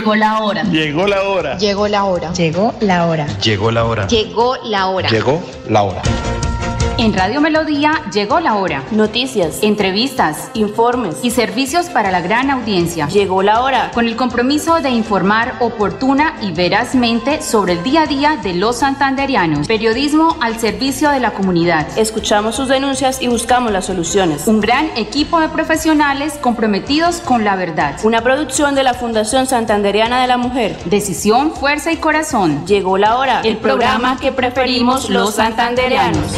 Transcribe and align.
Llegó 0.00 0.14
la 0.14 0.40
hora. 0.40 0.62
Llegó 0.62 1.06
la 1.06 1.22
hora. 1.24 1.58
Llegó 1.58 1.86
la 1.86 2.04
hora. 2.04 2.32
Llegó 2.32 2.72
la 2.80 3.04
hora. 3.04 3.26
Llegó 3.36 3.70
la 3.70 3.84
hora. 3.84 4.06
Llegó 4.06 4.56
la 4.64 4.86
hora. 4.86 5.08
Llegó 5.10 5.42
la 5.68 5.82
hora. 5.82 6.02
En 7.00 7.14
Radio 7.14 7.40
Melodía 7.40 8.02
llegó 8.12 8.40
la 8.40 8.56
hora. 8.56 8.84
Noticias, 8.90 9.60
entrevistas, 9.62 10.50
informes 10.52 11.16
y 11.22 11.30
servicios 11.30 11.86
para 11.88 12.10
la 12.10 12.20
gran 12.20 12.50
audiencia. 12.50 13.08
Llegó 13.08 13.42
la 13.42 13.62
hora. 13.62 13.90
Con 13.94 14.06
el 14.06 14.16
compromiso 14.16 14.82
de 14.82 14.90
informar 14.90 15.54
oportuna 15.60 16.34
y 16.42 16.52
verazmente 16.52 17.40
sobre 17.40 17.72
el 17.72 17.82
día 17.82 18.02
a 18.02 18.06
día 18.06 18.36
de 18.42 18.52
los 18.52 18.80
santanderianos. 18.80 19.66
Periodismo 19.66 20.36
al 20.42 20.60
servicio 20.60 21.08
de 21.08 21.20
la 21.20 21.30
comunidad. 21.30 21.88
Escuchamos 21.96 22.56
sus 22.56 22.68
denuncias 22.68 23.22
y 23.22 23.28
buscamos 23.28 23.72
las 23.72 23.86
soluciones. 23.86 24.46
Un 24.46 24.60
gran 24.60 24.90
equipo 24.94 25.40
de 25.40 25.48
profesionales 25.48 26.34
comprometidos 26.38 27.20
con 27.20 27.44
la 27.44 27.56
verdad. 27.56 27.96
Una 28.02 28.20
producción 28.20 28.74
de 28.74 28.82
la 28.82 28.92
Fundación 28.92 29.46
Santanderiana 29.46 30.20
de 30.20 30.28
la 30.28 30.36
Mujer. 30.36 30.76
Decisión, 30.84 31.52
fuerza 31.52 31.92
y 31.92 31.96
corazón. 31.96 32.66
Llegó 32.66 32.98
la 32.98 33.16
hora. 33.16 33.40
El, 33.40 33.56
programa 33.56 34.18
que 34.18 34.32
preferimos 34.32 35.08
los 35.08 35.36
santanderianos. 35.36 36.36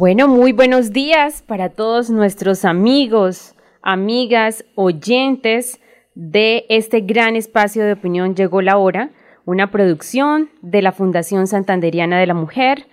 Bueno, 0.00 0.28
muy 0.28 0.52
buenos 0.52 0.94
días 0.94 1.42
para 1.46 1.68
todos 1.68 2.08
nuestros 2.08 2.64
amigos, 2.64 3.54
amigas, 3.82 4.64
oyentes 4.74 5.78
de 6.14 6.64
este 6.70 7.02
gran 7.02 7.36
espacio 7.36 7.84
de 7.84 7.92
opinión 7.92 8.34
Llegó 8.34 8.62
la 8.62 8.78
hora, 8.78 9.10
una 9.44 9.70
producción 9.70 10.48
de 10.62 10.80
la 10.80 10.92
Fundación 10.92 11.46
Santanderiana 11.46 12.18
de 12.18 12.26
la 12.26 12.32
Mujer. 12.32 12.86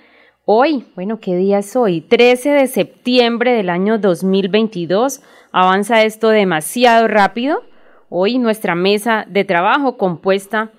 Hoy, 0.44 0.86
bueno, 0.96 1.22
¿qué 1.22 1.38
día 1.38 1.60
es 1.60 1.78
hoy? 1.78 2.02
13 2.02 2.50
de 2.50 2.68
septiembre 2.68 3.54
del 3.54 3.70
año 3.70 4.00
2022. 4.00 5.22
Avanza 5.54 6.04
esto 6.04 6.28
demasiado 6.28 7.08
rápido. 7.08 7.62
Hoy 8.10 8.38
nuestra 8.38 8.76
mesa 8.76 9.26
de 9.30 9.46
trabajo 9.46 9.96
compuesta 9.96 10.74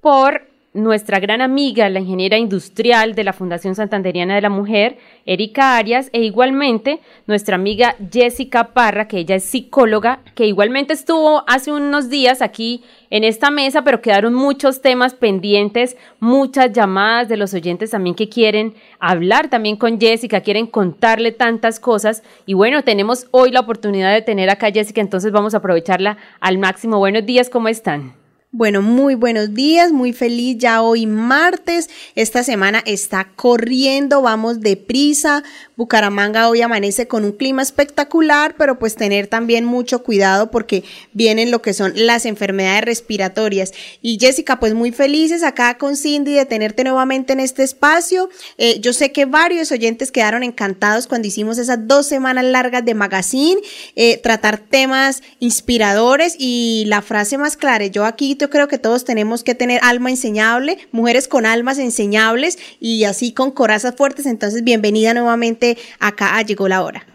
por 0.00 0.47
nuestra 0.74 1.18
gran 1.18 1.40
amiga, 1.40 1.88
la 1.88 2.00
ingeniera 2.00 2.36
industrial 2.36 3.14
de 3.14 3.24
la 3.24 3.32
Fundación 3.32 3.74
Santanderiana 3.74 4.34
de 4.34 4.42
la 4.42 4.50
Mujer, 4.50 4.98
Erika 5.24 5.76
Arias, 5.76 6.10
e 6.12 6.22
igualmente 6.22 7.00
nuestra 7.26 7.56
amiga 7.56 7.96
Jessica 8.12 8.74
Parra, 8.74 9.08
que 9.08 9.18
ella 9.18 9.36
es 9.36 9.44
psicóloga, 9.44 10.20
que 10.34 10.46
igualmente 10.46 10.92
estuvo 10.92 11.42
hace 11.46 11.72
unos 11.72 12.10
días 12.10 12.42
aquí 12.42 12.84
en 13.10 13.24
esta 13.24 13.50
mesa, 13.50 13.82
pero 13.82 14.02
quedaron 14.02 14.34
muchos 14.34 14.82
temas 14.82 15.14
pendientes, 15.14 15.96
muchas 16.20 16.72
llamadas 16.72 17.28
de 17.28 17.38
los 17.38 17.54
oyentes 17.54 17.90
también 17.90 18.14
que 18.14 18.28
quieren 18.28 18.74
hablar 19.00 19.48
también 19.48 19.76
con 19.76 19.98
Jessica, 19.98 20.42
quieren 20.42 20.66
contarle 20.66 21.32
tantas 21.32 21.80
cosas. 21.80 22.22
Y 22.44 22.54
bueno, 22.54 22.84
tenemos 22.84 23.26
hoy 23.30 23.50
la 23.50 23.60
oportunidad 23.60 24.12
de 24.12 24.22
tener 24.22 24.50
acá 24.50 24.66
a 24.66 24.72
Jessica, 24.72 25.00
entonces 25.00 25.32
vamos 25.32 25.54
a 25.54 25.58
aprovecharla 25.58 26.18
al 26.40 26.58
máximo. 26.58 26.98
Buenos 26.98 27.24
días, 27.24 27.48
¿cómo 27.48 27.68
están? 27.68 28.27
Bueno, 28.50 28.80
muy 28.80 29.14
buenos 29.14 29.52
días, 29.52 29.92
muy 29.92 30.14
feliz 30.14 30.56
ya 30.56 30.80
hoy 30.80 31.04
martes. 31.04 31.90
Esta 32.14 32.42
semana 32.42 32.82
está 32.86 33.30
corriendo, 33.36 34.22
vamos 34.22 34.60
deprisa. 34.60 35.44
Bucaramanga 35.76 36.48
hoy 36.48 36.62
amanece 36.62 37.06
con 37.06 37.26
un 37.26 37.32
clima 37.32 37.60
espectacular, 37.60 38.54
pero 38.56 38.78
pues 38.78 38.94
tener 38.94 39.26
también 39.26 39.66
mucho 39.66 40.02
cuidado 40.02 40.50
porque 40.50 40.82
vienen 41.12 41.50
lo 41.50 41.60
que 41.60 41.74
son 41.74 41.92
las 41.94 42.24
enfermedades 42.24 42.84
respiratorias. 42.84 43.74
Y 44.00 44.18
Jessica, 44.18 44.58
pues 44.58 44.72
muy 44.72 44.92
felices 44.92 45.42
acá 45.42 45.76
con 45.76 45.94
Cindy 45.94 46.32
de 46.32 46.46
tenerte 46.46 46.84
nuevamente 46.84 47.34
en 47.34 47.40
este 47.40 47.64
espacio. 47.64 48.30
Eh, 48.56 48.80
yo 48.80 48.94
sé 48.94 49.12
que 49.12 49.26
varios 49.26 49.70
oyentes 49.72 50.10
quedaron 50.10 50.42
encantados 50.42 51.06
cuando 51.06 51.28
hicimos 51.28 51.58
esas 51.58 51.86
dos 51.86 52.06
semanas 52.06 52.46
largas 52.46 52.82
de 52.82 52.94
magazine, 52.94 53.60
eh, 53.94 54.16
tratar 54.22 54.56
temas 54.56 55.22
inspiradores 55.38 56.34
y 56.38 56.84
la 56.86 57.02
frase 57.02 57.36
más 57.36 57.58
clara, 57.58 57.84
yo 57.84 58.06
aquí 58.06 58.38
creo 58.50 58.68
que 58.68 58.78
todos 58.78 59.04
tenemos 59.04 59.42
que 59.44 59.54
tener 59.54 59.80
alma 59.82 60.10
enseñable, 60.10 60.78
mujeres 60.92 61.28
con 61.28 61.46
almas 61.46 61.78
enseñables 61.78 62.58
y 62.80 63.04
así 63.04 63.32
con 63.32 63.50
corazas 63.50 63.94
fuertes. 63.96 64.26
Entonces, 64.26 64.64
bienvenida 64.64 65.14
nuevamente 65.14 65.78
acá 66.00 66.36
a 66.36 66.42
Llegó 66.42 66.68
la 66.68 66.82
Hora. 66.82 67.06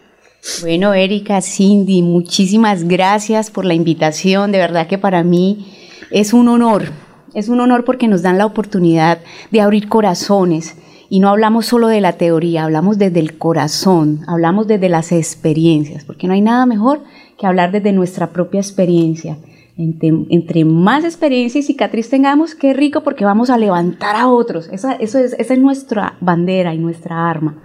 Bueno, 0.62 0.94
Erika, 0.94 1.41
Cindy, 1.41 2.02
muchísimas 2.02 2.84
gracias 2.84 3.50
por 3.50 3.63
la 3.63 3.74
invitación. 3.74 4.52
De 4.52 4.57
verdad 4.57 4.88
que 4.88 4.97
para 4.97 5.24
mí 5.24 5.74
es 6.12 6.34
un 6.34 6.50
honor. 6.50 6.91
Es 7.34 7.47
un 7.47 7.62
honor 7.62 7.86
porque 7.86 8.07
nos 8.07 8.22
dan 8.22 8.38
la 8.38 8.46
oportunidad 8.46 9.19
de 9.52 9.62
abrir 9.62 9.88
corazones. 9.88 10.75
Y 11.09 11.19
no 11.19 11.30
hablamos 11.30 11.68
solo 11.68 11.88
de 11.88 12.02
la 12.02 12.13
teoría, 12.13 12.63
hablamos 12.63 12.97
desde 12.97 13.19
el 13.19 13.38
corazón, 13.38 14.22
hablamos 14.28 14.68
desde 14.68 14.90
las 14.90 15.12
experiencias, 15.12 16.03
porque 16.03 16.25
no 16.25 16.34
hay 16.34 16.41
nada 16.41 16.66
mejor 16.66 17.03
que 17.38 17.46
hablar 17.46 17.72
desde 17.72 17.91
nuestra 17.91 18.31
propia 18.31 18.59
experiencia. 18.59 19.38
Entre, 19.75 20.66
más 20.66 21.03
experiencia 21.03 21.59
y 21.59 21.63
cicatriz 21.63 22.09
tengamos, 22.09 22.53
qué 22.53 22.73
rico 22.73 23.01
porque 23.01 23.25
vamos 23.25 23.50
a 23.50 23.57
levantar 23.57 24.16
a 24.16 24.28
otros. 24.28 24.69
Esa, 24.72 24.94
eso 24.94 25.17
es, 25.17 25.34
esa 25.39 25.53
es 25.53 25.59
nuestra 25.59 26.16
bandera 26.22 26.73
y 26.75 26.78
nuestra 26.78 27.29
arma. 27.29 27.57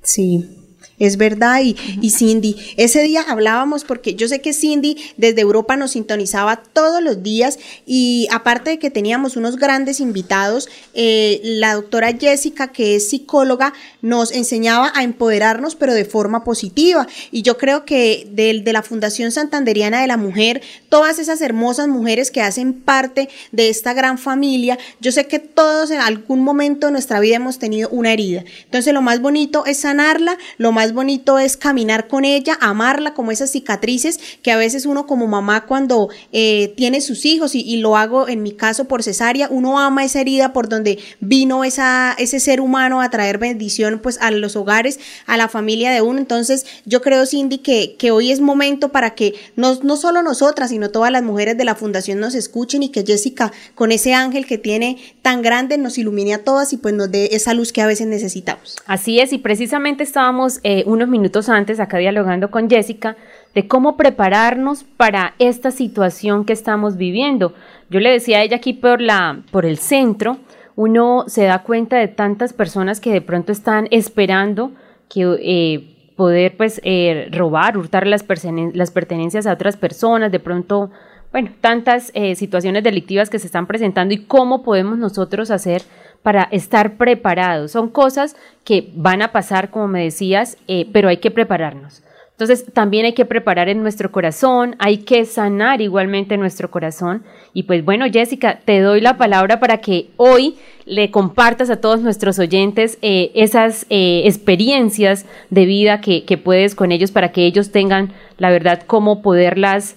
Sí, 0.00 0.61
es 1.02 1.16
verdad. 1.16 1.60
Y, 1.62 1.76
y, 2.00 2.10
Cindy, 2.10 2.56
ese 2.76 3.02
día 3.02 3.22
hablábamos 3.22 3.82
porque 3.82 4.14
yo 4.14 4.28
sé 4.28 4.40
que 4.40 4.52
Cindy 4.52 4.96
desde 5.16 5.40
Europa 5.40 5.76
nos 5.76 5.92
sintonizaba 5.92 6.62
todos 6.62 7.02
los 7.02 7.24
días 7.24 7.58
y 7.86 8.28
aparte 8.30 8.70
de 8.70 8.78
que 8.78 8.90
teníamos 8.90 9.36
unos 9.36 9.56
grandes 9.56 9.98
invitados, 9.98 10.68
eh, 10.94 11.40
la 11.42 11.74
doctora 11.74 12.12
Jessica, 12.12 12.68
que 12.68 12.94
es 12.96 13.10
psicóloga, 13.10 13.72
nos 14.00 14.30
enseñaba 14.30 14.92
a 14.94 15.02
empoderarnos 15.02 15.74
pero 15.74 15.92
de 15.92 16.04
forma 16.04 16.44
positiva. 16.44 17.08
Y 17.32 17.42
yo 17.42 17.58
creo 17.58 17.84
que 17.84 18.28
de, 18.30 18.60
de 18.60 18.72
la 18.72 18.82
Fundación 18.82 19.32
Santanderiana 19.32 20.00
de 20.00 20.06
la 20.06 20.16
Mujer, 20.16 20.62
todas 20.88 21.18
esas 21.18 21.40
hermosas 21.40 21.88
mujeres 21.88 22.30
que 22.30 22.42
hacen 22.42 22.74
parte 22.74 23.28
de 23.50 23.70
esta 23.70 23.92
gran 23.92 24.18
familia, 24.18 24.78
yo 25.00 25.10
sé 25.10 25.26
que 25.26 25.40
todos 25.40 25.90
en 25.90 26.00
algún 26.00 26.44
momento 26.44 26.86
de 26.86 26.92
nuestra 26.92 27.18
vida 27.18 27.36
hemos 27.36 27.58
tenido 27.58 27.88
una 27.88 28.12
herida. 28.12 28.44
Entonces 28.64 28.94
lo 28.94 29.02
más 29.02 29.20
bonito 29.20 29.66
es 29.66 29.78
sanarla, 29.78 30.38
lo 30.58 30.70
más 30.70 30.91
bonito 30.92 31.38
es 31.38 31.56
caminar 31.56 32.08
con 32.08 32.24
ella, 32.24 32.56
amarla 32.60 33.14
como 33.14 33.30
esas 33.32 33.50
cicatrices 33.50 34.20
que 34.42 34.52
a 34.52 34.56
veces 34.56 34.86
uno 34.86 35.06
como 35.06 35.26
mamá 35.26 35.66
cuando 35.66 36.08
eh, 36.32 36.72
tiene 36.76 37.00
sus 37.00 37.24
hijos 37.24 37.54
y, 37.54 37.72
lo 37.82 37.96
hago 37.96 38.28
en 38.28 38.42
mi 38.42 38.52
caso 38.52 38.86
por 38.86 39.02
cesárea, 39.02 39.48
uno 39.50 39.80
ama 39.80 40.04
esa 40.04 40.20
herida 40.20 40.52
por 40.52 40.68
donde 40.68 40.98
vino 41.20 41.64
esa, 41.64 42.14
ese 42.18 42.38
ser 42.38 42.60
humano 42.60 43.00
a 43.00 43.10
traer 43.10 43.38
bendición 43.38 43.98
pues 44.00 44.18
a 44.20 44.30
los 44.30 44.54
hogares, 44.54 45.00
a 45.26 45.36
la 45.36 45.48
familia 45.48 45.90
de 45.90 46.00
uno. 46.00 46.18
Entonces 46.18 46.66
yo 46.84 47.00
creo 47.02 47.26
Cindy 47.26 47.58
que, 47.58 47.96
que 47.98 48.10
hoy 48.10 48.30
es 48.30 48.40
momento 48.40 48.90
para 48.90 49.14
que 49.14 49.34
no, 49.56 49.74
no 49.82 49.96
solo 49.96 50.22
nosotras, 50.22 50.70
sino 50.70 50.90
todas 50.90 51.10
las 51.10 51.22
mujeres 51.22 51.56
de 51.56 51.64
la 51.64 51.74
fundación 51.74 52.20
nos 52.20 52.34
escuchen 52.34 52.82
y 52.82 52.90
que 52.90 53.04
Jessica 53.04 53.52
con 53.74 53.90
ese 53.90 54.14
ángel 54.14 54.46
que 54.46 54.58
tiene 54.58 54.98
tan 55.22 55.42
grande 55.42 55.78
nos 55.78 55.98
ilumine 55.98 56.34
a 56.34 56.44
todas 56.44 56.72
y 56.72 56.76
pues 56.76 56.94
nos 56.94 57.10
dé 57.10 57.30
esa 57.32 57.54
luz 57.54 57.72
que 57.72 57.82
a 57.82 57.86
veces 57.86 58.06
necesitamos. 58.06 58.76
Así 58.86 59.20
es, 59.20 59.32
y 59.32 59.38
precisamente 59.38 60.02
estábamos 60.02 60.60
eh, 60.62 60.71
unos 60.86 61.08
minutos 61.08 61.48
antes, 61.48 61.80
acá 61.80 61.98
dialogando 61.98 62.50
con 62.50 62.68
Jessica, 62.68 63.16
de 63.54 63.68
cómo 63.68 63.96
prepararnos 63.96 64.84
para 64.84 65.34
esta 65.38 65.70
situación 65.70 66.44
que 66.44 66.52
estamos 66.52 66.96
viviendo. 66.96 67.54
Yo 67.90 68.00
le 68.00 68.10
decía 68.10 68.38
a 68.38 68.42
ella 68.42 68.56
aquí 68.56 68.72
por, 68.72 69.00
la, 69.00 69.42
por 69.50 69.66
el 69.66 69.78
centro, 69.78 70.38
uno 70.76 71.24
se 71.26 71.44
da 71.44 71.62
cuenta 71.62 71.96
de 71.96 72.08
tantas 72.08 72.52
personas 72.52 73.00
que 73.00 73.12
de 73.12 73.20
pronto 73.20 73.52
están 73.52 73.88
esperando 73.90 74.72
que 75.08 75.36
eh, 75.40 76.12
poder 76.16 76.56
pues 76.56 76.80
eh, 76.84 77.28
robar, 77.30 77.76
hurtar 77.76 78.06
las, 78.06 78.24
las 78.72 78.90
pertenencias 78.90 79.46
a 79.46 79.52
otras 79.52 79.76
personas, 79.76 80.32
de 80.32 80.40
pronto 80.40 80.90
bueno, 81.30 81.50
tantas 81.60 82.10
eh, 82.14 82.34
situaciones 82.34 82.84
delictivas 82.84 83.30
que 83.30 83.38
se 83.38 83.46
están 83.46 83.66
presentando 83.66 84.14
y 84.14 84.18
cómo 84.18 84.62
podemos 84.62 84.98
nosotros 84.98 85.50
hacer 85.50 85.82
para 86.22 86.44
estar 86.44 86.96
preparados. 86.96 87.72
Son 87.72 87.88
cosas 87.88 88.36
que 88.64 88.90
van 88.94 89.22
a 89.22 89.32
pasar, 89.32 89.70
como 89.70 89.88
me 89.88 90.04
decías, 90.04 90.56
eh, 90.68 90.86
pero 90.92 91.08
hay 91.08 91.18
que 91.18 91.30
prepararnos. 91.30 92.02
Entonces 92.32 92.72
también 92.72 93.04
hay 93.04 93.12
que 93.12 93.24
preparar 93.24 93.68
en 93.68 93.82
nuestro 93.82 94.10
corazón, 94.10 94.74
hay 94.78 94.98
que 94.98 95.24
sanar 95.26 95.80
igualmente 95.80 96.36
nuestro 96.36 96.70
corazón. 96.70 97.22
Y 97.52 97.64
pues 97.64 97.84
bueno, 97.84 98.06
Jessica, 98.10 98.60
te 98.64 98.80
doy 98.80 99.00
la 99.00 99.16
palabra 99.16 99.60
para 99.60 99.78
que 99.78 100.08
hoy 100.16 100.56
le 100.84 101.10
compartas 101.10 101.70
a 101.70 101.80
todos 101.80 102.00
nuestros 102.00 102.38
oyentes 102.38 102.98
eh, 103.02 103.30
esas 103.34 103.86
eh, 103.90 104.22
experiencias 104.24 105.26
de 105.50 105.66
vida 105.66 106.00
que, 106.00 106.40
puedes 106.42 106.74
con 106.74 106.90
ellos 106.90 107.12
para 107.12 107.30
que 107.30 107.46
ellos 107.46 107.70
tengan 107.70 108.12
la 108.38 108.50
verdad 108.50 108.82
cómo 108.86 109.22
poderlas 109.22 109.96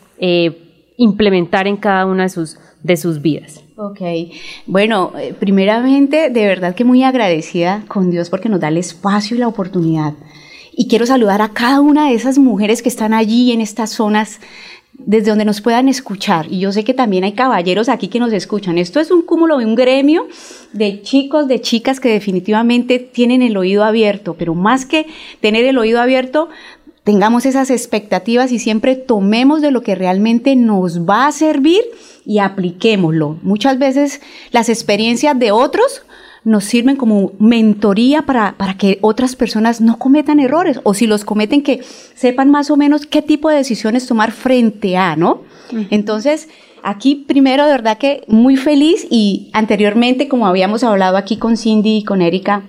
implementar 0.98 1.68
en 1.68 1.78
cada 1.78 2.06
una 2.06 2.24
de 2.24 2.30
sus, 2.30 2.58
de 2.84 2.96
sus 2.96 3.22
vidas. 3.22 3.65
Ok, 3.78 4.00
bueno, 4.68 5.12
eh, 5.20 5.34
primeramente, 5.38 6.30
de 6.30 6.46
verdad 6.46 6.76
que 6.76 6.86
muy 6.86 7.04
agradecida 7.04 7.84
con 7.90 8.10
Dios 8.10 8.30
porque 8.30 8.48
nos 8.48 8.62
da 8.62 8.70
el 8.70 8.78
espacio 8.78 9.36
y 9.36 9.40
la 9.40 9.50
oportunidad. 9.50 10.14
Y 10.72 10.88
quiero 10.88 11.06
saludar 11.06 11.42
a 11.42 11.50
cada 11.50 11.82
una 11.82 12.08
de 12.08 12.16
esas 12.16 12.38
mujeres 12.38 12.82
que 12.82 12.88
están 12.88 13.14
allí 13.14 13.52
en 13.52 13.60
estas 13.60 13.90
zonas 13.90 14.40
desde 14.94 15.30
donde 15.30 15.44
nos 15.44 15.60
puedan 15.60 15.90
escuchar. 15.90 16.48
Y 16.50 16.60
yo 16.60 16.72
sé 16.72 16.86
que 16.86 16.94
también 16.94 17.26
hay 17.26 17.34
caballeros 17.34 17.90
aquí 17.90 18.08
que 18.08 18.20
nos 18.20 18.32
escuchan. 18.32 18.78
Esto 18.78 19.02
es 19.02 19.12
un 19.12 19.22
cúmulo 19.22 19.58
de 19.58 19.66
un 19.66 19.76
gremio 19.76 20.28
de 20.72 21.02
chicos, 21.02 21.50
de 21.50 21.60
chicas 21.60 22.00
que 22.00 22.10
definitivamente 22.10 23.00
tienen 23.00 23.42
el 23.42 23.58
oído 23.58 23.84
abierto, 23.84 24.36
pero 24.36 24.56
más 24.56 24.86
que 24.86 25.06
tener 25.42 25.66
el 25.66 25.78
oído 25.78 26.00
abierto, 26.00 26.48
tengamos 27.06 27.46
esas 27.46 27.70
expectativas 27.70 28.52
y 28.52 28.60
siempre 28.60 28.96
tomemos 28.96 29.62
de 29.62 29.72
lo 29.72 29.84
que 29.84 29.96
realmente 29.96 30.56
nos 30.56 31.08
va 31.08 31.28
a 31.28 31.32
servir 31.32 31.82
y 32.26 32.40
apliquémoslo. 32.40 33.38
Muchas 33.44 33.78
veces 33.78 34.22
las 34.52 34.70
experiencias 34.70 35.38
de 35.38 35.52
otros 35.52 36.02
nos 36.44 36.64
sirven 36.64 36.96
como 36.96 37.32
mentoría 37.40 38.24
para, 38.24 38.56
para, 38.58 38.76
que 38.78 38.98
otras 39.02 39.36
personas 39.36 39.82
no 39.82 40.00
cometan 40.00 40.40
errores 40.40 40.80
o 40.84 40.96
si 40.96 41.06
los 41.06 41.26
cometen 41.26 41.62
que 41.62 41.82
sepan 42.16 42.50
más 42.50 42.72
o 42.72 42.76
menos 42.78 43.06
qué 43.06 43.22
tipo 43.22 43.50
de 43.50 43.58
decisiones 43.58 44.08
tomar 44.08 44.32
frente 44.32 44.98
a, 44.98 45.16
¿no? 45.16 45.44
Entonces, 45.92 46.50
aquí 46.84 47.16
primero 47.16 47.66
de 47.66 47.72
verdad 47.72 48.00
que 48.00 48.24
muy 48.28 48.58
feliz 48.58 49.08
y 49.12 49.50
anteriormente, 49.54 50.28
como 50.28 50.48
habíamos 50.48 50.84
hablado 50.84 51.18
aquí 51.18 51.38
con 51.38 51.56
Cindy 51.56 51.98
y 51.98 52.04
con 52.04 52.22
Erika, 52.24 52.64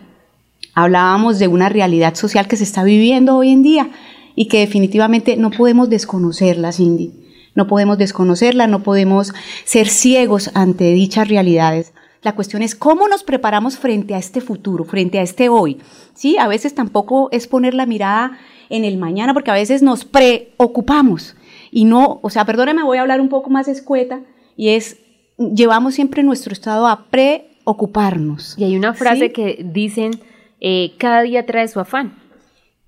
hablábamos 0.74 1.38
de 1.38 1.48
una 1.48 1.70
realidad 1.70 2.14
social 2.14 2.48
que 2.48 2.56
se 2.56 2.64
está 2.64 2.84
viviendo 2.84 3.36
hoy 3.36 3.50
en 3.50 3.62
día 3.62 3.90
y 4.36 4.46
que 4.46 4.60
definitivamente 4.60 5.36
no 5.36 5.50
podemos 5.50 5.90
desconocerla, 5.90 6.70
Cindy. 6.70 7.12
No 7.56 7.66
podemos 7.66 7.98
desconocerla, 7.98 8.68
no 8.68 8.84
podemos 8.84 9.32
ser 9.64 9.88
ciegos 9.88 10.50
ante 10.54 10.92
dichas 10.92 11.26
realidades. 11.28 11.92
La 12.22 12.34
cuestión 12.34 12.62
es 12.62 12.74
cómo 12.74 13.08
nos 13.08 13.24
preparamos 13.24 13.78
frente 13.78 14.14
a 14.14 14.18
este 14.18 14.40
futuro, 14.40 14.84
frente 14.84 15.18
a 15.18 15.22
este 15.22 15.48
hoy. 15.48 15.78
¿Sí? 16.14 16.36
A 16.38 16.46
veces 16.46 16.74
tampoco 16.74 17.28
es 17.32 17.48
poner 17.48 17.74
la 17.74 17.86
mirada 17.86 18.38
en 18.68 18.84
el 18.84 18.98
mañana, 18.98 19.32
porque 19.32 19.50
a 19.50 19.54
veces 19.54 19.82
nos 19.82 20.04
preocupamos 20.04 21.34
y 21.70 21.84
no, 21.84 22.20
o 22.22 22.30
sea, 22.30 22.44
perdóneme, 22.44 22.82
voy 22.82 22.98
a 22.98 23.02
hablar 23.02 23.20
un 23.20 23.28
poco 23.28 23.50
más 23.50 23.68
escueta, 23.68 24.20
y 24.56 24.70
es, 24.70 24.98
llevamos 25.36 25.94
siempre 25.94 26.22
nuestro 26.22 26.52
estado 26.52 26.86
a 26.86 27.06
preocuparnos. 27.10 28.54
Y 28.58 28.64
hay 28.64 28.76
una 28.76 28.94
frase 28.94 29.32
que 29.32 29.62
dicen, 29.62 30.12
eh, 30.60 30.94
cada 30.98 31.22
día 31.22 31.44
trae 31.44 31.68
su 31.68 31.78
afán, 31.78 32.14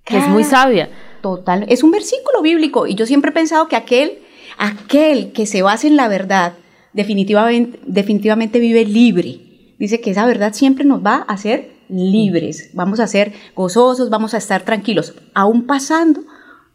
que 0.04 0.18
es 0.18 0.28
muy 0.28 0.44
sabia. 0.44 0.88
Total, 1.20 1.66
es 1.68 1.82
un 1.82 1.90
versículo 1.90 2.42
bíblico, 2.42 2.86
y 2.86 2.94
yo 2.94 3.06
siempre 3.06 3.30
he 3.30 3.34
pensado 3.34 3.68
que 3.68 3.76
aquel, 3.76 4.18
aquel 4.56 5.32
que 5.32 5.46
se 5.46 5.62
basa 5.62 5.86
en 5.86 5.96
la 5.96 6.08
verdad, 6.08 6.54
definitivamente, 6.92 8.58
vive 8.60 8.84
libre. 8.84 9.74
Dice 9.78 10.00
que 10.00 10.10
esa 10.10 10.26
verdad 10.26 10.52
siempre 10.52 10.84
nos 10.84 11.04
va 11.04 11.24
a 11.26 11.32
hacer 11.32 11.72
libres, 11.88 12.70
vamos 12.74 13.00
a 13.00 13.06
ser 13.06 13.32
gozosos, 13.54 14.10
vamos 14.10 14.34
a 14.34 14.38
estar 14.38 14.62
tranquilos, 14.62 15.14
aún 15.34 15.66
pasando 15.66 16.22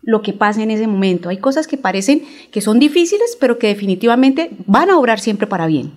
lo 0.02 0.22
que 0.22 0.34
pasa 0.34 0.62
en 0.62 0.72
ese 0.72 0.88
momento. 0.88 1.30
Hay 1.30 1.38
cosas 1.38 1.68
que 1.68 1.78
parecen 1.78 2.24
que 2.52 2.62
son 2.62 2.80
difíciles, 2.80 3.38
pero 3.40 3.58
que 3.58 3.68
definitivamente 3.68 4.52
van 4.66 4.90
a 4.90 4.98
obrar 4.98 5.20
siempre 5.20 5.48
para 5.48 5.68
bien. 5.68 5.94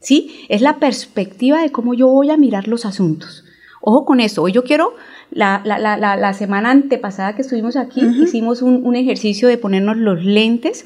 ¿Sí? 0.00 0.44
Es 0.48 0.60
la 0.60 0.78
perspectiva 0.78 1.62
de 1.62 1.70
cómo 1.70 1.94
yo 1.94 2.08
voy 2.08 2.30
a 2.30 2.36
mirar 2.36 2.68
los 2.68 2.84
asuntos. 2.84 3.43
Ojo 3.86 4.04
con 4.04 4.20
eso. 4.20 4.42
Hoy 4.42 4.52
yo 4.52 4.64
quiero, 4.64 4.94
la, 5.30 5.60
la, 5.64 5.78
la, 5.78 6.16
la 6.16 6.32
semana 6.32 6.70
antepasada 6.70 7.34
que 7.34 7.42
estuvimos 7.42 7.76
aquí, 7.76 8.00
hicimos 8.22 8.62
un, 8.62 8.84
un, 8.84 8.96
ejercicio 8.96 9.48
de 9.48 9.58
ponernos 9.58 9.96
los 9.96 10.24
lentes 10.24 10.84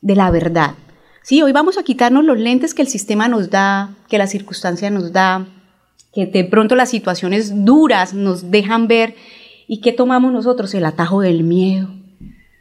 de 0.00 0.16
la 0.16 0.30
verdad. 0.30 0.74
Sí, 1.22 1.42
hoy 1.42 1.52
vamos 1.52 1.78
a 1.78 1.82
quitarnos 1.82 2.24
los 2.24 2.38
lentes 2.38 2.74
que 2.74 2.82
el 2.82 2.88
sistema 2.88 3.28
nos 3.28 3.50
da, 3.50 3.94
que 4.08 4.18
la 4.18 4.26
circunstancia 4.26 4.90
nos 4.90 5.12
da, 5.12 5.46
que 6.12 6.26
de 6.26 6.44
pronto 6.44 6.74
las 6.74 6.90
situaciones 6.90 7.64
duras 7.64 8.14
nos 8.14 8.50
dejan 8.50 8.88
ver 8.88 9.14
¿Y 9.66 9.80
qué 9.80 9.92
tomamos 9.92 10.32
nosotros? 10.32 10.74
El 10.74 10.84
atajo 10.84 11.20
del 11.20 11.42
miedo. 11.44 11.88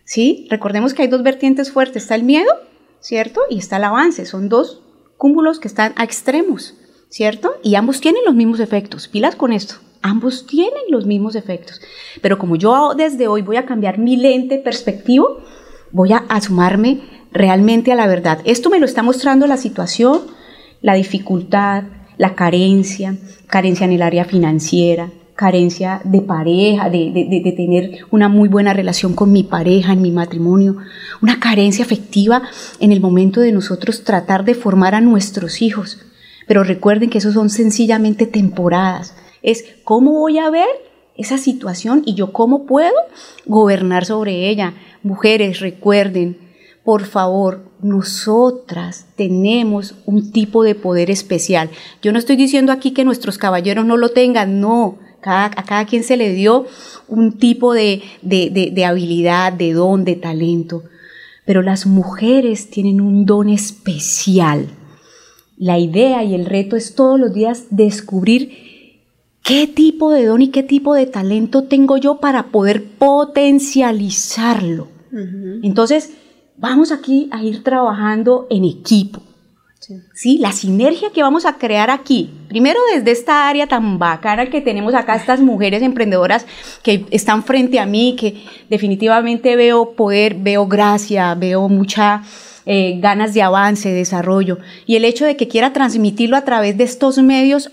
¿Sí? 0.05 0.47
Recordemos 0.49 0.93
que 0.93 1.03
hay 1.03 1.07
dos 1.07 1.23
vertientes 1.23 1.71
fuertes. 1.71 2.03
Está 2.03 2.15
el 2.15 2.23
miedo, 2.23 2.51
¿cierto? 2.99 3.41
Y 3.49 3.59
está 3.59 3.77
el 3.77 3.85
avance. 3.85 4.25
Son 4.25 4.49
dos 4.49 4.81
cúmulos 5.17 5.59
que 5.59 5.67
están 5.67 5.93
a 5.95 6.03
extremos, 6.03 6.75
¿cierto? 7.13 7.53
Y 7.61 7.75
ambos 7.75 8.01
tienen 8.01 8.23
los 8.25 8.33
mismos 8.33 8.59
efectos. 8.59 9.07
Pilas 9.07 9.35
con 9.35 9.53
esto. 9.53 9.75
Ambos 10.01 10.47
tienen 10.47 10.81
los 10.89 11.05
mismos 11.05 11.35
efectos. 11.35 11.79
Pero 12.21 12.39
como 12.39 12.55
yo 12.55 12.95
desde 12.97 13.27
hoy 13.27 13.43
voy 13.43 13.57
a 13.57 13.67
cambiar 13.67 13.99
mi 13.99 14.17
lente 14.17 14.57
perspectivo, 14.57 15.41
voy 15.91 16.11
a 16.11 16.25
asumarme 16.27 17.01
realmente 17.31 17.91
a 17.91 17.95
la 17.95 18.07
verdad. 18.07 18.39
Esto 18.45 18.71
me 18.71 18.79
lo 18.79 18.87
está 18.87 19.03
mostrando 19.03 19.45
la 19.45 19.57
situación, 19.57 20.21
la 20.81 20.95
dificultad, 20.95 21.83
la 22.17 22.33
carencia, 22.33 23.15
carencia 23.45 23.85
en 23.85 23.91
el 23.91 24.01
área 24.01 24.25
financiera, 24.25 25.11
carencia 25.35 26.01
de 26.03 26.21
pareja, 26.21 26.89
de, 26.89 27.53
tener 27.55 28.05
una 28.09 28.27
muy 28.27 28.49
buena 28.49 28.73
relación 28.73 29.13
con 29.13 29.31
mi 29.31 29.43
pareja, 29.43 29.93
en 29.93 30.01
mi 30.01 30.09
matrimonio, 30.09 30.77
una 31.21 31.39
carencia 31.39 31.85
afectiva 31.85 32.41
en 32.79 32.91
el 32.91 33.01
momento 33.01 33.39
de 33.39 33.51
nosotros 33.51 34.03
tratar 34.03 34.45
de 34.45 34.55
formar 34.55 34.95
a 34.95 35.01
nuestros 35.01 35.61
hijos. 35.61 36.02
Pero 36.47 36.63
recuerden 36.63 37.09
que 37.09 37.19
eso 37.19 37.31
son 37.31 37.49
sencillamente 37.49 38.25
temporadas. 38.25 39.15
Es 39.41 39.65
cómo 39.83 40.11
voy 40.11 40.39
a 40.39 40.49
ver 40.49 40.67
esa 41.15 41.37
situación 41.37 42.03
y 42.05 42.15
yo 42.15 42.33
cómo 42.33 42.65
puedo 42.65 42.93
gobernar 43.45 44.05
sobre 44.05 44.49
ella. 44.49 44.73
Mujeres, 45.03 45.59
recuerden, 45.59 46.37
por 46.83 47.05
favor, 47.05 47.65
nosotras 47.81 49.05
tenemos 49.15 49.95
un 50.05 50.31
tipo 50.31 50.63
de 50.63 50.75
poder 50.75 51.11
especial. 51.11 51.69
Yo 52.01 52.11
no 52.11 52.19
estoy 52.19 52.35
diciendo 52.35 52.71
aquí 52.71 52.91
que 52.91 53.05
nuestros 53.05 53.37
caballeros 53.37 53.85
no 53.85 53.97
lo 53.97 54.09
tengan, 54.09 54.59
no, 54.59 54.97
a 55.25 55.63
cada 55.65 55.85
quien 55.85 56.03
se 56.03 56.17
le 56.17 56.33
dio 56.33 56.65
un 57.07 57.37
tipo 57.37 57.73
de, 57.73 58.01
de, 58.21 58.85
habilidad, 58.85 59.53
de 59.53 59.73
don, 59.73 60.03
de 60.03 60.15
talento. 60.15 60.83
Pero 61.45 61.61
las 61.61 61.85
mujeres 61.85 62.69
tienen 62.69 63.01
un 63.01 63.25
don 63.25 63.49
especial. 63.49 64.67
La 65.57 65.79
idea 65.79 66.23
y 66.23 66.35
el 66.35 66.45
reto 66.45 66.75
es 66.75 66.95
todos 66.95 67.19
los 67.19 67.33
días 67.33 67.67
descubrir 67.69 68.51
qué 69.43 69.67
tipo 69.67 70.11
de 70.11 70.25
don 70.25 70.41
y 70.41 70.49
qué 70.49 70.63
tipo 70.63 70.95
de 70.95 71.05
talento 71.05 71.63
tengo 71.63 71.97
yo 71.97 72.19
para 72.19 72.47
poder 72.47 72.83
potencializarlo. 72.83 74.87
Entonces, 75.61 76.13
vamos 76.57 76.91
aquí 76.91 77.29
a 77.31 77.43
ir 77.43 77.63
trabajando 77.63 78.47
en 78.49 78.63
equipo. 78.63 79.21
Sí. 80.13 80.37
La 80.39 80.53
sinergia 80.53 81.11
que 81.11 81.21
vamos 81.21 81.45
a 81.45 81.57
crear 81.57 81.89
aquí, 81.89 82.29
primero 82.47 82.79
desde 82.95 83.11
esta 83.11 83.49
área 83.49 83.67
tan 83.67 83.99
bacana 83.99 84.49
que 84.49 84.61
tenemos 84.61 84.93
acá, 84.93 85.15
estas 85.15 85.41
mujeres 85.41 85.83
emprendedoras 85.83 86.45
que 86.81 87.05
están 87.11 87.43
frente 87.43 87.79
a 87.79 87.85
mí, 87.85 88.15
que 88.17 88.45
definitivamente 88.69 89.57
veo 89.57 89.91
poder, 89.91 90.35
veo 90.35 90.67
gracia, 90.67 91.35
veo 91.35 91.67
mucha 91.67 92.23
eh, 92.65 92.99
ganas 92.99 93.33
de 93.33 93.41
avance, 93.41 93.91
desarrollo. 93.91 94.59
Y 94.85 94.95
el 94.95 95.05
hecho 95.05 95.25
de 95.25 95.35
que 95.35 95.47
quiera 95.47 95.73
transmitirlo 95.73 96.37
a 96.37 96.43
través 96.43 96.77
de 96.77 96.83
estos 96.83 97.17
medios, 97.17 97.71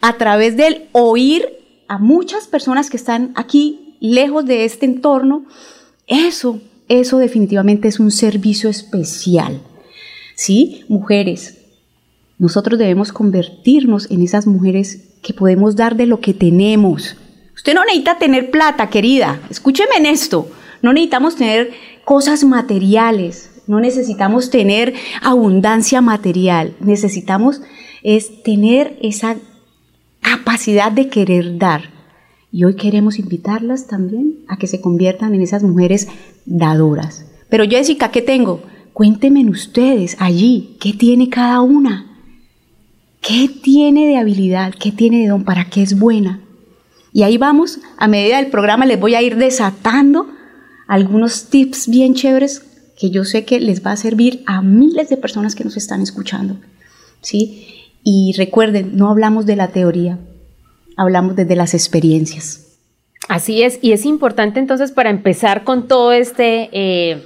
a 0.00 0.16
través 0.16 0.56
del 0.56 0.88
oír 0.92 1.46
a 1.88 1.98
muchas 1.98 2.46
personas 2.46 2.88
que 2.88 2.96
están 2.96 3.32
aquí 3.34 3.96
lejos 4.00 4.46
de 4.46 4.64
este 4.64 4.86
entorno, 4.86 5.44
eso, 6.06 6.60
eso 6.88 7.18
definitivamente 7.18 7.88
es 7.88 8.00
un 8.00 8.10
servicio 8.10 8.70
especial. 8.70 9.60
¿sí? 10.34 10.84
Mujeres, 10.88 11.58
nosotros 12.38 12.78
debemos 12.78 13.12
convertirnos 13.12 14.10
en 14.10 14.22
esas 14.22 14.46
mujeres 14.46 15.10
que 15.22 15.34
podemos 15.34 15.76
dar 15.76 15.96
de 15.96 16.06
lo 16.06 16.20
que 16.20 16.32
tenemos. 16.32 17.16
Usted 17.54 17.74
no 17.74 17.84
necesita 17.84 18.16
tener 18.16 18.50
plata, 18.50 18.88
querida. 18.88 19.38
Escúcheme 19.50 19.96
en 19.98 20.06
esto. 20.06 20.50
No 20.80 20.94
necesitamos 20.94 21.36
tener 21.36 21.72
cosas 22.06 22.42
materiales. 22.44 23.49
No 23.70 23.78
necesitamos 23.78 24.50
tener 24.50 24.94
abundancia 25.22 26.00
material. 26.00 26.74
Necesitamos 26.80 27.62
es 28.02 28.42
tener 28.42 28.98
esa 29.00 29.36
capacidad 30.20 30.90
de 30.90 31.08
querer 31.08 31.56
dar. 31.56 31.82
Y 32.50 32.64
hoy 32.64 32.74
queremos 32.74 33.20
invitarlas 33.20 33.86
también 33.86 34.40
a 34.48 34.56
que 34.56 34.66
se 34.66 34.80
conviertan 34.80 35.36
en 35.36 35.42
esas 35.42 35.62
mujeres 35.62 36.08
dadoras. 36.46 37.26
Pero 37.48 37.62
Jessica, 37.62 38.10
¿qué 38.10 38.22
tengo? 38.22 38.60
Cuéntenme 38.92 39.48
ustedes 39.48 40.16
allí, 40.18 40.76
¿qué 40.80 40.92
tiene 40.92 41.28
cada 41.28 41.60
una? 41.60 42.26
¿Qué 43.20 43.48
tiene 43.48 44.08
de 44.08 44.16
habilidad? 44.16 44.74
¿Qué 44.74 44.90
tiene 44.90 45.20
de 45.20 45.28
don? 45.28 45.44
¿Para 45.44 45.70
qué 45.70 45.82
es 45.82 45.96
buena? 45.96 46.40
Y 47.12 47.22
ahí 47.22 47.38
vamos, 47.38 47.78
a 47.98 48.08
medida 48.08 48.38
del 48.38 48.50
programa 48.50 48.84
les 48.84 48.98
voy 48.98 49.14
a 49.14 49.22
ir 49.22 49.36
desatando 49.36 50.26
algunos 50.88 51.50
tips 51.50 51.86
bien 51.86 52.14
chéveres 52.14 52.66
que 53.00 53.10
yo 53.10 53.24
sé 53.24 53.44
que 53.44 53.60
les 53.60 53.84
va 53.84 53.92
a 53.92 53.96
servir 53.96 54.42
a 54.46 54.60
miles 54.60 55.08
de 55.08 55.16
personas 55.16 55.54
que 55.54 55.64
nos 55.64 55.76
están 55.76 56.02
escuchando. 56.02 56.56
¿sí? 57.22 57.88
Y 58.04 58.34
recuerden, 58.36 58.96
no 58.96 59.08
hablamos 59.08 59.46
de 59.46 59.56
la 59.56 59.68
teoría, 59.68 60.18
hablamos 60.96 61.34
desde 61.34 61.56
las 61.56 61.74
experiencias. 61.74 62.76
Así 63.28 63.62
es, 63.62 63.78
y 63.80 63.92
es 63.92 64.04
importante 64.04 64.60
entonces 64.60 64.92
para 64.92 65.10
empezar 65.10 65.64
con 65.64 65.88
todo 65.88 66.12
este... 66.12 66.68
Eh, 66.72 67.22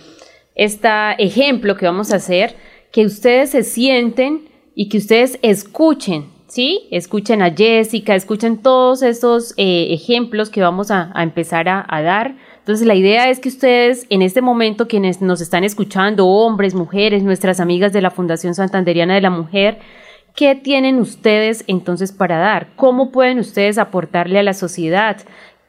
este 0.54 0.88
ejemplo 1.18 1.76
que 1.76 1.86
vamos 1.86 2.12
a 2.12 2.16
hacer, 2.16 2.54
que 2.92 3.04
ustedes 3.04 3.50
se 3.50 3.62
sienten 3.62 4.48
y 4.74 4.88
que 4.88 4.98
ustedes 4.98 5.38
escuchen, 5.42 6.26
¿sí? 6.46 6.86
Escuchen 6.90 7.42
a 7.42 7.52
Jessica, 7.52 8.14
escuchen 8.14 8.58
todos 8.58 9.02
esos 9.02 9.54
eh, 9.56 9.88
ejemplos 9.90 10.50
que 10.50 10.60
vamos 10.60 10.90
a, 10.90 11.12
empezar 11.16 11.68
a, 11.68 11.84
a, 11.88 12.02
dar. 12.02 12.36
Entonces 12.64 12.86
la 12.86 12.94
idea 12.94 13.28
es 13.28 13.40
que 13.40 13.50
ustedes 13.50 14.06
en 14.08 14.22
este 14.22 14.40
momento, 14.40 14.88
quienes 14.88 15.20
nos 15.20 15.42
están 15.42 15.64
escuchando, 15.64 16.26
hombres, 16.26 16.74
mujeres, 16.74 17.22
nuestras 17.22 17.60
amigas 17.60 17.92
de 17.92 18.00
la 18.00 18.10
Fundación 18.10 18.54
Santanderiana 18.54 19.14
de 19.14 19.20
la 19.20 19.28
Mujer, 19.28 19.80
¿qué 20.34 20.54
tienen 20.54 20.98
ustedes 20.98 21.64
entonces 21.66 22.12
para 22.12 22.38
dar? 22.38 22.68
¿Cómo 22.74 23.12
pueden 23.12 23.38
ustedes 23.38 23.76
aportarle 23.76 24.38
a 24.38 24.42
la 24.42 24.54
sociedad? 24.54 25.18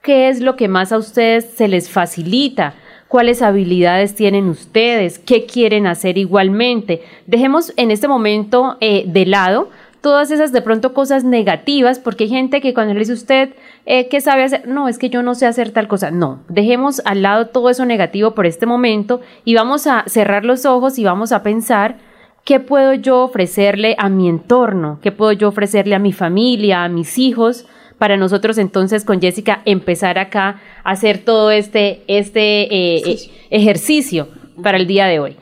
¿Qué 0.01 0.29
es 0.29 0.39
lo 0.39 0.55
que 0.55 0.69
más 0.69 0.93
a 0.93 0.97
ustedes 0.97 1.43
se 1.43 1.67
les 1.67 1.89
facilita? 1.89 2.75
cuáles 3.07 3.41
habilidades 3.41 4.15
tienen 4.15 4.49
ustedes, 4.49 5.19
qué 5.19 5.45
quieren 5.45 5.87
hacer 5.87 6.17
igualmente. 6.17 7.03
Dejemos 7.27 7.71
en 7.77 7.91
este 7.91 8.07
momento 8.07 8.77
eh, 8.81 9.05
de 9.07 9.25
lado 9.25 9.69
todas 10.05 10.29
esas 10.29 10.51
de 10.51 10.61
pronto 10.61 10.93
cosas 10.93 11.23
negativas, 11.23 11.97
porque 11.97 12.25
hay 12.25 12.29
gente 12.29 12.61
que 12.61 12.75
cuando 12.75 12.93
le 12.93 12.99
dice 12.99 13.13
usted 13.13 13.55
eh, 13.87 14.07
qué 14.07 14.21
sabe 14.21 14.43
hacer, 14.43 14.67
no, 14.67 14.87
es 14.87 14.99
que 14.99 15.09
yo 15.09 15.23
no 15.23 15.33
sé 15.33 15.47
hacer 15.47 15.71
tal 15.71 15.87
cosa. 15.87 16.11
No, 16.11 16.43
dejemos 16.47 17.01
al 17.05 17.23
lado 17.23 17.47
todo 17.47 17.71
eso 17.71 17.87
negativo 17.87 18.35
por 18.35 18.45
este 18.45 18.67
momento 18.67 19.21
y 19.45 19.55
vamos 19.55 19.87
a 19.87 20.03
cerrar 20.05 20.45
los 20.45 20.67
ojos 20.67 20.99
y 20.99 21.03
vamos 21.03 21.31
a 21.31 21.41
pensar 21.41 21.97
qué 22.43 22.59
puedo 22.59 22.93
yo 22.93 23.23
ofrecerle 23.23 23.95
a 23.97 24.09
mi 24.09 24.29
entorno, 24.29 24.99
qué 25.01 25.11
puedo 25.11 25.31
yo 25.31 25.47
ofrecerle 25.47 25.95
a 25.95 25.99
mi 25.99 26.13
familia, 26.13 26.83
a 26.83 26.87
mis 26.87 27.17
hijos, 27.17 27.65
para 27.97 28.15
nosotros 28.15 28.59
entonces 28.59 29.05
con 29.05 29.19
Jessica 29.19 29.63
empezar 29.65 30.19
acá 30.19 30.61
a 30.83 30.91
hacer 30.91 31.17
todo 31.17 31.49
este, 31.49 32.03
este 32.05 32.65
eh, 32.71 33.01
eh, 33.07 33.31
ejercicio 33.49 34.27
para 34.61 34.77
el 34.77 34.85
día 34.85 35.07
de 35.07 35.19
hoy. 35.19 35.37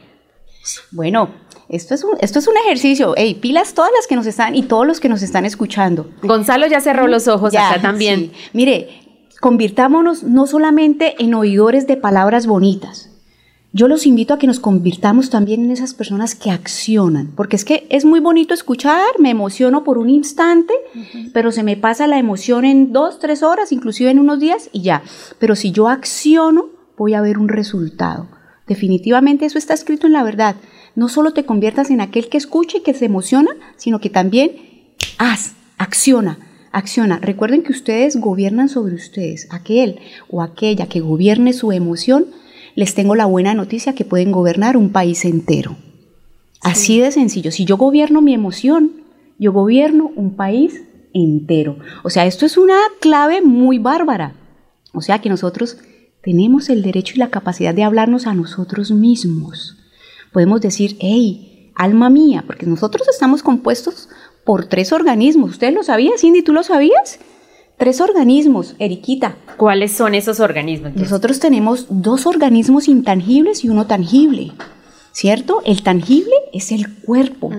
Bueno, 0.92 1.32
esto 1.74 1.96
es 1.96 2.04
un, 2.04 2.12
esto 2.20 2.40
es 2.40 2.48
un 2.48 2.56
ejercicio. 2.58 3.14
Hey, 3.18 3.38
pilas 3.42 3.74
todas 3.74 3.92
las 3.96 4.06
que 4.06 4.16
nos 4.16 4.28
están 4.28 4.56
y 4.56 4.64
todos 4.64 4.86
los 4.86 5.00
que 5.00 5.10
nos 5.10 5.24
están 5.24 5.44
escuchando. 5.44 6.10
Gonzalo 6.22 6.68
ya 6.68 6.80
cerró 6.80 7.08
los 7.08 7.28
ojos 7.28 7.56
acá 7.56 7.82
también. 7.82 8.32
Mire, 8.54 8.90
convirtámonos 9.42 10.24
no 10.24 10.46
solamente 10.46 11.16
en 11.18 11.34
oidores 11.34 11.88
de 11.88 11.98
palabras 11.98 12.46
bonitas. 12.46 13.10
Yo 13.76 13.88
los 13.88 14.06
invito 14.06 14.36
a 14.36 14.38
que 14.38 14.46
nos 14.46 14.60
convirtamos 14.60 15.32
también 15.32 15.64
en 15.64 15.72
esas 15.72 15.96
personas 15.96 16.36
que 16.36 16.52
accionan, 16.52 17.32
porque 17.36 17.56
es 17.56 17.66
que 17.66 17.88
es 17.90 18.06
muy 18.06 18.20
bonito 18.20 18.54
escuchar, 18.54 19.08
me 19.18 19.32
emociono 19.32 19.84
por 19.84 19.98
un 19.98 20.12
instante, 20.12 20.76
pero 21.34 21.52
se 21.52 21.64
me 21.64 21.76
pasa 21.76 22.06
la 22.06 22.20
emoción 22.20 22.66
en 22.66 22.94
dos, 22.94 23.18
tres 23.18 23.42
horas, 23.42 23.72
inclusive 23.72 24.12
en 24.12 24.20
unos 24.20 24.40
días 24.40 24.70
y 24.74 24.84
ya. 24.84 25.02
Pero 25.40 25.56
si 25.56 25.72
yo 25.72 25.88
acciono, 25.88 26.68
voy 26.98 27.16
a 27.16 27.22
ver 27.22 27.40
un 27.40 27.48
resultado. 27.48 28.28
Definitivamente 28.68 29.48
eso 29.48 29.58
está 29.58 29.74
escrito 29.74 30.06
en 30.06 30.14
la 30.14 30.24
verdad 30.24 30.56
no 30.96 31.10
solo 31.10 31.32
te 31.32 31.46
conviertas 31.46 31.90
en 31.90 32.02
aquel 32.02 32.30
que 32.30 32.38
escucha 32.38 32.78
y 32.78 32.82
que 32.82 32.94
se 32.94 33.06
emociona, 33.06 33.52
sino 33.78 34.00
que 34.00 34.10
también 34.10 34.52
haz, 35.18 35.54
acciona, 35.78 36.40
acciona. 36.72 37.20
Recuerden 37.20 37.64
que 37.64 37.72
ustedes 37.72 38.18
gobiernan 38.18 38.70
sobre 38.70 38.96
ustedes. 38.96 39.48
Aquel 39.52 40.00
o 40.30 40.42
aquella 40.42 40.88
que 40.88 41.00
gobierne 41.00 41.54
su 41.54 41.72
emoción, 41.72 42.28
les 42.76 42.94
tengo 42.94 43.16
la 43.16 43.26
buena 43.26 43.54
noticia 43.54 43.94
que 43.96 44.06
pueden 44.06 44.32
gobernar 44.32 44.78
un 44.78 44.92
país 44.92 45.26
entero. 45.26 45.76
Así 46.62 47.00
de 47.00 47.12
sencillo. 47.12 47.52
Si 47.52 47.66
yo 47.66 47.78
gobierno 47.78 48.22
mi 48.22 48.34
emoción, 48.34 48.92
yo 49.38 49.52
gobierno 49.52 50.12
un 50.16 50.36
país 50.36 50.84
entero. 51.14 51.78
O 52.04 52.10
sea, 52.10 52.26
esto 52.26 52.46
es 52.46 52.58
una 52.58 52.78
clave 53.00 53.42
muy 53.42 53.80
bárbara. 53.80 54.36
O 54.94 55.02
sea 55.02 55.20
que 55.20 55.30
nosotros 55.30 55.78
tenemos 56.22 56.70
el 56.70 56.84
derecho 56.84 57.16
y 57.16 57.20
la 57.20 57.30
capacidad 57.30 57.74
de 57.74 57.84
hablarnos 57.84 58.28
a 58.28 58.34
nosotros 58.34 58.92
mismos 58.92 59.83
podemos 60.34 60.60
decir, 60.60 60.98
hey, 61.00 61.72
alma 61.76 62.10
mía, 62.10 62.44
porque 62.46 62.66
nosotros 62.66 63.08
estamos 63.08 63.44
compuestos 63.44 64.10
por 64.44 64.66
tres 64.66 64.92
organismos. 64.92 65.52
¿Ustedes 65.52 65.74
lo 65.74 65.84
sabían, 65.84 66.18
Cindy? 66.18 66.42
¿Tú 66.42 66.52
lo 66.52 66.64
sabías? 66.64 67.20
Tres 67.78 68.02
organismos, 68.02 68.76
Eriquita. 68.80 69.36
¿Cuáles 69.58 69.94
son 69.94 70.16
esos 70.16 70.40
organismos? 70.40 70.96
Nosotros 70.96 71.40
tenemos 71.40 71.88
dos 71.90 72.26
organismos 72.26 72.88
intangibles 72.88 73.64
y 73.64 73.70
uno 73.70 73.88
tangible, 73.88 74.52
¿cierto? 75.12 75.62
El 75.66 75.84
tangible 75.84 76.34
es 76.54 76.72
el 76.72 76.94
cuerpo. 77.02 77.52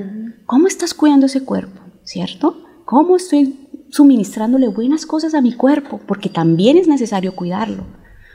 ¿Cómo 0.47 0.66
estás 0.66 0.95
cuidando 0.95 1.26
ese 1.26 1.45
cuerpo? 1.45 1.81
¿Cierto? 2.04 2.62
¿Cómo 2.85 3.16
estoy 3.16 3.69
suministrándole 3.90 4.69
buenas 4.69 5.07
cosas 5.07 5.35
a 5.35 5.40
mi 5.40 5.54
cuerpo? 5.54 6.00
Porque 6.07 6.28
también 6.28 6.76
es 6.76 6.87
necesario 6.87 7.35
cuidarlo, 7.35 7.85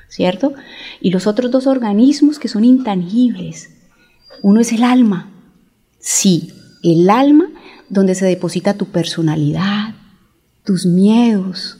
¿cierto? 0.09 0.53
Y 1.01 1.11
los 1.11 1.27
otros 1.27 1.51
dos 1.51 1.67
organismos 1.67 2.39
que 2.39 2.47
son 2.47 2.65
intangibles, 2.65 3.78
uno 4.41 4.61
es 4.61 4.71
el 4.71 4.83
alma. 4.83 5.29
Sí, 5.99 6.53
el 6.83 7.09
alma 7.09 7.49
donde 7.89 8.15
se 8.15 8.25
deposita 8.25 8.75
tu 8.75 8.85
personalidad, 8.85 9.95
tus 10.63 10.85
miedos, 10.85 11.77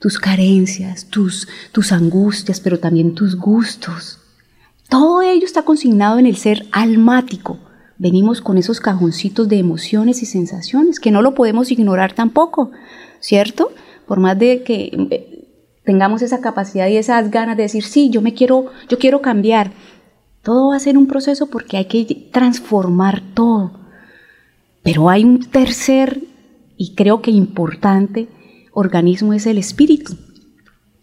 tus 0.00 0.18
carencias, 0.18 1.06
tus, 1.06 1.48
tus 1.72 1.92
angustias, 1.92 2.60
pero 2.60 2.78
también 2.78 3.14
tus 3.14 3.36
gustos. 3.36 4.18
Todo 4.88 5.22
ello 5.22 5.44
está 5.44 5.62
consignado 5.62 6.18
en 6.18 6.26
el 6.26 6.36
ser 6.36 6.66
almático. 6.72 7.58
Venimos 7.98 8.40
con 8.40 8.56
esos 8.56 8.80
cajoncitos 8.80 9.48
de 9.48 9.58
emociones 9.58 10.22
y 10.22 10.26
sensaciones 10.26 10.98
que 10.98 11.10
no 11.10 11.22
lo 11.22 11.34
podemos 11.34 11.70
ignorar 11.70 12.14
tampoco, 12.14 12.72
¿cierto? 13.20 13.70
Por 14.06 14.20
más 14.20 14.38
de 14.38 14.62
que 14.62 14.90
eh, 15.10 15.48
tengamos 15.84 16.22
esa 16.22 16.40
capacidad 16.40 16.88
y 16.88 16.96
esas 16.96 17.30
ganas 17.30 17.56
de 17.56 17.64
decir, 17.64 17.84
sí, 17.84 18.10
yo 18.10 18.22
me 18.22 18.32
quiero, 18.32 18.66
yo 18.88 18.98
quiero 18.98 19.20
cambiar, 19.20 19.72
todo 20.42 20.70
va 20.70 20.76
a 20.76 20.80
ser 20.80 20.96
un 20.96 21.06
proceso 21.06 21.48
porque 21.48 21.76
hay 21.76 21.84
que 21.84 22.28
transformar 22.32 23.22
todo. 23.34 23.72
Pero 24.82 25.08
hay 25.10 25.24
un 25.24 25.40
tercer 25.40 26.22
y 26.76 26.94
creo 26.94 27.20
que 27.20 27.30
importante 27.30 28.28
organismo 28.72 29.34
es 29.34 29.46
el 29.46 29.58
espíritu. 29.58 30.16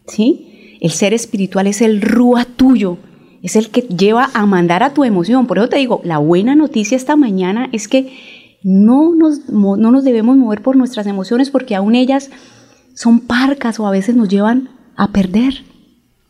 ¿Sí? 0.07 0.77
El 0.81 0.91
ser 0.91 1.13
espiritual 1.13 1.67
es 1.67 1.81
el 1.81 2.01
rúa 2.01 2.45
tuyo, 2.45 2.97
es 3.43 3.55
el 3.55 3.69
que 3.69 3.81
lleva 3.81 4.29
a 4.33 4.45
mandar 4.45 4.83
a 4.83 4.93
tu 4.93 5.03
emoción. 5.03 5.47
Por 5.47 5.57
eso 5.57 5.69
te 5.69 5.77
digo, 5.77 6.01
la 6.03 6.17
buena 6.17 6.55
noticia 6.55 6.95
esta 6.95 7.15
mañana 7.15 7.69
es 7.71 7.87
que 7.87 8.17
no 8.63 9.13
nos, 9.13 9.49
no 9.49 9.77
nos 9.77 10.03
debemos 10.03 10.37
mover 10.37 10.61
por 10.61 10.75
nuestras 10.75 11.07
emociones 11.07 11.51
porque 11.51 11.75
aún 11.75 11.95
ellas 11.95 12.31
son 12.95 13.19
parcas 13.19 13.79
o 13.79 13.85
a 13.85 13.91
veces 13.91 14.15
nos 14.15 14.29
llevan 14.29 14.69
a 14.95 15.11
perder 15.11 15.63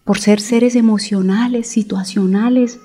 por 0.03 0.19
ser 0.19 0.41
seres 0.41 0.75
emocionales, 0.75 1.67
situacionales, 1.67 2.79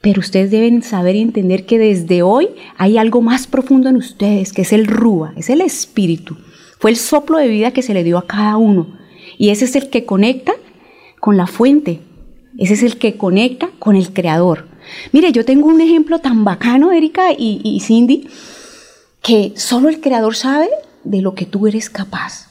pero 0.00 0.20
ustedes 0.20 0.50
deben 0.50 0.82
saber 0.82 1.16
y 1.16 1.20
entender 1.20 1.66
que 1.66 1.78
desde 1.78 2.22
hoy 2.22 2.48
hay 2.76 2.96
algo 2.96 3.20
más 3.20 3.46
profundo 3.46 3.88
en 3.88 3.96
ustedes, 3.96 4.52
que 4.52 4.62
es 4.62 4.72
el 4.72 4.86
Rúa, 4.86 5.34
es 5.36 5.50
el 5.50 5.60
espíritu. 5.60 6.36
Fue 6.78 6.90
el 6.90 6.96
soplo 6.96 7.36
de 7.36 7.48
vida 7.48 7.72
que 7.72 7.82
se 7.82 7.92
le 7.92 8.02
dio 8.02 8.16
a 8.16 8.26
cada 8.26 8.56
uno. 8.56 8.98
Y 9.36 9.50
ese 9.50 9.66
es 9.66 9.76
el 9.76 9.90
que 9.90 10.06
conecta 10.06 10.52
con 11.20 11.36
la 11.36 11.46
fuente. 11.46 12.00
Ese 12.56 12.74
es 12.74 12.82
el 12.82 12.96
que 12.96 13.18
conecta 13.18 13.70
con 13.78 13.94
el 13.94 14.12
creador. 14.12 14.68
Mire, 15.12 15.32
yo 15.32 15.44
tengo 15.44 15.68
un 15.68 15.80
ejemplo 15.82 16.18
tan 16.20 16.44
bacano, 16.44 16.92
Erika 16.92 17.32
y, 17.36 17.78
Cindy, 17.80 18.28
que 19.22 19.52
solo 19.56 19.90
el 19.90 20.00
creador 20.00 20.34
sabe 20.34 20.68
de 21.04 21.20
lo 21.20 21.34
que 21.34 21.44
tú 21.44 21.66
eres 21.66 21.90
capaz. 21.90 22.48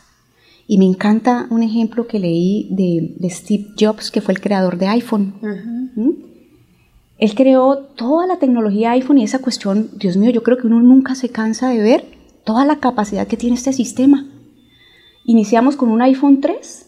Y 0.68 0.78
me 0.78 0.86
encanta 0.86 1.48
un 1.50 1.64
ejemplo 1.64 2.06
que 2.06 2.20
leí 2.20 2.68
de, 2.70 3.30
Steve 3.32 3.70
Jobs, 3.78 4.12
que 4.12 4.22
fue 4.22 4.36
el 4.36 4.40
creador 4.40 4.78
de 4.78 4.88
iPhone. 4.88 5.34
¿Mm? 5.96 6.29
Él 7.20 7.36
creó 7.36 7.78
toda 7.96 8.26
la 8.26 8.38
tecnología 8.38 8.92
iPhone 8.92 9.18
y 9.18 9.26
esa 9.26 9.40
cuestión, 9.40 9.90
Dios 9.94 10.16
mío, 10.16 10.32
yo 10.32 10.42
creo 10.42 10.58
que 10.58 10.68
uno 10.68 10.80
nunca 10.80 11.16
se 11.16 11.30
cansa 11.30 11.70
de 11.70 11.80
ver 11.80 12.06
toda 12.46 12.66
la 12.66 12.80
capacidad 12.80 13.28
que 13.28 13.38
tiene 13.38 13.58
este 13.58 13.74
sistema. 13.74 14.26
Iniciamos 15.26 15.76
con 15.76 15.90
un 15.90 16.02
iPhone 16.02 16.40
3 16.40 16.88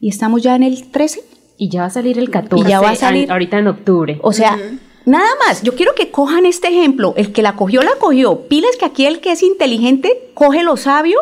y 0.00 0.08
estamos 0.08 0.42
ya 0.42 0.54
en 0.54 0.62
el 0.62 0.90
13. 0.90 1.20
Y 1.56 1.70
ya 1.70 1.82
va 1.82 1.86
a 1.86 1.90
salir 1.90 2.18
el 2.18 2.30
14. 2.30 2.66
Y 2.66 2.70
ya 2.70 2.80
va 2.80 2.90
a 2.90 2.96
salir 2.96 3.30
ahorita 3.30 3.58
en 3.58 3.68
octubre. 3.68 4.18
O 4.22 4.32
sea, 4.32 4.58
nada 5.06 5.28
más. 5.46 5.62
Yo 5.62 5.74
quiero 5.74 5.94
que 5.94 6.10
cojan 6.10 6.46
este 6.46 6.68
ejemplo. 6.68 7.14
El 7.16 7.32
que 7.32 7.42
la 7.42 7.56
cogió, 7.56 7.82
la 7.82 7.94
cogió. 8.00 8.48
Piles 8.48 8.76
que 8.76 8.84
aquí 8.84 9.06
el 9.06 9.20
que 9.20 9.32
es 9.32 9.42
inteligente 9.42 10.30
coge 10.34 10.62
lo 10.62 10.76
sabio, 10.76 11.18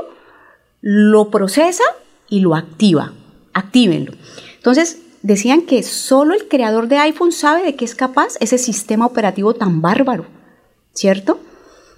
lo 0.81 1.31
procesa 1.31 1.85
y 2.29 2.41
lo 2.41 2.55
activa. 2.55 3.13
Actívenlo. 3.53 4.13
Entonces, 4.57 5.03
decían 5.23 5.62
que 5.62 5.83
solo 5.83 6.35
el 6.35 6.49
creador 6.49 6.88
de 6.88 6.99
iPhone 6.99 7.33
sabe 7.33 7.62
de 7.62 7.76
qué 7.76 7.85
es 7.85 7.95
capaz 7.95 8.35
ese 8.41 8.59
sistema 8.59 9.07
operativo 9.07 9.55
tan 9.55 9.81
bárbaro, 9.81 10.26
¿cierto? 10.93 11.38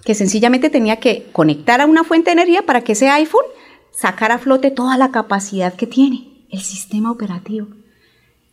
Que 0.03 0.15
sencillamente 0.15 0.69
tenía 0.69 0.99
que 0.99 1.27
conectar 1.31 1.81
a 1.81 1.85
una 1.85 2.03
fuente 2.03 2.29
de 2.29 2.33
energía 2.33 2.65
para 2.65 2.81
que 2.81 2.93
ese 2.93 3.09
iPhone 3.09 3.45
sacara 3.91 4.35
a 4.35 4.39
flote 4.39 4.71
toda 4.71 4.97
la 4.97 5.11
capacidad 5.11 5.73
que 5.73 5.87
tiene, 5.87 6.45
el 6.49 6.61
sistema 6.61 7.11
operativo. 7.11 7.67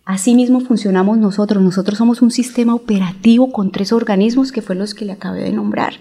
Así 0.05 0.35
mismo 0.35 0.61
funcionamos 0.61 1.19
nosotros. 1.19 1.62
Nosotros 1.62 1.99
somos 1.99 2.23
un 2.23 2.31
sistema 2.31 2.75
operativo 2.75 3.52
con 3.52 3.71
tres 3.71 3.93
organismos 3.93 4.50
que 4.50 4.62
fue 4.62 4.75
los 4.75 4.95
que 4.95 5.05
le 5.05 5.12
acabé 5.12 5.43
de 5.45 5.52
nombrar, 5.52 5.95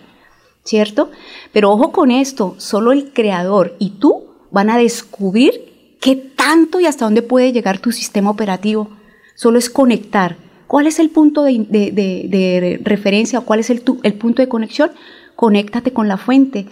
¿cierto? 0.64 1.12
Pero 1.54 1.72
ojo 1.72 1.92
con 1.92 2.10
esto, 2.10 2.56
solo 2.58 2.94
el 2.94 3.14
creador 3.14 3.76
y 3.78 3.92
tú 3.92 4.24
van 4.50 4.70
a 4.70 4.78
descubrir 4.78 5.71
qué 6.02 6.16
tanto 6.16 6.82
y 6.82 6.88
hasta 6.88 7.06
dónde 7.06 7.22
puede 7.22 7.54
llegar 7.54 7.80
tu 7.80 7.94
sistema 7.94 8.32
operativo. 8.32 8.90
Solo 9.36 9.58
es 9.58 9.70
conectar. 9.70 10.36
¿Cuál 10.68 10.88
es 10.88 11.00
el 11.00 11.10
punto 11.10 11.44
de, 11.44 12.82
referencia 12.84 13.40
o 13.40 13.46
cuál 13.46 13.60
es 13.60 13.70
el, 13.70 13.82
punto 13.82 14.42
de 14.42 14.50
conexión? 14.50 14.92
Conéctate 15.36 15.94
con 15.94 16.08
la 16.08 16.18
fuente. 16.18 16.68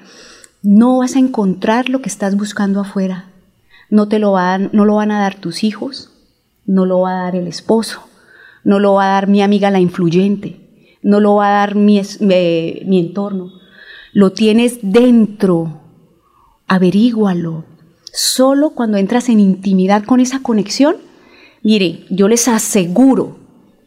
No 0.63 0.97
vas 0.97 1.15
a 1.15 1.19
encontrar 1.19 1.89
lo 1.89 2.01
que 2.01 2.09
estás 2.09 2.35
buscando 2.35 2.81
afuera. 2.81 3.29
No 3.89 4.07
te 4.07 4.19
lo 4.19 4.33
van, 4.33 4.69
no 4.73 4.85
lo 4.85 4.95
van 4.95 5.11
a 5.11 5.19
dar 5.19 5.35
tus 5.35 5.63
hijos, 5.63 6.11
no 6.65 6.85
lo 6.85 7.01
va 7.01 7.11
a 7.11 7.23
dar 7.23 7.35
el 7.35 7.47
esposo, 7.47 8.03
no 8.63 8.79
lo 8.79 8.93
va 8.93 9.05
a 9.05 9.13
dar 9.13 9.27
mi 9.27 9.41
amiga 9.41 9.71
la 9.71 9.79
influyente, 9.79 10.97
no 11.01 11.19
lo 11.19 11.35
va 11.35 11.47
a 11.47 11.59
dar 11.59 11.75
mi, 11.75 12.01
mi 12.19 12.99
entorno. 12.99 13.51
Lo 14.13 14.31
tienes 14.31 14.79
dentro. 14.81 15.81
Averígualo, 16.67 17.65
Solo 18.21 18.71
cuando 18.71 18.97
entras 18.97 19.29
en 19.29 19.39
intimidad 19.39 20.03
con 20.03 20.19
esa 20.19 20.41
conexión, 20.41 20.97
mire, 21.63 22.05
yo 22.09 22.27
les 22.27 22.49
aseguro 22.49 23.39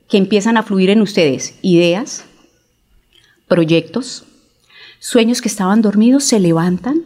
que 0.08 0.16
empiezan 0.16 0.56
a 0.56 0.62
fluir 0.62 0.88
en 0.88 1.02
ustedes 1.02 1.58
ideas, 1.60 2.24
proyectos, 3.46 4.24
sueños 5.00 5.42
que 5.42 5.48
estaban 5.48 5.82
dormidos 5.82 6.24
se 6.24 6.40
levantan, 6.40 7.02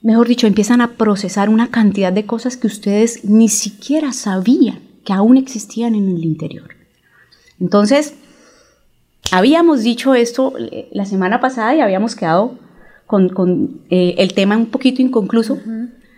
mejor 0.00 0.28
dicho, 0.28 0.46
empiezan 0.46 0.80
a 0.80 0.92
procesar 0.92 1.48
una 1.48 1.72
cantidad 1.72 2.12
de 2.12 2.24
cosas 2.24 2.56
que 2.56 2.68
ustedes 2.68 3.24
ni 3.24 3.48
siquiera 3.48 4.12
sabían 4.12 4.78
que 5.04 5.12
aún 5.12 5.36
existían 5.36 5.96
en 5.96 6.08
el 6.08 6.24
interior. 6.24 6.76
Entonces, 7.58 8.14
habíamos 9.32 9.82
dicho 9.82 10.14
esto 10.14 10.52
eh, 10.56 10.88
la 10.92 11.04
semana 11.04 11.40
pasada 11.40 11.74
y 11.74 11.80
habíamos 11.80 12.14
quedado 12.14 12.60
con, 13.08 13.80
eh, 13.90 14.14
el 14.18 14.34
tema 14.34 14.56
un 14.56 14.66
poquito 14.66 15.02
inconcluso. 15.02 15.58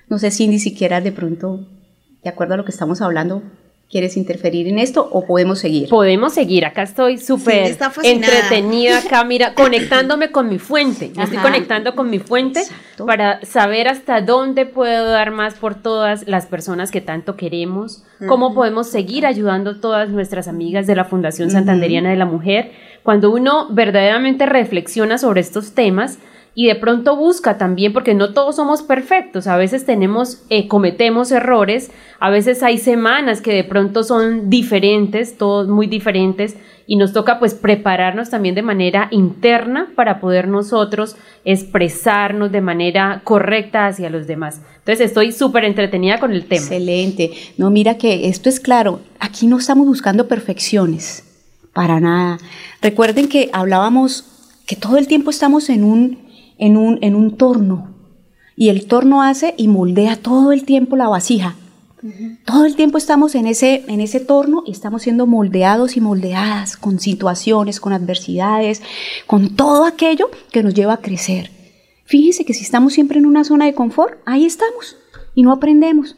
No 0.08 0.18
sé 0.18 0.30
si 0.30 0.49
ni 0.49 0.58
siquiera 0.58 1.00
de 1.00 1.12
pronto, 1.12 1.66
de 2.23 2.30
acuerdo 2.30 2.54
a 2.54 2.56
lo 2.56 2.64
que 2.64 2.70
estamos 2.70 3.00
hablando, 3.00 3.42
¿Quieres 3.90 4.16
interferir 4.16 4.66
en 4.66 4.78
esto 4.78 5.06
o 5.12 5.25
podemos 5.25 5.58
seguir? 5.61 5.88
Podemos 5.88 6.32
seguir, 6.32 6.64
acá 6.64 6.82
estoy 6.82 7.18
súper 7.18 7.76
entretenida, 8.02 8.99
acá 9.06 9.23
mira, 9.25 9.54
conectándome 9.54 10.32
con 10.32 10.49
mi 10.49 10.58
fuente. 10.58 11.12
estoy 11.16 11.38
conectando 11.38 11.94
con 11.94 12.11
mi 12.11 12.18
fuente 12.18 12.62
para 13.06 13.44
saber 13.44 13.87
hasta 13.87 14.20
dónde 14.23 14.66
puedo 14.66 15.11
dar 15.11 15.30
más 15.30 15.54
por 15.54 15.75
todas 15.75 16.26
las 16.26 16.46
personas 16.46 16.90
que 16.90 17.02
tanto 17.02 17.37
queremos, 17.37 18.02
cómo 18.26 18.54
podemos 18.54 18.88
seguir 18.88 19.26
ayudando 19.26 19.70
a 19.70 19.80
todas 19.80 20.08
nuestras 20.08 20.49
amigas 20.49 20.88
de 20.88 20.96
la 20.96 21.04
Fundación 21.04 21.50
Santanderiana 21.50 22.11
de 22.11 22.16
la 22.16 22.26
Mujer. 22.26 22.73
Cuando 23.04 23.30
uno 23.30 23.68
verdaderamente 23.70 24.46
reflexiona 24.46 25.18
sobre 25.18 25.42
estos 25.42 25.73
temas, 25.73 26.18
y 26.54 26.66
de 26.68 26.76
pronto 26.76 27.16
busca 27.16 27.58
también, 27.58 27.92
porque 27.92 28.14
no 28.14 28.32
todos 28.32 28.56
somos 28.56 28.82
perfectos, 28.82 29.46
a 29.46 29.56
veces 29.56 29.84
tenemos, 29.84 30.42
eh, 30.50 30.68
cometemos 30.68 31.32
errores, 31.32 31.90
a 32.20 32.30
veces 32.30 32.62
hay 32.62 32.78
semanas 32.78 33.40
que 33.40 33.52
de 33.52 33.64
pronto 33.64 34.04
son 34.04 34.50
diferentes, 34.50 35.37
todos 35.37 35.68
muy 35.68 35.87
diferentes, 35.87 36.56
y 36.87 36.96
nos 36.96 37.12
toca 37.12 37.38
pues 37.38 37.54
prepararnos 37.54 38.30
también 38.30 38.54
de 38.54 38.62
manera 38.62 39.08
interna 39.11 39.90
para 39.94 40.20
poder 40.20 40.49
nosotros 40.49 41.16
expresarnos 41.44 42.52
de 42.52 42.61
manera 42.61 43.23
correcta 43.25 43.87
hacia 43.87 44.11
los 44.11 44.26
demás. 44.26 44.61
Entonces 44.78 45.06
estoy 45.06 45.32
súper 45.32 45.64
entretenida 45.64 46.20
con 46.20 46.32
el 46.32 46.44
tema. 46.44 46.61
Excelente. 46.61 47.30
No, 47.56 47.70
mira 47.70 47.96
que 47.96 48.28
esto 48.28 48.49
es 48.49 48.61
claro, 48.61 49.00
aquí 49.18 49.46
no 49.46 49.58
estamos 49.58 49.87
buscando 49.87 50.28
perfecciones, 50.28 51.25
para 51.73 52.00
nada. 52.00 52.38
Recuerden 52.82 53.28
que 53.28 53.50
hablábamos 53.52 54.26
que 54.66 54.76
todo 54.76 54.99
el 54.99 55.08
tiempo 55.08 55.30
estamos 55.30 55.68
en 55.70 55.84
un 55.84 56.25
en 56.58 56.76
un, 56.76 56.99
en 57.02 57.14
un 57.14 57.37
torno. 57.37 57.94
Y 58.56 58.68
el 58.68 58.87
torno 58.87 59.23
hace 59.23 59.54
y 59.56 59.68
moldea 59.68 60.16
todo 60.16 60.52
el 60.52 60.64
tiempo 60.64 60.96
la 60.96 61.08
vasija. 61.08 61.56
Todo 62.44 62.66
el 62.66 62.76
tiempo 62.76 62.99
estamos 62.99 63.34
en 63.34 63.46
ese, 63.46 63.82
en 63.88 64.00
ese 64.00 64.20
torno 64.20 64.62
y 64.66 64.73
estamos 64.73 65.02
siendo 65.02 65.26
moldeados 65.26 65.96
y 65.96 66.02
moldeadas 66.02 66.76
con 66.76 67.00
situaciones, 67.00 67.80
con 67.80 67.94
adversidades, 67.94 68.82
con 69.26 69.56
todo 69.56 69.87
aquello 69.87 70.28
que 70.52 70.62
nos 70.62 70.75
lleva 70.75 70.94
a 70.94 71.00
crecer. 71.00 71.50
Fíjense 72.04 72.44
que 72.44 72.52
si 72.52 72.62
estamos 72.62 72.92
siempre 72.92 73.18
en 73.18 73.25
una 73.25 73.42
zona 73.42 73.64
de 73.64 73.75
confort, 73.75 74.18
ahí 74.26 74.44
estamos 74.44 74.96
y 75.34 75.42
no 75.42 75.52
aprendemos. 75.52 76.16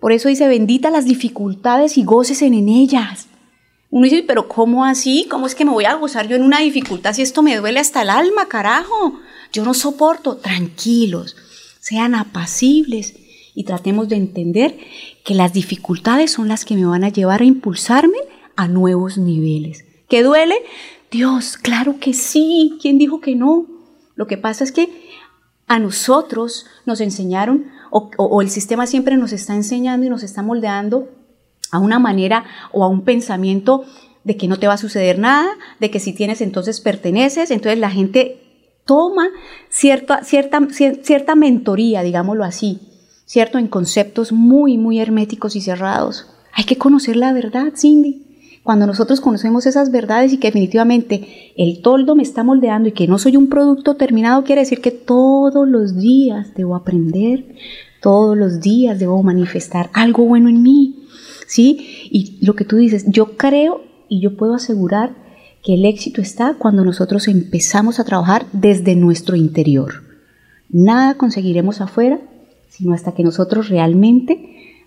Por 0.00 0.12
eso 0.12 0.28
dice, 0.28 0.46
bendita 0.46 0.90
las 0.90 1.04
dificultades 1.04 1.98
y 1.98 2.04
goces 2.04 2.40
en 2.42 2.54
ellas. 2.68 3.26
Uno 3.90 4.04
dice, 4.04 4.24
pero 4.26 4.48
¿cómo 4.48 4.84
así? 4.84 5.26
¿Cómo 5.30 5.46
es 5.46 5.54
que 5.54 5.64
me 5.64 5.70
voy 5.70 5.86
a 5.86 5.94
gozar 5.94 6.28
yo 6.28 6.36
en 6.36 6.42
una 6.42 6.60
dificultad 6.60 7.14
si 7.14 7.22
esto 7.22 7.42
me 7.42 7.56
duele 7.56 7.80
hasta 7.80 8.02
el 8.02 8.10
alma, 8.10 8.46
carajo? 8.48 9.20
Yo 9.52 9.64
no 9.64 9.72
soporto, 9.72 10.36
tranquilos, 10.36 11.36
sean 11.80 12.14
apacibles 12.14 13.14
y 13.54 13.64
tratemos 13.64 14.08
de 14.08 14.16
entender 14.16 14.78
que 15.24 15.34
las 15.34 15.52
dificultades 15.52 16.30
son 16.30 16.48
las 16.48 16.64
que 16.64 16.76
me 16.76 16.84
van 16.84 17.02
a 17.02 17.08
llevar 17.08 17.40
a 17.40 17.46
impulsarme 17.46 18.18
a 18.56 18.68
nuevos 18.68 19.16
niveles. 19.16 19.84
¿Qué 20.08 20.22
duele? 20.22 20.56
Dios, 21.10 21.56
claro 21.56 21.98
que 21.98 22.12
sí. 22.12 22.78
¿Quién 22.80 22.98
dijo 22.98 23.20
que 23.20 23.34
no? 23.34 23.66
Lo 24.14 24.26
que 24.26 24.36
pasa 24.36 24.64
es 24.64 24.72
que 24.72 24.88
a 25.66 25.78
nosotros 25.78 26.66
nos 26.86 27.00
enseñaron, 27.00 27.66
o, 27.90 28.42
el 28.42 28.50
sistema 28.50 28.86
siempre 28.86 29.16
nos 29.16 29.32
está 29.32 29.54
enseñando 29.54 30.06
y 30.06 30.10
nos 30.10 30.22
está 30.22 30.42
moldeando 30.42 31.08
a 31.70 31.78
una 31.78 31.98
manera 31.98 32.44
o 32.72 32.84
a 32.84 32.88
un 32.88 33.02
pensamiento 33.02 33.84
de 34.24 34.36
que 34.36 34.48
no 34.48 34.58
te 34.58 34.66
va 34.66 34.74
a 34.74 34.78
suceder 34.78 35.18
nada, 35.18 35.48
de 35.80 35.90
que 35.90 36.00
si 36.00 36.12
tienes 36.12 36.40
entonces 36.40 36.80
perteneces, 36.80 37.50
entonces 37.50 37.78
la 37.78 37.90
gente 37.90 38.42
toma 38.84 39.28
cierta, 39.68 40.24
cierta, 40.24 40.60
cierta 40.70 41.34
mentoría, 41.34 42.02
digámoslo 42.02 42.44
así, 42.44 42.80
¿cierto? 43.26 43.58
En 43.58 43.68
conceptos 43.68 44.32
muy, 44.32 44.78
muy 44.78 44.98
herméticos 44.98 45.56
y 45.56 45.60
cerrados. 45.60 46.26
Hay 46.52 46.64
que 46.64 46.78
conocer 46.78 47.16
la 47.16 47.32
verdad, 47.32 47.72
Cindy. 47.76 48.24
Cuando 48.62 48.86
nosotros 48.86 49.20
conocemos 49.20 49.64
esas 49.64 49.90
verdades 49.90 50.32
y 50.32 50.38
que 50.38 50.48
definitivamente 50.48 51.52
el 51.56 51.80
toldo 51.80 52.14
me 52.14 52.22
está 52.22 52.42
moldeando 52.44 52.88
y 52.88 52.92
que 52.92 53.06
no 53.06 53.18
soy 53.18 53.36
un 53.36 53.48
producto 53.48 53.94
terminado, 53.94 54.44
quiere 54.44 54.62
decir 54.62 54.80
que 54.80 54.90
todos 54.90 55.66
los 55.66 55.96
días 55.98 56.54
debo 56.54 56.74
aprender, 56.74 57.46
todos 58.02 58.36
los 58.36 58.60
días 58.60 58.98
debo 58.98 59.22
manifestar 59.22 59.88
algo 59.94 60.24
bueno 60.24 60.48
en 60.48 60.62
mí. 60.62 61.07
¿Sí? 61.48 62.08
Y 62.10 62.44
lo 62.44 62.54
que 62.54 62.66
tú 62.66 62.76
dices, 62.76 63.06
yo 63.08 63.38
creo 63.38 63.80
y 64.06 64.20
yo 64.20 64.36
puedo 64.36 64.54
asegurar 64.54 65.16
que 65.64 65.74
el 65.74 65.86
éxito 65.86 66.20
está 66.20 66.54
cuando 66.58 66.84
nosotros 66.84 67.26
empezamos 67.26 67.98
a 67.98 68.04
trabajar 68.04 68.46
desde 68.52 68.94
nuestro 68.94 69.34
interior. 69.34 70.02
Nada 70.68 71.14
conseguiremos 71.14 71.80
afuera, 71.80 72.20
sino 72.68 72.92
hasta 72.92 73.12
que 73.12 73.24
nosotros 73.24 73.70
realmente 73.70 74.84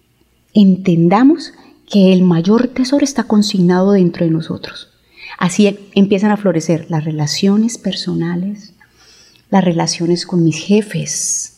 entendamos 0.53 1.51
que 1.89 2.13
el 2.13 2.21
mayor 2.21 2.67
tesoro 2.67 3.03
está 3.03 3.23
consignado 3.23 3.93
dentro 3.93 4.23
de 4.23 4.31
nosotros. 4.31 4.89
Así 5.39 5.79
empiezan 5.95 6.29
a 6.29 6.37
florecer 6.37 6.85
las 6.91 7.05
relaciones 7.05 7.79
personales, 7.79 8.75
las 9.49 9.65
relaciones 9.65 10.27
con 10.27 10.43
mis 10.43 10.59
jefes, 10.59 11.53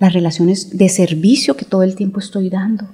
las 0.00 0.12
relaciones 0.12 0.76
de 0.76 0.88
servicio 0.88 1.56
que 1.56 1.64
todo 1.64 1.84
el 1.84 1.94
tiempo 1.94 2.18
estoy 2.18 2.50
dando. 2.50 2.88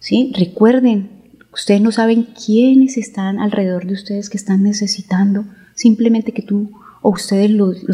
¿Sí? 0.00 0.32
Recuerden, 0.36 1.20
Ustedes 1.52 1.80
no 1.80 1.90
saben 1.90 2.28
quiénes 2.44 2.96
están 2.96 3.40
alrededor 3.40 3.86
de 3.86 3.94
ustedes 3.94 4.30
que 4.30 4.36
están 4.36 4.62
necesitando 4.62 5.44
simplemente 5.74 6.32
que 6.32 6.42
tú 6.42 6.70
o 7.02 7.10
ustedes 7.10 7.50
los, 7.50 7.84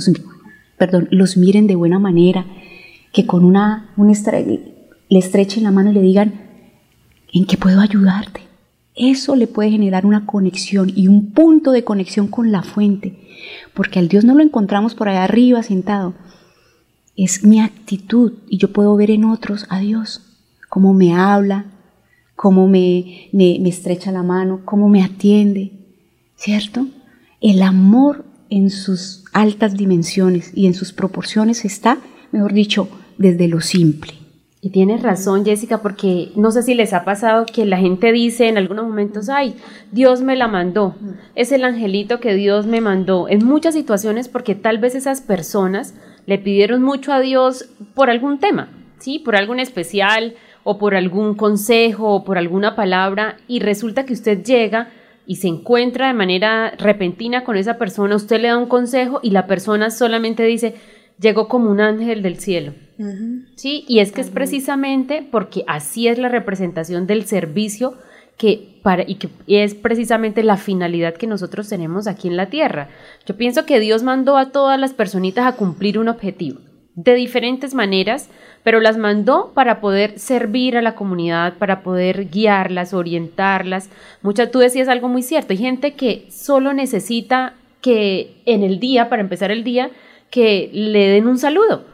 perdón, 0.76 1.08
los 1.10 1.36
miren 1.36 1.66
de 1.66 1.76
buena 1.76 1.98
manera, 1.98 2.44
que 3.12 3.26
con 3.26 3.44
una, 3.44 3.94
le 5.08 5.18
estrechen 5.18 5.62
la 5.62 5.70
mano 5.70 5.90
y 5.90 5.94
le 5.94 6.02
digan, 6.02 6.34
¿en 7.32 7.46
qué 7.46 7.56
puedo 7.56 7.80
ayudarte? 7.80 8.42
Eso 8.94 9.36
le 9.36 9.46
puede 9.46 9.70
generar 9.70 10.04
una 10.04 10.26
conexión 10.26 10.90
y 10.94 11.08
un 11.08 11.30
punto 11.30 11.70
de 11.70 11.84
conexión 11.84 12.28
con 12.28 12.50
la 12.50 12.62
fuente, 12.62 13.18
porque 13.72 14.00
al 14.00 14.08
Dios 14.08 14.24
no 14.24 14.34
lo 14.34 14.42
encontramos 14.42 14.94
por 14.94 15.08
allá 15.08 15.24
arriba 15.24 15.62
sentado. 15.62 16.14
Es 17.16 17.44
mi 17.44 17.60
actitud 17.60 18.34
y 18.48 18.58
yo 18.58 18.72
puedo 18.72 18.94
ver 18.96 19.10
en 19.10 19.24
otros 19.24 19.66
a 19.70 19.78
Dios, 19.78 20.22
cómo 20.68 20.92
me 20.92 21.14
habla, 21.14 21.66
cómo 22.36 22.68
me, 22.68 23.28
me, 23.32 23.68
estrecha 23.68 24.12
la 24.12 24.22
mano, 24.22 24.60
cómo 24.64 24.88
me 24.88 25.02
atiende, 25.02 25.72
¿cierto? 26.36 26.86
El 27.40 27.62
amor 27.62 28.24
en 28.50 28.70
sus 28.70 29.24
altas 29.32 29.76
dimensiones 29.76 30.52
y 30.54 30.66
en 30.66 30.74
sus 30.74 30.92
proporciones 30.92 31.64
está, 31.64 31.98
mejor 32.30 32.52
dicho, 32.52 32.88
desde 33.18 33.48
lo 33.48 33.60
simple. 33.60 34.12
Y 34.60 34.70
tienes 34.70 35.02
razón, 35.02 35.44
Jessica, 35.44 35.78
porque 35.78 36.32
no 36.34 36.50
sé 36.50 36.62
si 36.62 36.74
les 36.74 36.92
ha 36.92 37.04
pasado 37.04 37.46
que 37.46 37.64
la 37.64 37.78
gente 37.78 38.12
dice 38.12 38.48
en 38.48 38.58
algunos 38.58 38.84
momentos, 38.84 39.28
ay, 39.28 39.54
Dios 39.92 40.22
me 40.22 40.36
la 40.36 40.48
mandó, 40.48 40.94
es 41.34 41.52
el 41.52 41.64
angelito 41.64 42.20
que 42.20 42.34
Dios 42.34 42.66
me 42.66 42.80
mandó. 42.80 43.28
En 43.28 43.44
muchas 43.44 43.74
situaciones 43.74 44.28
porque 44.28 44.54
tal 44.54 44.78
vez 44.78 44.94
esas 44.94 45.20
personas 45.20 45.94
le 46.26 46.38
pidieron 46.38 46.82
mucho 46.82 47.12
a 47.12 47.20
Dios 47.20 47.70
por 47.94 48.10
algún 48.10 48.38
tema, 48.38 48.68
¿sí? 48.98 49.20
Por 49.20 49.36
algo 49.36 49.54
especial, 49.54 50.34
o 50.68 50.78
por 50.78 50.96
algún 50.96 51.36
consejo 51.36 52.12
o 52.12 52.24
por 52.24 52.38
alguna 52.38 52.74
palabra 52.74 53.36
y 53.46 53.60
resulta 53.60 54.04
que 54.04 54.12
usted 54.12 54.42
llega 54.42 54.88
y 55.24 55.36
se 55.36 55.46
encuentra 55.46 56.08
de 56.08 56.12
manera 56.12 56.72
repentina 56.76 57.44
con 57.44 57.56
esa 57.56 57.78
persona, 57.78 58.16
usted 58.16 58.40
le 58.40 58.48
da 58.48 58.58
un 58.58 58.66
consejo 58.66 59.20
y 59.22 59.30
la 59.30 59.46
persona 59.46 59.90
solamente 59.90 60.42
dice, 60.42 60.74
llegó 61.20 61.46
como 61.46 61.70
un 61.70 61.80
ángel 61.80 62.20
del 62.20 62.40
cielo. 62.40 62.74
Sí, 63.54 63.84
y 63.86 64.00
es 64.00 64.10
que 64.10 64.20
es 64.20 64.30
precisamente 64.30 65.24
porque 65.30 65.62
así 65.68 66.08
es 66.08 66.18
la 66.18 66.28
representación 66.28 67.06
del 67.06 67.26
servicio 67.26 67.94
que 68.36 68.80
para, 68.82 69.04
y 69.06 69.16
que 69.16 69.28
es 69.46 69.76
precisamente 69.76 70.42
la 70.42 70.56
finalidad 70.56 71.14
que 71.14 71.28
nosotros 71.28 71.68
tenemos 71.68 72.08
aquí 72.08 72.26
en 72.26 72.36
la 72.36 72.46
tierra. 72.46 72.88
Yo 73.24 73.36
pienso 73.36 73.66
que 73.66 73.78
Dios 73.78 74.02
mandó 74.02 74.36
a 74.36 74.50
todas 74.50 74.80
las 74.80 74.94
personitas 74.94 75.46
a 75.46 75.54
cumplir 75.54 75.96
un 75.96 76.08
objetivo 76.08 76.58
de 76.96 77.14
diferentes 77.14 77.74
maneras, 77.74 78.30
pero 78.64 78.80
las 78.80 78.96
mandó 78.96 79.52
para 79.54 79.80
poder 79.80 80.18
servir 80.18 80.76
a 80.76 80.82
la 80.82 80.94
comunidad, 80.94 81.54
para 81.58 81.82
poder 81.82 82.30
guiarlas, 82.30 82.94
orientarlas. 82.94 83.90
Muchas, 84.22 84.50
tú 84.50 84.58
decías 84.58 84.88
algo 84.88 85.08
muy 85.08 85.22
cierto, 85.22 85.52
hay 85.52 85.58
gente 85.58 85.92
que 85.92 86.26
solo 86.30 86.72
necesita 86.72 87.54
que 87.82 88.40
en 88.46 88.62
el 88.62 88.80
día, 88.80 89.10
para 89.10 89.22
empezar 89.22 89.50
el 89.50 89.62
día, 89.62 89.90
que 90.30 90.70
le 90.72 91.08
den 91.08 91.28
un 91.28 91.38
saludo. 91.38 91.84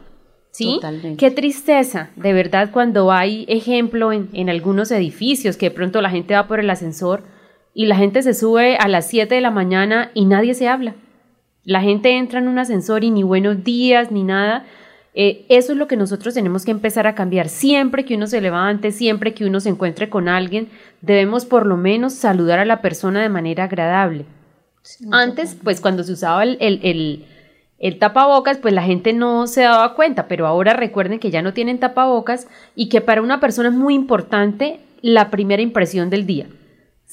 ¿Sí? 0.51 0.79
Qué 1.17 1.31
tristeza, 1.31 2.11
de 2.15 2.31
verdad, 2.31 2.69
cuando 2.71 3.11
hay 3.11 3.45
ejemplo 3.49 4.13
en, 4.13 4.29
en 4.33 4.49
algunos 4.49 4.91
edificios 4.91 5.57
que 5.57 5.69
de 5.69 5.75
pronto 5.75 5.99
la 5.99 6.11
gente 6.11 6.35
va 6.35 6.47
por 6.47 6.59
el 6.59 6.69
ascensor 6.69 7.23
y 7.73 7.87
la 7.87 7.95
gente 7.95 8.21
se 8.21 8.35
sube 8.35 8.77
a 8.77 8.87
las 8.87 9.07
7 9.07 9.33
de 9.33 9.41
la 9.41 9.49
mañana 9.49 10.11
y 10.13 10.25
nadie 10.25 10.53
se 10.53 10.67
habla. 10.67 10.93
La 11.63 11.81
gente 11.81 12.17
entra 12.17 12.39
en 12.39 12.47
un 12.47 12.59
ascensor 12.59 13.03
y 13.03 13.09
ni 13.09 13.23
buenos 13.23 13.63
días 13.63 14.11
ni 14.11 14.23
nada. 14.23 14.65
Eh, 15.15 15.45
eso 15.49 15.73
es 15.73 15.77
lo 15.77 15.87
que 15.87 15.95
nosotros 15.95 16.33
tenemos 16.33 16.65
que 16.65 16.71
empezar 16.71 17.05
a 17.05 17.15
cambiar. 17.15 17.49
Siempre 17.49 18.03
que 18.03 18.15
uno 18.15 18.27
se 18.27 18.41
levante, 18.41 18.91
siempre 18.91 19.33
que 19.33 19.45
uno 19.45 19.59
se 19.59 19.69
encuentre 19.69 20.09
con 20.09 20.27
alguien, 20.27 20.69
debemos 21.01 21.45
por 21.45 21.65
lo 21.65 21.77
menos 21.77 22.13
saludar 22.13 22.59
a 22.59 22.65
la 22.65 22.81
persona 22.81 23.21
de 23.21 23.29
manera 23.29 23.65
agradable. 23.65 24.25
Antes, 25.11 25.55
pues 25.63 25.79
cuando 25.79 26.03
se 26.03 26.11
usaba 26.11 26.43
el, 26.43 26.57
el, 26.59 27.25
el, 27.79 27.99
tapabocas, 27.99 28.57
pues 28.57 28.73
la 28.73 28.83
gente 28.83 29.13
no 29.13 29.47
se 29.47 29.61
daba 29.61 29.95
cuenta, 29.95 30.27
pero 30.27 30.45
ahora 30.45 30.73
recuerden 30.73 31.19
que 31.19 31.31
ya 31.31 31.41
no 31.41 31.53
tienen 31.53 31.79
tapabocas 31.79 32.47
y 32.75 32.89
que 32.89 32.99
para 32.99 33.21
una 33.21 33.39
persona 33.39 33.69
es 33.69 33.75
muy 33.75 33.93
importante 33.93 34.79
la 35.01 35.29
primera 35.29 35.61
impresión 35.61 36.09
del 36.09 36.25
día. 36.25 36.47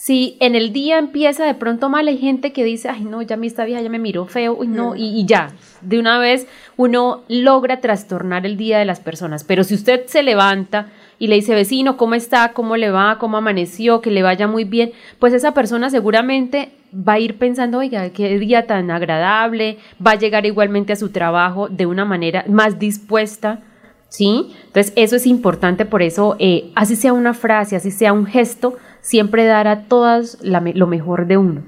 Si 0.01 0.39
en 0.41 0.55
el 0.55 0.73
día 0.73 0.97
empieza 0.97 1.45
de 1.45 1.53
pronto 1.53 1.91
mal, 1.91 2.09
hay 2.09 2.17
gente 2.17 2.55
que 2.55 2.65
dice, 2.65 2.89
ay 2.89 3.05
no, 3.05 3.21
ya 3.21 3.37
mi 3.37 3.49
esta 3.49 3.67
vieja 3.67 3.83
ya 3.83 3.91
me 3.91 3.99
miró 3.99 4.25
feo, 4.25 4.65
y 4.65 4.67
no, 4.67 4.97
y, 4.97 5.03
y, 5.03 5.27
ya, 5.27 5.53
de 5.83 5.99
una 5.99 6.19
vez 6.19 6.47
uno 6.79 7.21
logra 7.29 7.83
trastornar 7.83 8.47
el 8.47 8.57
día 8.57 8.79
de 8.79 8.87
las 8.87 8.99
personas. 8.99 9.45
Pero 9.45 9.63
si 9.63 9.75
usted 9.75 10.07
se 10.07 10.23
levanta 10.23 10.87
y 11.19 11.27
le 11.27 11.35
dice, 11.35 11.55
vecino, 11.55 11.99
¿cómo 11.99 12.15
está? 12.15 12.55
¿Cómo 12.55 12.79
le 12.79 12.91
va? 12.91 13.19
¿Cómo 13.19 13.37
amaneció? 13.37 14.01
Que 14.01 14.11
le 14.11 14.23
vaya 14.23 14.47
muy 14.47 14.65
bien, 14.65 14.93
pues 15.19 15.35
esa 15.35 15.53
persona 15.53 15.91
seguramente 15.91 16.73
va 16.95 17.13
a 17.13 17.19
ir 17.19 17.37
pensando, 17.37 17.77
oiga, 17.77 18.09
qué 18.09 18.39
día 18.39 18.67
tan 18.67 18.91
agradable, 18.91 19.77
va 20.05 20.13
a 20.13 20.19
llegar 20.19 20.47
igualmente 20.47 20.95
a 20.95 20.97
su 20.97 21.11
trabajo 21.11 21.69
de 21.69 21.85
una 21.85 22.07
manera 22.07 22.47
más 22.49 22.79
dispuesta. 22.79 23.65
¿Sí? 24.09 24.53
Entonces, 24.67 24.93
eso 24.97 25.15
es 25.15 25.25
importante, 25.25 25.85
por 25.85 26.03
eso, 26.03 26.35
eh, 26.41 26.73
así 26.75 26.97
sea 26.97 27.13
una 27.13 27.33
frase, 27.33 27.77
así 27.77 27.93
sea 27.93 28.13
un 28.13 28.27
gesto, 28.27 28.77
siempre 29.03 29.45
dar 29.45 29.69
a 29.69 29.85
todas 29.85 30.39
lo 30.43 30.87
mejor 30.87 31.27
de 31.27 31.37
uno. 31.37 31.63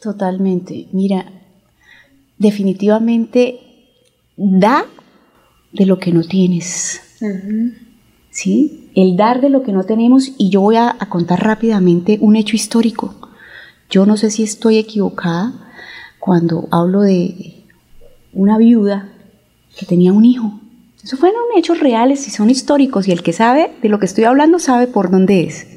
Totalmente. 0.00 0.88
Mira, 0.92 1.26
definitivamente 2.38 3.60
da 4.36 4.84
de 5.72 5.86
lo 5.86 5.98
que 5.98 6.12
no 6.12 6.22
tienes. 6.22 7.00
¿Sí? 8.30 8.90
El 8.94 9.16
dar 9.16 9.40
de 9.40 9.50
lo 9.50 9.62
que 9.62 9.72
no 9.72 9.84
tenemos 9.84 10.32
y 10.38 10.50
yo 10.50 10.60
voy 10.60 10.76
a, 10.76 10.96
a 10.98 11.08
contar 11.08 11.42
rápidamente 11.42 12.18
un 12.20 12.36
hecho 12.36 12.56
histórico. 12.56 13.14
Yo 13.90 14.06
no 14.06 14.16
sé 14.16 14.30
si 14.30 14.42
estoy 14.42 14.78
equivocada 14.78 15.70
cuando 16.18 16.66
hablo 16.70 17.02
de 17.02 17.64
una 18.32 18.58
viuda 18.58 19.12
que 19.78 19.86
tenía 19.86 20.12
un 20.12 20.24
hijo. 20.24 20.60
Eso 21.02 21.16
fueron 21.16 21.42
hechos 21.56 21.80
reales 21.80 22.26
y 22.28 22.30
son 22.30 22.48
históricos 22.48 23.08
y 23.08 23.12
el 23.12 23.22
que 23.22 23.32
sabe 23.32 23.72
de 23.82 23.88
lo 23.88 23.98
que 23.98 24.06
estoy 24.06 24.24
hablando 24.24 24.58
sabe 24.58 24.86
por 24.86 25.10
dónde 25.10 25.44
es 25.44 25.71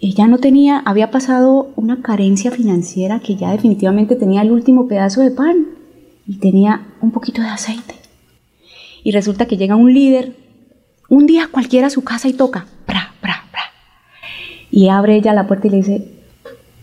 ella 0.00 0.26
no 0.26 0.38
tenía, 0.38 0.78
había 0.78 1.10
pasado 1.10 1.70
una 1.76 2.00
carencia 2.00 2.50
financiera 2.50 3.20
que 3.20 3.36
ya 3.36 3.52
definitivamente 3.52 4.16
tenía 4.16 4.40
el 4.40 4.50
último 4.50 4.88
pedazo 4.88 5.20
de 5.20 5.30
pan 5.30 5.66
y 6.26 6.36
tenía 6.36 6.86
un 7.02 7.10
poquito 7.10 7.42
de 7.42 7.48
aceite. 7.48 7.94
Y 9.04 9.12
resulta 9.12 9.46
que 9.46 9.58
llega 9.58 9.76
un 9.76 9.92
líder, 9.92 10.36
un 11.10 11.26
día 11.26 11.48
cualquiera 11.50 11.88
a 11.88 11.90
su 11.90 12.02
casa 12.02 12.28
y 12.28 12.32
toca, 12.32 12.66
pra, 12.86 13.12
pra, 13.20 13.44
pra. 13.50 13.62
Y 14.70 14.88
abre 14.88 15.16
ella 15.16 15.34
la 15.34 15.46
puerta 15.46 15.66
y 15.66 15.70
le 15.70 15.76
dice, 15.78 16.08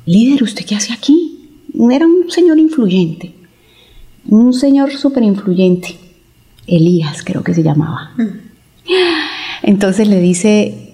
líder, 0.05 0.43
¿usted 0.43 0.65
qué 0.65 0.75
hace 0.75 0.93
aquí? 0.93 1.49
Era 1.91 2.05
un 2.05 2.29
señor 2.29 2.59
influyente, 2.59 3.33
un 4.27 4.53
señor 4.53 4.91
súper 4.91 5.23
influyente, 5.23 5.95
Elías 6.67 7.23
creo 7.23 7.43
que 7.43 7.53
se 7.53 7.63
llamaba. 7.63 8.11
Mm. 8.17 8.47
Entonces 9.63 10.07
le 10.07 10.19
dice, 10.19 10.86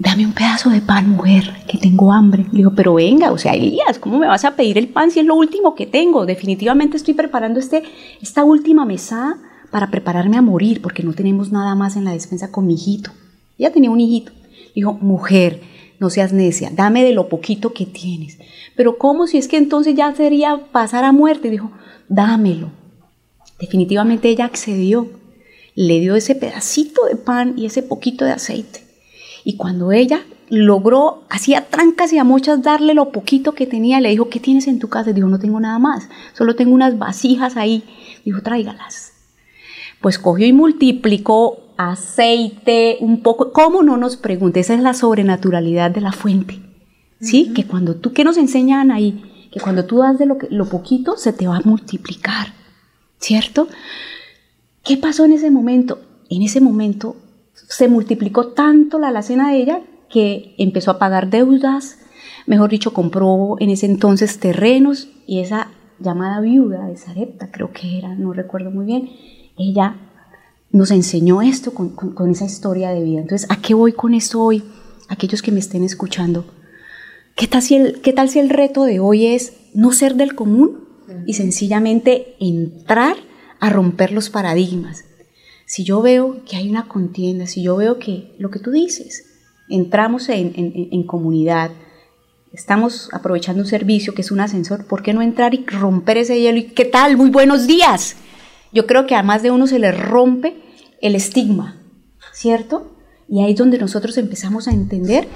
dame 0.00 0.24
un 0.24 0.32
pedazo 0.32 0.70
de 0.70 0.80
pan, 0.80 1.10
mujer, 1.10 1.52
que 1.68 1.76
tengo 1.76 2.10
hambre. 2.10 2.46
Le 2.50 2.58
digo, 2.58 2.72
pero 2.74 2.94
venga, 2.94 3.30
o 3.32 3.38
sea, 3.38 3.52
Elías, 3.52 3.98
¿cómo 4.00 4.18
me 4.18 4.26
vas 4.26 4.46
a 4.46 4.56
pedir 4.56 4.78
el 4.78 4.88
pan 4.88 5.10
si 5.10 5.20
es 5.20 5.26
lo 5.26 5.34
último 5.34 5.74
que 5.74 5.86
tengo? 5.86 6.24
Definitivamente 6.24 6.96
estoy 6.96 7.12
preparando 7.12 7.60
este, 7.60 7.82
esta 8.22 8.42
última 8.42 8.86
mesa 8.86 9.36
para 9.70 9.90
prepararme 9.90 10.38
a 10.38 10.42
morir, 10.42 10.80
porque 10.80 11.02
no 11.02 11.12
tenemos 11.12 11.52
nada 11.52 11.74
más 11.74 11.96
en 11.96 12.06
la 12.06 12.12
despensa 12.12 12.50
con 12.50 12.66
mi 12.66 12.74
hijito. 12.74 13.10
Ella 13.58 13.72
tenía 13.72 13.90
un 13.90 14.00
hijito. 14.00 14.32
Dijo, 14.74 14.94
mujer, 14.94 15.60
no 15.98 16.08
seas 16.08 16.32
necia, 16.32 16.70
dame 16.72 17.04
de 17.04 17.12
lo 17.12 17.28
poquito 17.28 17.74
que 17.74 17.84
tienes. 17.84 18.38
Pero 18.76 18.96
¿cómo 18.96 19.26
si 19.26 19.36
es 19.36 19.48
que 19.48 19.58
entonces 19.58 19.94
ya 19.94 20.14
sería 20.14 20.58
pasar 20.72 21.04
a 21.04 21.12
muerte? 21.12 21.50
Dijo, 21.50 21.72
dámelo. 22.08 22.70
Definitivamente 23.60 24.30
ella 24.30 24.46
accedió. 24.46 25.10
Le 25.74 26.00
dio 26.00 26.16
ese 26.16 26.34
pedacito 26.34 27.04
de 27.04 27.16
pan 27.16 27.54
y 27.58 27.66
ese 27.66 27.82
poquito 27.82 28.24
de 28.24 28.32
aceite. 28.32 28.89
Y 29.44 29.56
cuando 29.56 29.92
ella 29.92 30.22
logró, 30.48 31.22
hacía 31.30 31.66
trancas 31.68 32.12
y 32.12 32.18
a 32.18 32.24
muchas 32.24 32.62
darle 32.62 32.94
lo 32.94 33.12
poquito 33.12 33.52
que 33.52 33.66
tenía, 33.66 34.00
le 34.00 34.10
dijo, 34.10 34.28
¿qué 34.28 34.40
tienes 34.40 34.66
en 34.66 34.78
tu 34.78 34.88
casa? 34.88 35.12
Dijo, 35.12 35.28
no 35.28 35.38
tengo 35.38 35.60
nada 35.60 35.78
más, 35.78 36.08
solo 36.34 36.56
tengo 36.56 36.74
unas 36.74 36.98
vasijas 36.98 37.56
ahí. 37.56 37.84
Dijo, 38.24 38.42
tráigalas. 38.42 39.12
Pues 40.00 40.18
cogió 40.18 40.46
y 40.46 40.52
multiplicó 40.52 41.60
aceite, 41.76 42.98
un 43.00 43.22
poco, 43.22 43.52
¿cómo 43.52 43.82
no 43.82 43.96
nos 43.96 44.16
pregunte? 44.16 44.60
Esa 44.60 44.74
es 44.74 44.80
la 44.80 44.94
sobrenaturalidad 44.94 45.90
de 45.90 46.00
la 46.00 46.12
fuente. 46.12 46.60
¿Sí? 47.20 47.52
Que 47.54 47.66
cuando 47.66 47.96
tú, 47.96 48.12
¿qué 48.12 48.24
nos 48.24 48.38
enseñan 48.38 48.90
ahí? 48.90 49.48
Que 49.52 49.60
cuando 49.60 49.84
tú 49.84 49.98
das 49.98 50.18
de 50.18 50.26
lo, 50.26 50.38
lo 50.50 50.68
poquito, 50.68 51.16
se 51.16 51.32
te 51.32 51.46
va 51.46 51.58
a 51.58 51.62
multiplicar. 51.64 52.54
¿Cierto? 53.18 53.68
¿Qué 54.82 54.96
pasó 54.96 55.26
en 55.26 55.32
ese 55.32 55.50
momento? 55.50 56.00
En 56.30 56.42
ese 56.42 56.60
momento 56.60 57.16
se 57.70 57.86
multiplicó 57.88 58.48
tanto 58.48 58.98
la 58.98 59.08
alacena 59.08 59.52
de 59.52 59.58
ella 59.58 59.80
que 60.10 60.56
empezó 60.58 60.90
a 60.90 60.98
pagar 60.98 61.30
deudas, 61.30 61.98
mejor 62.46 62.68
dicho, 62.68 62.92
compró 62.92 63.56
en 63.60 63.70
ese 63.70 63.86
entonces 63.86 64.40
terrenos 64.40 65.08
y 65.24 65.38
esa 65.38 65.68
llamada 66.00 66.40
viuda 66.40 66.86
de 66.86 66.96
Sarepta, 66.96 67.50
creo 67.52 67.72
que 67.72 67.96
era, 67.96 68.16
no 68.16 68.32
recuerdo 68.32 68.72
muy 68.72 68.86
bien, 68.86 69.10
ella 69.56 69.96
nos 70.72 70.90
enseñó 70.90 71.42
esto 71.42 71.72
con, 71.72 72.30
esa 72.30 72.44
historia 72.44 72.90
de 72.90 73.04
vida. 73.04 73.20
Entonces, 73.20 73.48
¿a 73.50 73.56
qué 73.62 73.74
voy 73.74 73.92
con 73.92 74.14
esto 74.14 74.42
hoy? 74.42 74.64
Aquellos 75.08 75.40
que 75.40 75.52
me 75.52 75.60
estén 75.60 75.84
escuchando. 75.84 76.44
¿Qué 77.36 77.46
tal 77.46 77.62
si 77.62 77.76
el, 77.76 78.00
qué 78.00 78.12
tal 78.12 78.28
si 78.28 78.40
el 78.40 78.50
reto 78.50 78.84
de 78.84 78.98
hoy 78.98 79.26
es 79.26 79.52
no 79.74 79.92
ser 79.92 80.16
del 80.16 80.34
común 80.34 80.88
y 81.24 81.34
sencillamente 81.34 82.34
entrar 82.40 83.16
a 83.60 83.70
romper 83.70 84.10
los 84.10 84.28
paradigmas? 84.28 85.04
Si 85.70 85.84
yo 85.84 86.02
veo 86.02 86.42
que 86.44 86.56
hay 86.56 86.68
una 86.68 86.88
contienda, 86.88 87.46
si 87.46 87.62
yo 87.62 87.76
veo 87.76 88.00
que 88.00 88.34
lo 88.40 88.50
que 88.50 88.58
tú 88.58 88.72
dices, 88.72 89.24
entramos 89.68 90.28
en, 90.28 91.06
comunidad, 91.06 91.70
estamos 92.52 93.08
aprovechando 93.12 93.62
un 93.62 93.68
servicio 93.68 94.12
que 94.12 94.22
es 94.22 94.32
un 94.32 94.40
ascensor, 94.40 94.88
¿por 94.88 95.04
qué 95.04 95.12
no 95.14 95.22
entrar 95.22 95.54
y 95.54 95.64
romper 95.64 96.16
ese 96.16 96.40
hielo? 96.40 96.58
¿Y 96.58 96.64
qué 96.72 96.86
tal? 96.86 97.16
Muy 97.16 97.30
buenos 97.30 97.68
días. 97.68 98.16
Yo 98.72 98.88
creo 98.88 99.06
que 99.06 99.14
a 99.14 99.22
más 99.22 99.44
de 99.44 99.52
uno 99.52 99.68
se 99.68 99.78
le 99.78 99.92
rompe 99.92 100.60
el 101.00 101.14
estigma, 101.14 101.80
¿cierto? 102.32 102.96
Y 103.28 103.40
ahí 103.44 103.52
es 103.52 103.58
donde 103.58 103.78
nosotros 103.78 104.18
empezamos 104.18 104.66
a 104.66 104.72
entender 104.72 105.28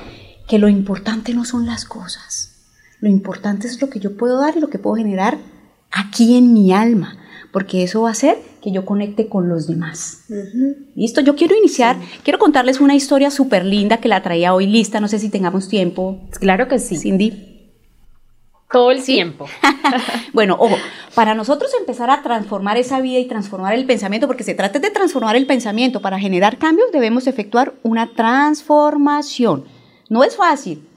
que 0.48 0.58
lo 0.58 0.68
importante 0.68 1.32
no 1.32 1.44
son 1.44 1.64
las 1.64 1.84
cosas, 1.84 2.72
lo 2.98 3.08
importante 3.08 3.68
es 3.68 3.80
lo 3.80 3.88
que 3.88 4.00
yo 4.00 4.16
puedo 4.16 4.40
dar 4.40 4.56
y 4.56 4.60
lo 4.60 4.68
que 4.68 4.80
puedo 4.80 4.96
generar 4.96 5.38
aquí 5.92 6.36
en 6.36 6.52
mi 6.52 6.72
alma, 6.72 7.18
porque 7.52 7.84
eso 7.84 8.02
va 8.02 8.08
a 8.08 8.12
hacer 8.12 8.36
que 8.64 8.72
yo 8.72 8.86
conecte 8.86 9.28
con 9.28 9.50
los 9.50 9.66
demás. 9.66 10.24
Listo, 10.94 11.20
yo 11.20 11.36
quiero 11.36 11.54
iniciar, 11.54 11.96
quiero 12.22 12.38
contarles 12.38 12.80
una 12.80 12.94
historia 12.94 13.30
súper 13.30 13.66
linda 13.66 13.98
que 13.98 14.08
la 14.08 14.22
traía 14.22 14.54
hoy 14.54 14.66
lista, 14.66 15.00
no 15.00 15.08
sé 15.08 15.18
si 15.18 15.28
tengamos 15.28 15.68
tiempo. 15.68 16.18
Claro 16.40 16.66
que 16.66 16.78
sí. 16.78 16.96
Cindy. 16.96 17.74
Todo 18.72 18.90
el 18.90 19.04
tiempo. 19.04 19.44
bueno, 20.32 20.56
ojo, 20.58 20.76
para 21.14 21.34
nosotros 21.34 21.72
empezar 21.78 22.08
a 22.08 22.22
transformar 22.22 22.78
esa 22.78 23.02
vida 23.02 23.18
y 23.18 23.28
transformar 23.28 23.74
el 23.74 23.84
pensamiento, 23.84 24.26
porque 24.26 24.44
se 24.44 24.54
trata 24.54 24.78
de 24.78 24.90
transformar 24.90 25.36
el 25.36 25.46
pensamiento, 25.46 26.00
para 26.00 26.18
generar 26.18 26.56
cambios 26.56 26.90
debemos 26.90 27.26
efectuar 27.26 27.74
una 27.82 28.14
transformación. 28.14 29.66
No 30.08 30.24
es 30.24 30.36
fácil. 30.36 30.88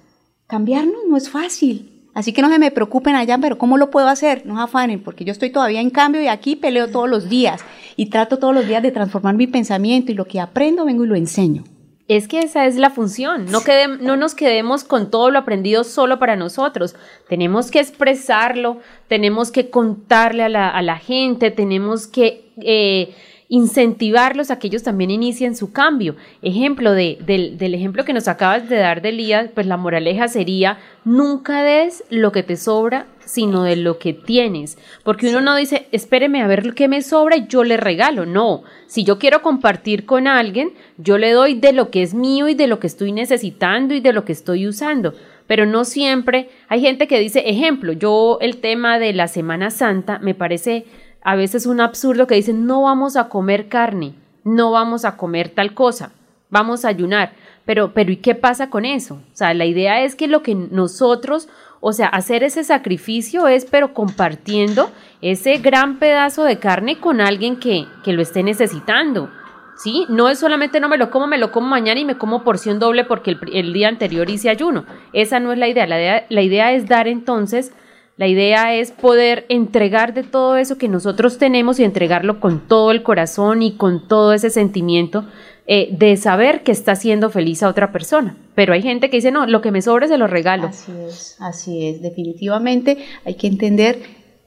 Cambiarnos 0.47 1.01
no 1.05 1.17
es 1.17 1.29
fácil. 1.29 1.86
Así 2.17 2.33
que 2.33 2.41
no 2.41 2.49
se 2.49 2.57
me 2.57 2.71
preocupen 2.71 3.15
allá, 3.15 3.37
pero 3.37 3.59
¿cómo 3.59 3.77
lo 3.77 3.91
puedo 3.91 4.07
hacer? 4.07 4.43
No 4.43 4.59
afanen, 4.59 5.03
porque 5.03 5.23
yo 5.23 5.31
estoy 5.31 5.51
todavía 5.51 5.81
en 5.81 5.91
cambio 5.91 6.19
y 6.19 6.27
aquí 6.27 6.55
peleo 6.55 6.87
todos 6.87 7.07
los 7.07 7.29
días 7.29 7.63
y 7.95 8.07
trato 8.07 8.39
todos 8.39 8.55
los 8.55 8.67
días 8.67 8.81
de 8.81 8.91
transformar 8.91 9.35
mi 9.35 9.45
pensamiento 9.45 10.11
y 10.11 10.15
lo 10.15 10.25
que 10.25 10.39
aprendo 10.39 10.83
vengo 10.83 11.05
y 11.05 11.07
lo 11.09 11.15
enseño. 11.15 11.63
Es 12.07 12.27
que 12.27 12.39
esa 12.39 12.65
es 12.65 12.77
la 12.77 12.89
función, 12.89 13.45
no, 13.51 13.61
no 13.99 14.17
nos 14.17 14.33
quedemos 14.33 14.83
con 14.83 15.11
todo 15.11 15.29
lo 15.29 15.37
aprendido 15.37 15.83
solo 15.83 16.17
para 16.17 16.35
nosotros, 16.35 16.95
tenemos 17.29 17.69
que 17.69 17.81
expresarlo, 17.81 18.79
tenemos 19.07 19.51
que 19.51 19.69
contarle 19.69 20.41
a 20.41 20.49
la, 20.81 20.97
gente, 20.97 21.51
tenemos 21.51 22.07
que... 22.07 22.51
Eh, 22.63 23.13
incentivarlos 23.49 24.51
a 24.51 24.59
que 24.59 24.67
ellos 24.67 24.83
también 24.83 25.09
inicien 25.09 25.55
su 25.55 25.71
cambio. 25.71 26.15
Ejemplo 26.41 26.91
de, 26.91 27.17
del, 27.25 27.57
del, 27.57 27.73
ejemplo 27.73 28.03
que 28.03 28.13
nos 28.13 28.27
acabas 28.27 28.67
de 28.67 28.75
dar 28.77 29.01
de 29.01 29.09
Elías, 29.09 29.49
pues 29.53 29.65
la 29.67 29.77
moraleja 29.77 30.27
sería, 30.27 30.79
nunca 31.05 31.63
des 31.63 32.03
lo 32.09 32.31
que 32.31 32.43
te 32.43 32.57
sobra, 32.57 33.07
sino 33.19 33.63
de 33.63 33.77
lo 33.77 33.99
que 33.99 34.13
tienes. 34.13 34.77
Porque 35.03 35.29
uno 35.29 35.41
no 35.41 35.55
dice, 35.55 35.87
espéreme 35.91 36.41
a 36.41 36.47
ver 36.47 36.73
qué 36.73 36.87
me 36.87 37.01
sobra 37.01 37.37
y 37.37 37.47
yo 37.47 37.63
le 37.63 37.77
regalo. 37.77 38.25
No, 38.25 38.63
si 38.87 39.03
yo 39.03 39.17
quiero 39.17 39.41
compartir 39.41 40.05
con 40.05 40.27
alguien, 40.27 40.73
yo 40.97 41.17
le 41.17 41.31
doy 41.31 41.55
de 41.55 41.71
lo 41.71 41.89
que 41.89 42.03
es 42.03 42.13
mío 42.13 42.49
y 42.49 42.55
de 42.55 42.67
lo 42.67 42.79
que 42.79 42.87
estoy 42.87 43.13
necesitando 43.13 43.93
y 43.93 44.01
de 44.01 44.13
lo 44.13 44.25
que 44.25 44.33
estoy 44.33 44.67
usando. 44.67 45.13
pero 45.47 45.65
no 45.65 45.85
siempre. 45.85 46.49
Hay 46.67 46.81
gente 46.81 47.07
que 47.07 47.21
dice, 47.21 47.43
ejemplo, 47.45 47.93
yo 47.93 48.37
el 48.41 48.57
tema 48.57 48.99
de 48.99 49.13
la 49.13 49.29
Semana 49.29 49.71
Santa 49.71 50.19
me 50.19 50.35
parece 50.35 50.85
a 51.23 51.35
veces 51.35 51.65
un 51.65 51.81
absurdo 51.81 52.27
que 52.27 52.35
dicen, 52.35 52.65
no 52.65 52.83
vamos 52.83 53.15
a 53.15 53.29
comer 53.29 53.67
carne, 53.67 54.15
no 54.43 54.71
vamos 54.71 55.05
a 55.05 55.17
comer 55.17 55.49
tal 55.49 55.73
cosa, 55.73 56.11
vamos 56.49 56.85
a 56.85 56.89
ayunar. 56.89 57.33
Pero, 57.65 57.93
pero 57.93 58.11
¿y 58.11 58.17
qué 58.17 58.33
pasa 58.33 58.69
con 58.69 58.85
eso? 58.85 59.15
O 59.15 59.35
sea, 59.35 59.53
la 59.53 59.65
idea 59.65 60.01
es 60.03 60.15
que 60.15 60.27
lo 60.27 60.41
que 60.41 60.55
nosotros, 60.55 61.49
o 61.81 61.91
sea, 61.91 62.07
hacer 62.07 62.43
ese 62.43 62.63
sacrificio 62.63 63.47
es, 63.47 63.65
pero 63.65 63.93
compartiendo 63.93 64.89
ese 65.21 65.57
gran 65.57 65.99
pedazo 65.99 66.43
de 66.45 66.59
carne 66.59 66.99
con 66.99 67.19
alguien 67.19 67.59
que, 67.59 67.85
que 68.03 68.13
lo 68.13 68.21
esté 68.21 68.41
necesitando. 68.43 69.29
¿sí? 69.77 70.05
No 70.09 70.27
es 70.27 70.39
solamente 70.39 70.79
no 70.79 70.89
me 70.89 70.97
lo 70.97 71.09
como, 71.09 71.27
me 71.27 71.37
lo 71.37 71.51
como 71.51 71.67
mañana 71.67 71.99
y 71.99 72.05
me 72.05 72.17
como 72.17 72.43
porción 72.43 72.79
doble 72.79 73.05
porque 73.05 73.37
el, 73.53 73.73
día 73.73 73.87
anterior 73.87 74.29
hice 74.29 74.49
ayuno. 74.49 74.85
Esa 75.13 75.39
no 75.39 75.53
es 75.53 75.59
la 75.59 75.67
idea. 75.67 75.87
la 75.87 75.99
idea. 75.99 76.25
La 76.29 76.41
idea 76.41 76.73
es 76.73 76.87
dar 76.87 77.07
entonces, 77.07 77.73
la 78.17 78.27
idea 78.27 78.73
es 78.73 78.91
poder 78.91 79.45
entregar 79.47 80.15
de 80.15 80.23
todo 80.23 80.57
eso 80.57 80.79
que 80.79 80.87
nosotros 80.87 81.37
tenemos 81.37 81.79
y 81.79 81.83
entregarlo 81.83 82.39
con 82.39 82.67
todo 82.67 82.89
el 82.89 83.03
corazón 83.03 83.61
y 83.61 83.73
con 83.77 84.07
todo 84.07 84.33
ese 84.33 84.49
sentimiento 84.49 85.25
eh, 85.67 85.89
de 85.91 86.17
saber 86.17 86.63
que 86.63 86.71
está 86.71 86.95
siendo 86.95 87.29
feliz 87.29 87.61
a 87.61 87.69
otra 87.69 87.91
persona. 87.91 88.35
Pero 88.55 88.73
hay 88.73 88.81
gente 88.81 89.11
que 89.11 89.17
dice, 89.17 89.31
no, 89.31 89.45
lo 89.45 89.61
que 89.61 89.71
me 89.71 89.83
sobra 89.83 90.07
se 90.07 90.17
lo 90.17 90.25
regalo. 90.25 90.67
Así 90.67 90.91
es, 91.07 91.35
así 91.39 91.87
es. 91.87 92.01
Definitivamente 92.01 92.97
hay 93.23 93.35
que 93.35 93.45
entender 93.45 94.01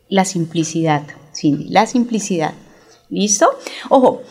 la 0.09 0.25
simplicidad, 0.25 1.03
Cindy, 1.33 1.69
la 1.69 1.87
simplicidad. 1.87 2.55
¿Listo? 3.09 3.51
Ojo, 3.89 4.23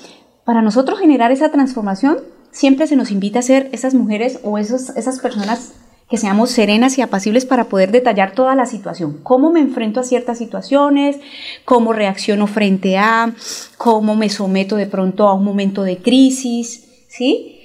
para 0.43 0.61
nosotros 0.61 0.99
generar 0.99 1.31
esa 1.31 1.49
transformación, 1.49 2.17
siempre 2.51 2.87
se 2.87 2.97
nos 2.97 3.09
invita 3.09 3.39
a 3.39 3.43
ser 3.43 3.69
esas 3.71 3.93
mujeres 3.93 4.39
o 4.43 4.57
esos, 4.57 4.89
esas 4.97 5.19
personas 5.19 5.73
que 6.09 6.17
seamos 6.17 6.49
serenas 6.49 6.97
y 6.97 7.01
apacibles 7.01 7.45
para 7.45 7.65
poder 7.65 7.91
detallar 7.91 8.33
toda 8.33 8.55
la 8.55 8.65
situación. 8.65 9.19
Cómo 9.21 9.51
me 9.51 9.59
enfrento 9.59 9.99
a 9.99 10.03
ciertas 10.03 10.39
situaciones, 10.39 11.17
cómo 11.65 11.93
reacciono 11.93 12.47
frente 12.47 12.97
a, 12.97 13.33
cómo 13.77 14.15
me 14.15 14.29
someto 14.29 14.75
de 14.75 14.87
pronto 14.87 15.27
a 15.27 15.33
un 15.35 15.43
momento 15.43 15.83
de 15.83 15.99
crisis, 15.99 16.85
¿sí? 17.07 17.55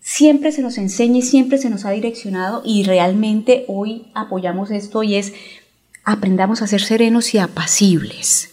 Siempre 0.00 0.52
se 0.52 0.62
nos 0.62 0.78
enseña 0.78 1.18
y 1.18 1.22
siempre 1.22 1.58
se 1.58 1.70
nos 1.70 1.84
ha 1.84 1.90
direccionado 1.90 2.62
y 2.64 2.84
realmente 2.84 3.64
hoy 3.66 4.06
apoyamos 4.14 4.70
esto 4.70 5.02
y 5.02 5.16
es 5.16 5.32
aprendamos 6.04 6.62
a 6.62 6.68
ser 6.68 6.80
serenos 6.80 7.34
y 7.34 7.38
apacibles, 7.38 8.50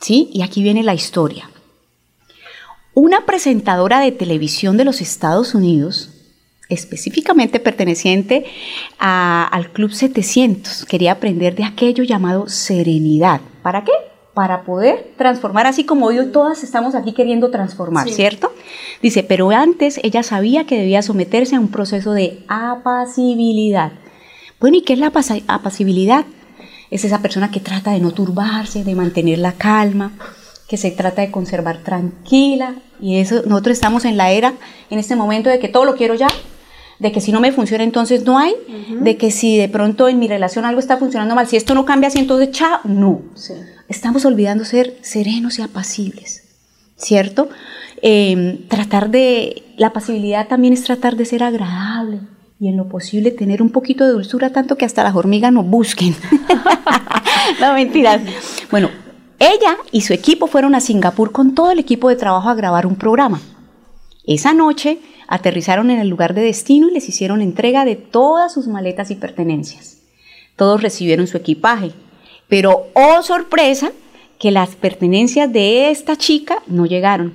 ¿sí? 0.00 0.28
Y 0.32 0.42
aquí 0.42 0.62
viene 0.62 0.82
la 0.82 0.94
historia. 0.94 1.48
Una 2.94 3.24
presentadora 3.26 4.00
de 4.00 4.10
televisión 4.10 4.76
de 4.76 4.84
los 4.84 5.00
Estados 5.00 5.54
Unidos 5.54 6.10
específicamente 6.68 7.60
perteneciente 7.60 8.44
al 8.98 9.70
Club 9.72 9.92
700. 9.92 10.84
Quería 10.84 11.12
aprender 11.12 11.54
de 11.54 11.64
aquello 11.64 12.04
llamado 12.04 12.48
serenidad. 12.48 13.40
¿Para 13.62 13.84
qué? 13.84 13.92
Para 14.34 14.62
poder 14.62 15.14
transformar 15.16 15.66
así 15.66 15.84
como 15.84 16.06
hoy 16.06 16.26
todas 16.26 16.62
estamos 16.62 16.94
aquí 16.94 17.12
queriendo 17.12 17.50
transformar, 17.50 18.08
¿cierto? 18.08 18.52
Dice, 19.02 19.24
pero 19.24 19.50
antes 19.50 19.98
ella 20.02 20.22
sabía 20.22 20.64
que 20.64 20.78
debía 20.78 21.02
someterse 21.02 21.56
a 21.56 21.60
un 21.60 21.68
proceso 21.68 22.12
de 22.12 22.44
apacibilidad. 22.48 23.92
Bueno, 24.60 24.76
¿y 24.76 24.82
qué 24.82 24.92
es 24.92 24.98
la 24.98 25.12
apacibilidad? 25.48 26.24
Es 26.90 27.04
esa 27.04 27.20
persona 27.20 27.50
que 27.50 27.60
trata 27.60 27.92
de 27.92 28.00
no 28.00 28.12
turbarse, 28.12 28.84
de 28.84 28.94
mantener 28.94 29.38
la 29.38 29.52
calma, 29.52 30.12
que 30.68 30.76
se 30.76 30.90
trata 30.90 31.22
de 31.22 31.30
conservar 31.30 31.82
tranquila. 31.82 32.76
Y 33.00 33.18
eso, 33.18 33.42
nosotros 33.46 33.74
estamos 33.74 34.04
en 34.04 34.16
la 34.16 34.30
era, 34.30 34.54
en 34.90 34.98
este 34.98 35.16
momento, 35.16 35.50
de 35.50 35.58
que 35.58 35.68
todo 35.68 35.84
lo 35.84 35.96
quiero 35.96 36.14
ya, 36.14 36.28
de 36.98 37.12
que 37.12 37.20
si 37.20 37.32
no 37.32 37.40
me 37.40 37.52
funciona 37.52 37.84
entonces 37.84 38.24
no 38.24 38.38
hay, 38.38 38.54
de 39.00 39.16
que 39.16 39.30
si 39.30 39.56
de 39.56 39.68
pronto 39.68 40.08
en 40.08 40.18
mi 40.18 40.28
relación 40.28 40.64
algo 40.64 40.80
está 40.80 40.96
funcionando 40.96 41.34
mal, 41.34 41.46
si 41.46 41.56
esto 41.56 41.74
no 41.74 41.84
cambia 41.84 42.08
así 42.08 42.18
entonces 42.18 42.50
chao, 42.50 42.80
no. 42.84 43.22
Estamos 43.88 44.24
olvidando 44.24 44.64
ser 44.64 44.96
serenos 45.02 45.58
y 45.58 45.62
apacibles, 45.62 46.44
¿cierto? 46.96 47.48
Em, 48.02 48.66
tratar 48.68 49.10
de, 49.10 49.62
la 49.76 49.92
pasibilidad 49.92 50.48
también 50.48 50.72
es 50.72 50.84
tratar 50.84 51.16
de 51.16 51.24
ser 51.24 51.42
agradable 51.42 52.20
y 52.60 52.68
en 52.68 52.76
lo 52.76 52.88
posible 52.88 53.30
tener 53.30 53.62
un 53.62 53.70
poquito 53.70 54.04
de 54.04 54.12
dulzura, 54.12 54.50
tanto 54.50 54.76
que 54.76 54.84
hasta 54.84 55.04
las 55.04 55.14
hormigas 55.14 55.52
nos 55.52 55.66
busquen. 55.66 56.14
no, 57.60 57.74
mentiras. 57.74 58.20
Bueno, 58.70 58.90
ella 59.38 59.76
y 59.92 60.00
su 60.00 60.12
equipo 60.12 60.48
fueron 60.48 60.74
a 60.74 60.80
Singapur 60.80 61.30
con 61.30 61.54
todo 61.54 61.70
el 61.70 61.78
equipo 61.78 62.08
de 62.08 62.16
trabajo 62.16 62.48
a 62.48 62.54
grabar 62.54 62.86
un 62.86 62.96
programa. 62.96 63.40
Esa 64.26 64.52
noche 64.52 64.98
aterrizaron 65.28 65.90
en 65.90 66.00
el 66.00 66.08
lugar 66.08 66.34
de 66.34 66.40
destino 66.40 66.88
y 66.88 66.94
les 66.94 67.08
hicieron 67.08 67.42
entrega 67.42 67.84
de 67.84 67.96
todas 67.96 68.52
sus 68.52 68.66
maletas 68.66 69.10
y 69.10 69.14
pertenencias. 69.14 69.98
Todos 70.56 70.82
recibieron 70.82 71.26
su 71.26 71.36
equipaje, 71.36 71.92
pero 72.48 72.88
oh 72.94 73.22
sorpresa 73.22 73.92
que 74.38 74.50
las 74.50 74.74
pertenencias 74.74 75.52
de 75.52 75.90
esta 75.90 76.16
chica 76.16 76.62
no 76.66 76.86
llegaron. 76.86 77.34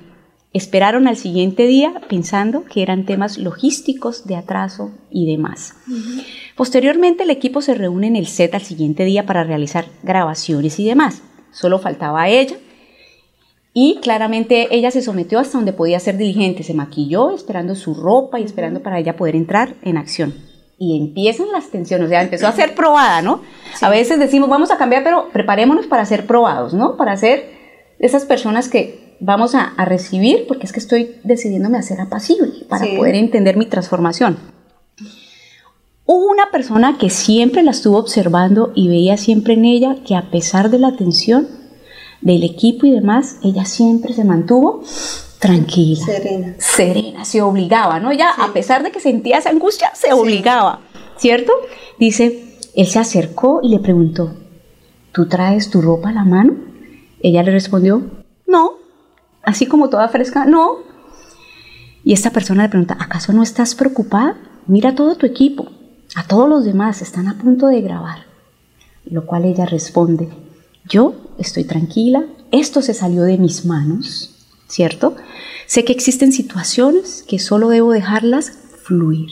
Esperaron 0.52 1.08
al 1.08 1.16
siguiente 1.16 1.66
día 1.66 2.00
pensando 2.08 2.64
que 2.64 2.82
eran 2.82 3.06
temas 3.06 3.38
logísticos 3.38 4.26
de 4.26 4.36
atraso 4.36 4.92
y 5.10 5.26
demás. 5.26 5.74
Posteriormente 6.56 7.24
el 7.24 7.30
equipo 7.30 7.60
se 7.60 7.74
reúne 7.74 8.06
en 8.06 8.16
el 8.16 8.26
set 8.26 8.54
al 8.54 8.62
siguiente 8.62 9.04
día 9.04 9.26
para 9.26 9.44
realizar 9.44 9.86
grabaciones 10.02 10.78
y 10.78 10.84
demás. 10.84 11.22
Solo 11.50 11.78
faltaba 11.78 12.28
ella 12.28 12.56
y 13.76 13.98
claramente 14.00 14.68
ella 14.70 14.92
se 14.92 15.02
sometió 15.02 15.40
hasta 15.40 15.58
donde 15.58 15.72
podía 15.72 15.98
ser 15.98 16.16
diligente, 16.16 16.62
se 16.62 16.74
maquilló 16.74 17.34
esperando 17.34 17.74
su 17.74 17.92
ropa 17.92 18.38
y 18.38 18.44
esperando 18.44 18.80
para 18.80 19.00
ella 19.00 19.16
poder 19.16 19.34
entrar 19.34 19.74
en 19.82 19.98
acción. 19.98 20.32
Y 20.78 20.96
empiezan 20.96 21.50
las 21.52 21.70
tensiones, 21.70 22.06
o 22.06 22.08
sea, 22.08 22.22
empezó 22.22 22.46
a 22.46 22.52
ser 22.52 22.76
probada, 22.76 23.20
¿no? 23.20 23.42
A 23.80 23.90
veces 23.90 24.20
decimos, 24.20 24.48
vamos 24.48 24.70
a 24.70 24.78
cambiar, 24.78 25.02
pero 25.02 25.28
preparémonos 25.32 25.86
para 25.86 26.04
ser 26.04 26.24
probados, 26.24 26.72
¿no? 26.72 26.96
Para 26.96 27.16
ser 27.16 27.50
esas 27.98 28.24
personas 28.24 28.68
que 28.68 29.16
vamos 29.18 29.56
a, 29.56 29.72
recibir, 29.84 30.46
porque 30.46 30.66
es 30.66 30.72
que 30.72 30.80
estoy 30.80 31.16
decidiéndome 31.24 31.78
a 31.78 31.82
ser 31.82 32.00
apacible, 32.00 32.64
para 32.68 32.86
poder 32.96 33.16
entender 33.16 33.56
mi 33.56 33.66
transformación. 33.66 34.38
Hubo 36.06 36.30
una 36.30 36.50
persona 36.52 36.96
que 36.98 37.10
siempre 37.10 37.64
la 37.64 37.72
estuvo 37.72 37.98
observando 37.98 38.72
y 38.74 38.88
veía 38.88 39.16
siempre 39.16 39.54
en 39.54 39.64
ella 39.64 39.96
que 40.06 40.14
a 40.14 40.30
pesar 40.30 40.70
de 40.70 40.78
la 40.78 40.96
tensión, 40.96 41.63
del 42.24 42.42
equipo 42.42 42.86
y 42.86 42.90
demás, 42.90 43.36
ella 43.42 43.66
siempre 43.66 44.14
se 44.14 44.24
mantuvo 44.24 44.82
tranquila, 45.38 46.06
serena, 46.06 46.54
serena 46.58 47.24
se 47.26 47.42
obligaba, 47.42 48.00
¿no? 48.00 48.10
Ella, 48.10 48.30
a 48.38 48.52
pesar 48.54 48.82
de 48.82 48.90
que 48.90 48.98
sentía 48.98 49.38
esa 49.38 49.50
angustia, 49.50 49.90
se 49.94 50.14
obligaba, 50.14 50.80
¿cierto? 51.18 51.52
Dice, 51.98 52.56
él 52.74 52.86
se 52.86 52.98
acercó 52.98 53.60
y 53.62 53.68
le 53.68 53.78
preguntó, 53.78 54.34
¿tú 55.12 55.28
traes 55.28 55.68
tu 55.68 55.82
ropa 55.82 56.08
a 56.08 56.12
la 56.12 56.24
mano? 56.24 56.54
Ella 57.20 57.42
le 57.42 57.52
respondió, 57.52 58.02
no, 58.46 58.72
así 59.42 59.66
como 59.66 59.90
toda 59.90 60.08
fresca, 60.08 60.46
no. 60.46 60.78
Y 62.04 62.14
esta 62.14 62.30
persona 62.30 62.62
le 62.62 62.70
pregunta, 62.70 62.96
¿acaso 62.98 63.34
no 63.34 63.42
estás 63.42 63.74
preocupada? 63.74 64.38
Mira 64.66 64.94
todo 64.94 65.16
tu 65.16 65.26
equipo, 65.26 65.68
a 66.16 66.26
todos 66.26 66.48
los 66.48 66.64
demás 66.64 67.02
están 67.02 67.28
a 67.28 67.36
punto 67.36 67.66
de 67.66 67.82
grabar. 67.82 68.24
Lo 69.04 69.26
cual 69.26 69.44
ella 69.44 69.66
responde, 69.66 70.30
yo 70.88 71.14
estoy 71.38 71.64
tranquila, 71.64 72.24
esto 72.50 72.82
se 72.82 72.94
salió 72.94 73.22
de 73.22 73.38
mis 73.38 73.64
manos, 73.64 74.46
¿cierto? 74.68 75.16
Sé 75.66 75.84
que 75.84 75.92
existen 75.92 76.32
situaciones 76.32 77.24
que 77.26 77.38
solo 77.38 77.68
debo 77.68 77.92
dejarlas 77.92 78.52
fluir. 78.82 79.30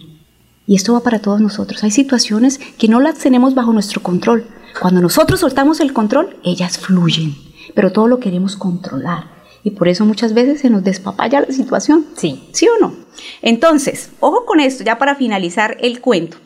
Y 0.67 0.77
esto 0.77 0.95
va 0.95 1.01
para 1.01 1.21
todos 1.21 1.41
nosotros. 1.41 1.83
Hay 1.85 1.91
situaciones 1.91 2.59
que 2.79 2.88
no 2.88 3.01
las 3.01 3.19
tenemos 3.19 3.55
bajo 3.55 3.73
nuestro 3.73 4.03
control. 4.03 4.47
Cuando 4.81 5.03
nosotros 5.03 5.41
soltamos 5.41 5.81
el 5.81 5.93
control, 5.93 6.37
ellas 6.45 6.79
fluyen, 6.79 7.37
pero 7.75 7.93
todo 7.93 8.09
lo 8.09 8.21
queremos 8.21 8.57
controlar. 8.57 9.25
Y 9.65 9.71
por 9.71 9.88
eso 9.88 10.05
muchas 10.05 10.33
veces 10.35 10.61
se 10.61 10.71
nos 10.71 10.83
despapalla 10.83 11.43
la 11.43 11.53
situación. 11.53 12.07
Sí. 12.17 12.49
¿Sí 12.53 12.67
o 12.69 12.79
no? 12.81 12.95
Entonces, 13.43 14.11
ojo 14.21 14.45
con 14.45 14.61
esto, 14.61 14.83
ya 14.83 14.99
para 14.99 15.15
finalizar 15.15 15.77
el 15.81 16.01
cuento. 16.01 16.38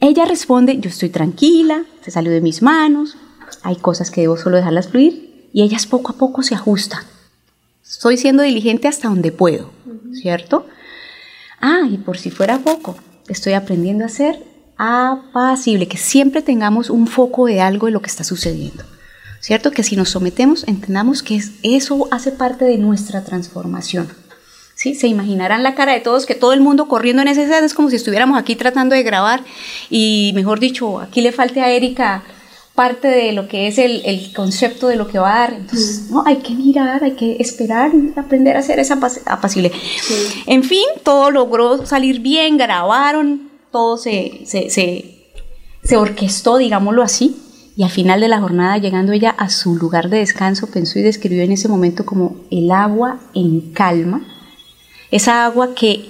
Ella 0.00 0.24
responde, 0.24 0.78
yo 0.80 0.88
estoy 0.88 1.10
tranquila, 1.10 1.84
se 2.02 2.10
salió 2.10 2.32
de 2.32 2.40
mis 2.40 2.62
manos, 2.62 3.16
hay 3.62 3.76
cosas 3.76 4.10
que 4.10 4.22
debo 4.22 4.36
solo 4.36 4.56
dejarlas 4.56 4.88
fluir 4.88 5.50
y 5.52 5.62
ellas 5.62 5.86
poco 5.86 6.12
a 6.12 6.16
poco 6.16 6.42
se 6.42 6.54
ajustan. 6.54 7.02
Estoy 7.84 8.16
siendo 8.16 8.42
diligente 8.42 8.88
hasta 8.88 9.08
donde 9.08 9.30
puedo, 9.32 9.70
¿cierto? 10.12 10.66
Ah, 11.60 11.82
y 11.90 11.98
por 11.98 12.16
si 12.16 12.30
fuera 12.30 12.58
poco, 12.58 12.96
estoy 13.28 13.52
aprendiendo 13.52 14.04
a 14.06 14.08
ser 14.08 14.42
apacible, 14.78 15.88
que 15.88 15.98
siempre 15.98 16.40
tengamos 16.40 16.88
un 16.88 17.06
foco 17.06 17.44
de 17.46 17.60
algo 17.60 17.86
de 17.86 17.92
lo 17.92 18.00
que 18.00 18.08
está 18.08 18.24
sucediendo. 18.24 18.84
¿Cierto? 19.40 19.70
Que 19.70 19.82
si 19.82 19.96
nos 19.96 20.10
sometemos, 20.10 20.68
entendamos 20.68 21.22
que 21.22 21.42
eso 21.62 22.08
hace 22.10 22.30
parte 22.30 22.66
de 22.66 22.76
nuestra 22.76 23.24
transformación. 23.24 24.08
¿Sí? 24.80 24.94
Se 24.94 25.08
imaginarán 25.08 25.62
la 25.62 25.74
cara 25.74 25.92
de 25.92 26.00
todos, 26.00 26.24
que 26.24 26.34
todo 26.34 26.54
el 26.54 26.62
mundo 26.62 26.88
corriendo 26.88 27.20
en 27.20 27.28
ese 27.28 27.46
set 27.46 27.62
es 27.62 27.74
como 27.74 27.90
si 27.90 27.96
estuviéramos 27.96 28.38
aquí 28.38 28.56
tratando 28.56 28.94
de 28.94 29.02
grabar 29.02 29.44
y, 29.90 30.32
mejor 30.34 30.58
dicho, 30.58 31.00
aquí 31.00 31.20
le 31.20 31.32
falte 31.32 31.60
a 31.60 31.70
Erika 31.70 32.22
parte 32.74 33.08
de 33.08 33.32
lo 33.32 33.46
que 33.46 33.66
es 33.66 33.76
el, 33.76 34.32
concepto 34.34 34.88
de 34.88 34.96
lo 34.96 35.06
que 35.06 35.18
va 35.18 35.34
a 35.34 35.38
dar. 35.40 35.52
Entonces, 35.52 36.08
no, 36.10 36.22
hay 36.24 36.36
que 36.36 36.54
mirar, 36.54 37.04
hay 37.04 37.12
que 37.12 37.36
esperar 37.40 37.90
y 37.94 38.18
aprender 38.18 38.56
a 38.56 38.60
hacer 38.60 38.78
esa 38.78 38.98
apacible. 39.26 39.70
En 40.46 40.64
fin, 40.64 40.86
todo 41.02 41.30
logró 41.30 41.84
salir 41.84 42.20
bien, 42.20 42.56
grabaron, 42.56 43.50
todo 43.70 43.98
se, 43.98 44.40
se, 44.46 44.70
se 44.70 45.96
orquestó, 45.98 46.56
digámoslo 46.56 47.02
así, 47.02 47.36
y 47.76 47.82
al 47.82 47.90
final 47.90 48.20
de 48.20 48.28
la 48.28 48.40
jornada, 48.40 48.78
llegando 48.78 49.12
ella 49.12 49.34
a 49.36 49.50
su 49.50 49.76
lugar 49.76 50.08
de 50.08 50.18
descanso, 50.18 50.68
pensó 50.68 50.98
y 50.98 51.02
describió 51.02 51.42
en 51.42 51.52
ese 51.52 51.68
momento 51.68 52.06
como 52.06 52.36
el 52.50 52.70
agua 52.70 53.20
en 53.34 53.72
calma, 53.72 54.26
esa 55.10 55.44
agua 55.44 55.74
que 55.74 56.08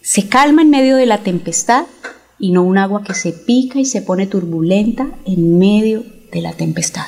se 0.00 0.28
calma 0.28 0.62
en 0.62 0.70
medio 0.70 0.96
de 0.96 1.06
la 1.06 1.18
tempestad 1.18 1.84
y 2.38 2.50
no 2.50 2.62
un 2.62 2.78
agua 2.78 3.02
que 3.02 3.14
se 3.14 3.32
pica 3.32 3.78
y 3.78 3.84
se 3.84 4.02
pone 4.02 4.26
turbulenta 4.26 5.08
en 5.24 5.58
medio 5.58 6.04
de 6.32 6.40
la 6.40 6.52
tempestad. 6.52 7.06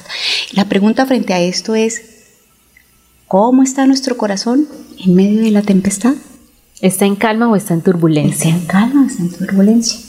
La 0.52 0.68
pregunta 0.68 1.06
frente 1.06 1.32
a 1.32 1.40
esto 1.40 1.74
es, 1.74 2.02
¿cómo 3.28 3.62
está 3.62 3.86
nuestro 3.86 4.16
corazón 4.16 4.68
en 4.98 5.14
medio 5.14 5.42
de 5.42 5.50
la 5.50 5.62
tempestad? 5.62 6.14
¿Está 6.80 7.04
en 7.04 7.16
calma 7.16 7.48
o 7.48 7.56
está 7.56 7.74
en 7.74 7.82
turbulencia? 7.82 8.50
Está 8.50 8.58
en 8.58 8.66
calma, 8.66 9.06
está 9.06 9.22
en 9.22 9.30
turbulencia. 9.30 10.00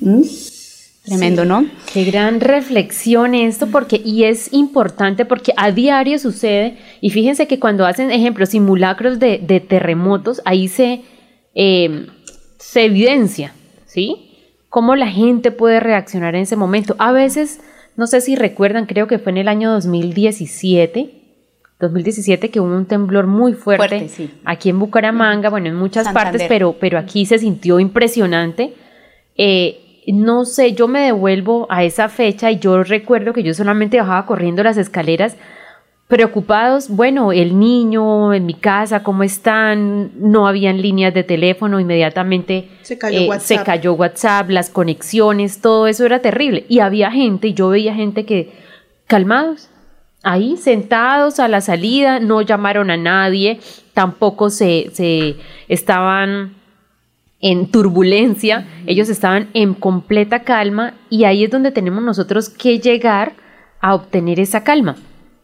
¿Mm? 0.00 0.22
Tremendo, 1.10 1.44
¿no? 1.44 1.66
Qué 1.92 2.04
gran 2.04 2.38
reflexión 2.38 3.34
esto, 3.34 3.66
porque, 3.66 4.00
y 4.04 4.22
es 4.24 4.52
importante 4.52 5.24
porque 5.24 5.52
a 5.56 5.72
diario 5.72 6.20
sucede, 6.20 6.76
y 7.00 7.10
fíjense 7.10 7.48
que 7.48 7.58
cuando 7.58 7.84
hacen, 7.84 8.12
ejemplo, 8.12 8.46
simulacros 8.46 9.18
de, 9.18 9.38
terremotos, 9.68 10.40
ahí 10.44 10.68
se, 10.68 11.02
em, 11.52 12.06
se 12.58 12.84
evidencia, 12.84 13.52
¿sí? 13.86 14.36
Cómo 14.68 14.94
la 14.94 15.08
gente 15.08 15.50
puede 15.50 15.80
reaccionar 15.80 16.36
en 16.36 16.42
ese 16.42 16.54
momento. 16.54 16.94
A 17.00 17.10
veces, 17.10 17.60
no 17.96 18.06
sé 18.06 18.20
si 18.20 18.36
recuerdan, 18.36 18.86
creo 18.86 19.08
que 19.08 19.18
fue 19.18 19.32
en 19.32 19.38
el 19.38 19.48
año 19.48 19.72
2017, 19.72 21.10
2017 21.80 22.50
que 22.50 22.60
hubo 22.60 22.72
un 22.72 22.86
temblor 22.86 23.26
muy 23.26 23.54
fuerte, 23.54 24.08
aquí 24.44 24.68
en 24.68 24.78
Bucaramanga, 24.78 25.50
bueno, 25.50 25.66
en 25.66 25.74
muchas 25.74 26.12
partes, 26.12 26.44
pero, 26.46 26.76
pero 26.78 26.98
aquí 26.98 27.26
se 27.26 27.40
sintió 27.40 27.80
impresionante. 27.80 28.74
Eh, 29.34 29.79
no 30.06 30.44
sé, 30.44 30.72
yo 30.72 30.88
me 30.88 31.00
devuelvo 31.00 31.66
a 31.70 31.84
esa 31.84 32.08
fecha 32.08 32.50
y 32.50 32.58
yo 32.58 32.82
recuerdo 32.82 33.32
que 33.32 33.42
yo 33.42 33.54
solamente 33.54 33.98
bajaba 33.98 34.26
corriendo 34.26 34.62
las 34.62 34.76
escaleras 34.76 35.36
preocupados, 36.10 36.88
bueno, 36.88 37.30
el 37.30 37.58
niño 37.60 38.34
en 38.34 38.44
mi 38.44 38.54
casa, 38.54 39.04
¿cómo 39.04 39.22
están? 39.22 40.10
No 40.16 40.48
habían 40.48 40.82
líneas 40.82 41.14
de 41.14 41.22
teléfono, 41.22 41.78
inmediatamente 41.78 42.68
se 42.82 42.98
cayó, 42.98 43.20
eh, 43.20 43.28
WhatsApp. 43.28 43.58
se 43.58 43.64
cayó 43.64 43.94
WhatsApp, 43.94 44.50
las 44.50 44.70
conexiones, 44.70 45.60
todo 45.60 45.86
eso 45.86 46.04
era 46.04 46.18
terrible. 46.18 46.66
Y 46.68 46.80
había 46.80 47.12
gente, 47.12 47.46
y 47.48 47.54
yo 47.54 47.68
veía 47.68 47.94
gente 47.94 48.26
que, 48.26 48.52
calmados, 49.06 49.70
ahí 50.24 50.56
sentados 50.56 51.38
a 51.38 51.46
la 51.46 51.60
salida, 51.60 52.18
no 52.18 52.42
llamaron 52.42 52.90
a 52.90 52.96
nadie, 52.96 53.60
tampoco 53.94 54.50
se, 54.50 54.90
se 54.92 55.36
estaban 55.68 56.56
en 57.40 57.70
turbulencia, 57.70 58.66
ellos 58.86 59.08
estaban 59.08 59.48
en 59.54 59.74
completa 59.74 60.40
calma 60.40 60.94
y 61.08 61.24
ahí 61.24 61.44
es 61.44 61.50
donde 61.50 61.72
tenemos 61.72 62.02
nosotros 62.02 62.50
que 62.50 62.78
llegar 62.78 63.32
a 63.80 63.94
obtener 63.94 64.38
esa 64.40 64.62
calma. 64.62 64.96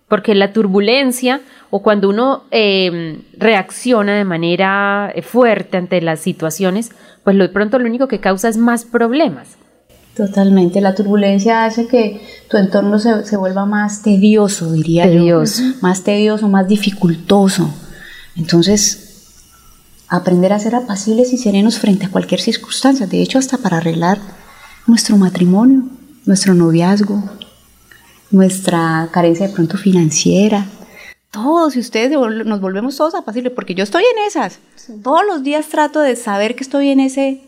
Porque 0.09 0.35
la 0.35 0.53
turbulencia 0.53 1.41
o 1.71 1.83
cuando 1.83 2.09
uno 2.09 2.45
em, 2.51 3.23
reacciona 3.37 4.15
de 4.15 4.25
manera 4.25 5.11
eh, 5.15 5.23
fuerte 5.23 5.79
ante 5.79 6.01
las 6.01 6.21
situaciones, 6.21 6.93
pues 7.25 7.35
lo 7.35 7.45
de 7.45 7.53
pronto 7.53 7.79
lo 7.79 7.87
único 7.87 8.07
que 8.07 8.21
causa 8.21 8.49
es 8.49 8.57
más 8.57 8.85
problemas. 8.85 9.57
Totalmente, 10.17 10.81
la 10.81 10.95
turbulencia 10.95 11.65
hace 11.65 11.89
que 11.89 12.21
tu 12.49 12.57
entorno 12.57 12.99
se, 12.99 13.25
se 13.25 13.37
vuelva 13.37 13.67
más 13.67 14.03
tedioso, 14.03 14.73
diría 14.73 15.05
tedioso. 15.05 15.63
yo. 15.63 15.69
Más 15.83 16.05
tedioso, 16.05 16.49
más 16.49 16.69
dificultoso. 16.69 17.69
Entonces, 18.37 19.06
aprender 20.09 20.53
a 20.53 20.59
ser 20.59 20.75
apacibles 20.75 21.33
y 21.33 21.39
serenos 21.39 21.79
frente 21.79 22.07
a 22.07 22.11
cualquier 22.11 22.41
circunstancia, 22.41 23.07
de 23.07 23.23
hecho 23.23 23.39
hasta 23.39 23.59
para 23.59 23.79
arreglar 23.79 24.21
nuestro 24.87 25.17
matrimonio, 25.17 25.85
nuestro 26.25 26.55
noviazgo, 26.55 27.23
nuestra 28.31 29.09
carencia 29.13 29.49
de 29.49 29.55
pronto 29.55 29.77
financiera. 29.77 30.67
Todos, 31.31 31.77
y 31.77 31.81
ustedes 31.81 32.11
nos 32.11 32.61
volvemos 32.61 32.97
todos 32.97 33.15
apacibles, 33.15 33.53
porque 33.53 33.75
yo 33.75 33.85
estoy 33.85 34.05
en 34.05 34.27
esas. 34.27 34.59
Todos 35.03 35.23
los 35.27 35.43
días 35.43 35.67
trato 35.67 36.01
de 36.01 36.17
saber 36.17 36.55
que 36.55 36.63
estoy 36.63 36.89
en 36.89 37.01
ese, 37.01 37.43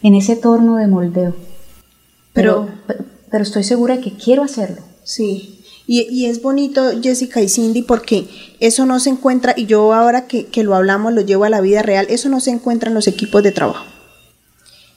en 0.00 0.14
ese 0.14 0.36
torno 0.36 0.76
de 0.76 0.86
moldeo. 0.86 1.34
pero, 2.32 2.68
pero 3.30 3.42
estoy 3.42 3.64
segura 3.64 4.00
que 4.00 4.12
quiero 4.12 4.42
hacerlo. 4.42 4.82
Sí, 5.04 5.57
y, 5.90 6.26
es 6.26 6.42
bonito, 6.42 6.90
Jessica 7.02 7.40
y 7.40 7.48
Cindy, 7.48 7.80
porque 7.80 8.28
eso 8.60 8.84
no 8.84 9.00
se 9.00 9.08
encuentra, 9.08 9.54
y 9.56 9.64
yo 9.64 9.94
ahora 9.94 10.26
que, 10.26 10.44
que 10.44 10.62
lo 10.62 10.74
hablamos, 10.74 11.14
lo 11.14 11.22
llevo 11.22 11.44
a 11.44 11.48
la 11.48 11.62
vida 11.62 11.80
real, 11.80 12.06
eso 12.10 12.28
no 12.28 12.40
se 12.40 12.50
encuentra 12.50 12.90
en 12.90 12.94
los 12.94 13.06
equipos 13.06 13.42
de 13.42 13.52
trabajo. 13.52 13.86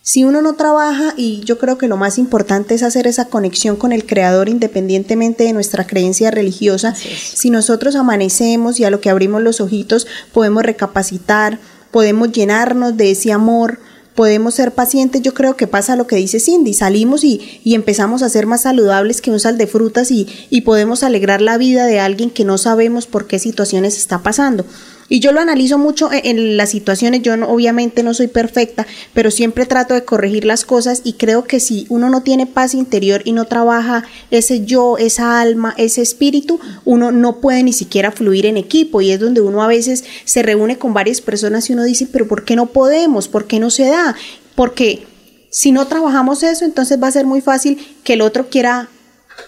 Si 0.01 0.25
uno 0.25 0.41
no 0.41 0.55
trabaja, 0.55 1.13
y 1.15 1.39
yo 1.45 1.59
creo 1.59 1.77
que 1.77 1.87
lo 1.87 1.95
más 1.95 2.17
importante 2.17 2.75
es 2.75 2.83
hacer 2.83 3.07
esa 3.07 3.29
conexión 3.29 3.77
con 3.77 3.93
el 3.93 4.05
Creador 4.05 4.49
independientemente 4.49 5.45
de 5.45 5.53
nuestra 5.53 5.87
creencia 5.87 6.29
religiosa, 6.29 6.93
si 6.93 7.49
nosotros 7.49 7.95
amanecemos 7.95 8.77
y 8.81 8.83
a 8.83 8.89
lo 8.89 8.99
que 8.99 9.09
abrimos 9.09 9.41
los 9.41 9.61
ojitos 9.61 10.07
podemos 10.33 10.63
recapacitar, 10.63 11.59
podemos 11.91 12.33
llenarnos 12.33 12.97
de 12.97 13.11
ese 13.11 13.31
amor, 13.31 13.79
podemos 14.15 14.55
ser 14.55 14.73
pacientes, 14.73 15.21
yo 15.21 15.33
creo 15.33 15.55
que 15.55 15.67
pasa 15.67 15.95
lo 15.95 16.07
que 16.07 16.15
dice 16.15 16.39
Cindy, 16.39 16.73
salimos 16.73 17.23
y, 17.23 17.61
y 17.63 17.75
empezamos 17.75 18.21
a 18.23 18.29
ser 18.29 18.45
más 18.45 18.61
saludables 18.61 19.21
que 19.21 19.31
un 19.31 19.39
sal 19.39 19.57
de 19.57 19.67
frutas 19.67 20.11
y, 20.11 20.27
y 20.49 20.61
podemos 20.61 21.03
alegrar 21.03 21.41
la 21.41 21.57
vida 21.57 21.85
de 21.85 21.99
alguien 21.99 22.29
que 22.29 22.45
no 22.45 22.57
sabemos 22.57 23.07
por 23.07 23.27
qué 23.27 23.39
situaciones 23.39 23.97
está 23.97 24.19
pasando. 24.19 24.65
Y 25.13 25.19
yo 25.19 25.33
lo 25.33 25.41
analizo 25.41 25.77
mucho 25.77 26.09
en, 26.09 26.55
las 26.55 26.69
situaciones, 26.69 27.21
yo 27.21 27.33
obviamente 27.45 28.01
no 28.01 28.13
soy 28.13 28.27
perfecta, 28.27 28.87
pero 29.13 29.29
siempre 29.29 29.65
trato 29.65 29.93
de 29.93 30.05
corregir 30.05 30.45
las 30.45 30.63
cosas 30.63 31.01
y 31.03 31.13
creo 31.13 31.43
que 31.43 31.59
si 31.59 31.85
uno 31.89 32.09
no 32.09 32.23
tiene 32.23 32.47
paz 32.47 32.73
interior 32.73 33.21
y 33.25 33.33
no 33.33 33.43
trabaja 33.43 34.05
ese 34.29 34.63
yo, 34.63 34.97
esa 34.97 35.41
alma, 35.41 35.73
ese 35.75 36.01
espíritu, 36.01 36.61
uno 36.85 37.11
no 37.11 37.41
puede 37.41 37.61
ni 37.61 37.73
siquiera 37.73 38.13
fluir 38.13 38.45
en 38.45 38.55
equipo 38.55 39.01
y 39.01 39.11
es 39.11 39.19
donde 39.19 39.41
uno 39.41 39.61
a 39.61 39.67
veces 39.67 40.05
se 40.23 40.43
reúne 40.43 40.77
con 40.77 40.93
varias 40.93 41.19
personas 41.19 41.69
y 41.69 41.73
uno 41.73 41.83
dice, 41.83 42.07
pero 42.09 42.25
¿por 42.25 42.45
qué 42.45 42.55
no 42.55 42.67
podemos? 42.67 43.27
¿Por 43.27 43.47
qué 43.47 43.59
no 43.59 43.69
se 43.69 43.87
da? 43.87 44.15
Porque 44.55 45.05
si 45.49 45.73
no 45.73 45.87
trabajamos 45.87 46.41
eso, 46.41 46.63
entonces 46.63 47.03
va 47.03 47.07
a 47.07 47.11
ser 47.11 47.25
muy 47.25 47.41
fácil 47.41 47.85
que 48.05 48.13
el 48.13 48.21
otro 48.21 48.47
quiera 48.47 48.87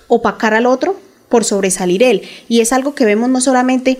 opacar 0.10 0.56
al 0.56 0.66
otro 0.66 1.00
por 1.30 1.46
sobresalir 1.46 2.04
él. 2.04 2.24
Y 2.50 2.60
es 2.60 2.74
algo 2.74 2.96
que 2.96 3.06
vemos 3.06 3.30
no 3.30 3.40
solamente 3.40 3.98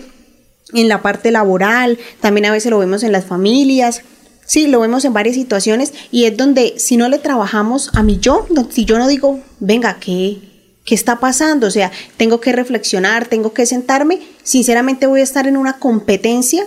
en 0.72 0.88
la 0.88 1.02
parte 1.02 1.30
laboral, 1.30 1.98
también 2.20 2.46
a 2.46 2.52
veces 2.52 2.70
lo 2.70 2.78
vemos 2.78 3.02
en 3.02 3.12
las 3.12 3.24
familias. 3.24 4.02
Sí, 4.46 4.66
lo 4.66 4.80
vemos 4.80 5.04
en 5.04 5.12
varias 5.12 5.36
situaciones 5.36 5.92
y 6.10 6.24
es 6.24 6.36
donde 6.36 6.74
si 6.76 6.96
no 6.96 7.08
le 7.08 7.18
trabajamos 7.18 7.90
a 7.94 8.02
mi 8.02 8.18
yo, 8.18 8.46
si 8.70 8.84
yo 8.84 8.98
no 8.98 9.08
digo, 9.08 9.40
venga, 9.58 9.98
¿qué, 10.00 10.38
¿qué 10.84 10.94
está 10.94 11.18
pasando? 11.18 11.66
O 11.66 11.70
sea, 11.70 11.90
tengo 12.18 12.40
que 12.40 12.52
reflexionar, 12.52 13.26
tengo 13.26 13.54
que 13.54 13.64
sentarme, 13.64 14.20
sinceramente 14.42 15.06
voy 15.06 15.20
a 15.20 15.24
estar 15.24 15.46
en 15.46 15.56
una 15.56 15.78
competencia 15.78 16.66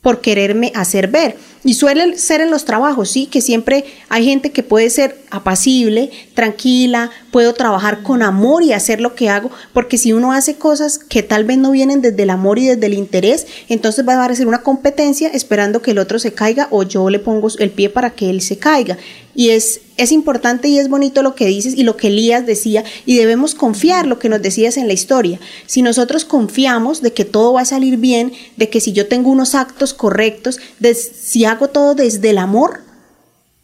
por 0.00 0.22
quererme 0.22 0.72
hacer 0.74 1.08
ver. 1.08 1.36
Y 1.62 1.74
suele 1.74 2.16
ser 2.16 2.40
en 2.40 2.50
los 2.50 2.64
trabajos, 2.64 3.10
sí, 3.10 3.26
que 3.26 3.42
siempre 3.42 3.84
hay 4.08 4.24
gente 4.24 4.50
que 4.50 4.62
puede 4.62 4.88
ser 4.88 5.18
apacible, 5.30 6.10
tranquila, 6.34 7.10
puedo 7.30 7.52
trabajar 7.52 8.02
con 8.02 8.22
amor 8.22 8.62
y 8.62 8.72
hacer 8.72 9.00
lo 9.00 9.14
que 9.14 9.28
hago, 9.28 9.50
porque 9.74 9.98
si 9.98 10.14
uno 10.14 10.32
hace 10.32 10.56
cosas 10.56 10.98
que 10.98 11.22
tal 11.22 11.44
vez 11.44 11.58
no 11.58 11.70
vienen 11.70 12.00
desde 12.00 12.22
el 12.22 12.30
amor 12.30 12.58
y 12.58 12.66
desde 12.66 12.86
el 12.86 12.94
interés, 12.94 13.46
entonces 13.68 14.08
va 14.08 14.14
a 14.14 14.18
parecer 14.18 14.46
una 14.46 14.62
competencia 14.62 15.28
esperando 15.28 15.82
que 15.82 15.90
el 15.90 15.98
otro 15.98 16.18
se 16.18 16.32
caiga 16.32 16.66
o 16.70 16.82
yo 16.82 17.10
le 17.10 17.18
pongo 17.18 17.48
el 17.58 17.70
pie 17.70 17.90
para 17.90 18.10
que 18.10 18.30
él 18.30 18.40
se 18.40 18.56
caiga. 18.56 18.96
Y 19.34 19.50
es, 19.50 19.80
es 19.96 20.12
importante 20.12 20.68
y 20.68 20.78
es 20.78 20.88
bonito 20.88 21.22
lo 21.22 21.34
que 21.34 21.46
dices 21.46 21.74
y 21.76 21.84
lo 21.84 21.96
que 21.96 22.08
Elías 22.08 22.46
decía 22.46 22.84
y 23.06 23.16
debemos 23.16 23.54
confiar 23.54 24.06
lo 24.06 24.18
que 24.18 24.28
nos 24.28 24.42
decías 24.42 24.76
en 24.76 24.86
la 24.86 24.92
historia. 24.92 25.38
Si 25.66 25.82
nosotros 25.82 26.24
confiamos 26.24 27.00
de 27.00 27.12
que 27.12 27.24
todo 27.24 27.52
va 27.52 27.62
a 27.62 27.64
salir 27.64 27.96
bien, 27.96 28.32
de 28.56 28.68
que 28.68 28.80
si 28.80 28.92
yo 28.92 29.06
tengo 29.06 29.30
unos 29.30 29.54
actos 29.54 29.94
correctos, 29.94 30.58
de, 30.78 30.94
si 30.94 31.44
hago 31.44 31.68
todo 31.68 31.94
desde 31.94 32.30
el 32.30 32.38
amor, 32.38 32.80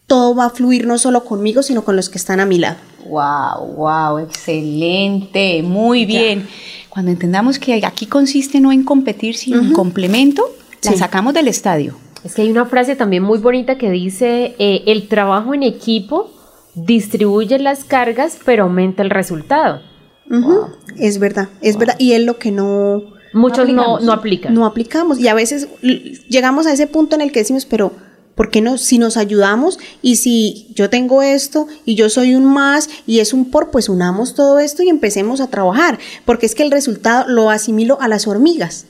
todo 0.07 0.35
va 0.35 0.47
a 0.47 0.51
fluir 0.51 0.87
no 0.87 0.99
solo 0.99 1.25
conmigo, 1.25 1.63
sino 1.63 1.85
con 1.85 1.97
los 1.97 2.09
que 2.09 2.19
están 2.19 2.41
a 2.41 2.47
mi 2.47 2.59
lado. 2.59 2.77
Wow, 3.09 3.75
wow, 3.77 4.19
excelente, 4.19 5.63
muy 5.63 6.07
bien. 6.07 6.49
Cuando 6.89 7.11
entendamos 7.11 7.59
que 7.59 7.85
aquí 7.85 8.07
consiste 8.07 8.61
no 8.61 8.73
en 8.73 8.85
competir, 8.85 9.37
sino 9.37 9.61
en 9.61 9.73
complemento, 9.73 10.49
la 10.83 10.97
sacamos 10.97 11.35
del 11.35 11.49
estadio. 11.49 11.97
Es 12.27 12.35
que 12.35 12.43
hay 12.43 12.51
una 12.51 12.67
frase 12.67 12.97
también 12.97 13.23
muy 13.23 13.39
bonita 13.39 13.79
que 13.79 13.89
dice, 13.89 14.57
eh, 14.59 14.83
el 14.87 15.07
trabajo 15.07 15.55
en 15.55 15.63
equipo 15.63 16.29
distribuye 16.75 17.57
las 17.61 17.85
cargas, 17.85 18.37
pero 18.45 18.65
aumenta 18.65 19.05
el 19.05 19.11
resultado. 19.11 19.81
Es 20.99 21.21
verdad, 21.21 21.51
es 21.61 21.79
verdad. 21.79 21.95
Y 22.01 22.15
es 22.15 22.23
lo 22.23 22.37
que 22.37 22.51
no... 22.51 23.01
Muchos 23.33 23.69
no, 23.69 24.01
no, 24.01 24.13
aplican. 24.13 24.53
No 24.55 24.67
aplicamos. 24.67 25.21
Y 25.21 25.29
a 25.29 25.35
veces 25.35 25.69
llegamos 26.29 26.67
a 26.67 26.73
ese 26.73 26.89
punto 26.89 27.15
en 27.15 27.21
el 27.21 27.31
que 27.31 27.39
decimos, 27.39 27.65
pero 27.65 27.93
¿por 28.35 28.51
qué 28.51 28.61
no? 28.61 28.77
Si 28.77 28.99
nos 28.99 29.17
ayudamos 29.17 29.79
y 30.03 30.17
si 30.17 30.67
yo 30.75 30.91
tengo 30.91 31.23
esto 31.23 31.69
y 31.85 31.95
yo 31.95 32.11
soy 32.11 32.35
un 32.35 32.45
más 32.45 32.91
y 33.07 33.21
es 33.21 33.35
un 33.35 33.53
por, 33.53 33.71
pues 33.71 33.89
unamos 33.89 34.35
todo 34.35 34.59
esto 34.59 34.83
y 34.83 34.89
empecemos 34.89 35.41
a 35.41 35.47
trabajar. 35.47 36.01
Porque 36.25 36.47
es 36.47 36.57
que 36.57 36.65
el 36.65 36.73
resultado 36.73 37.29
lo 37.29 37.51
asimilo 37.51 38.01
a 38.01 38.09
las 38.09 38.27
hormigas 38.27 38.87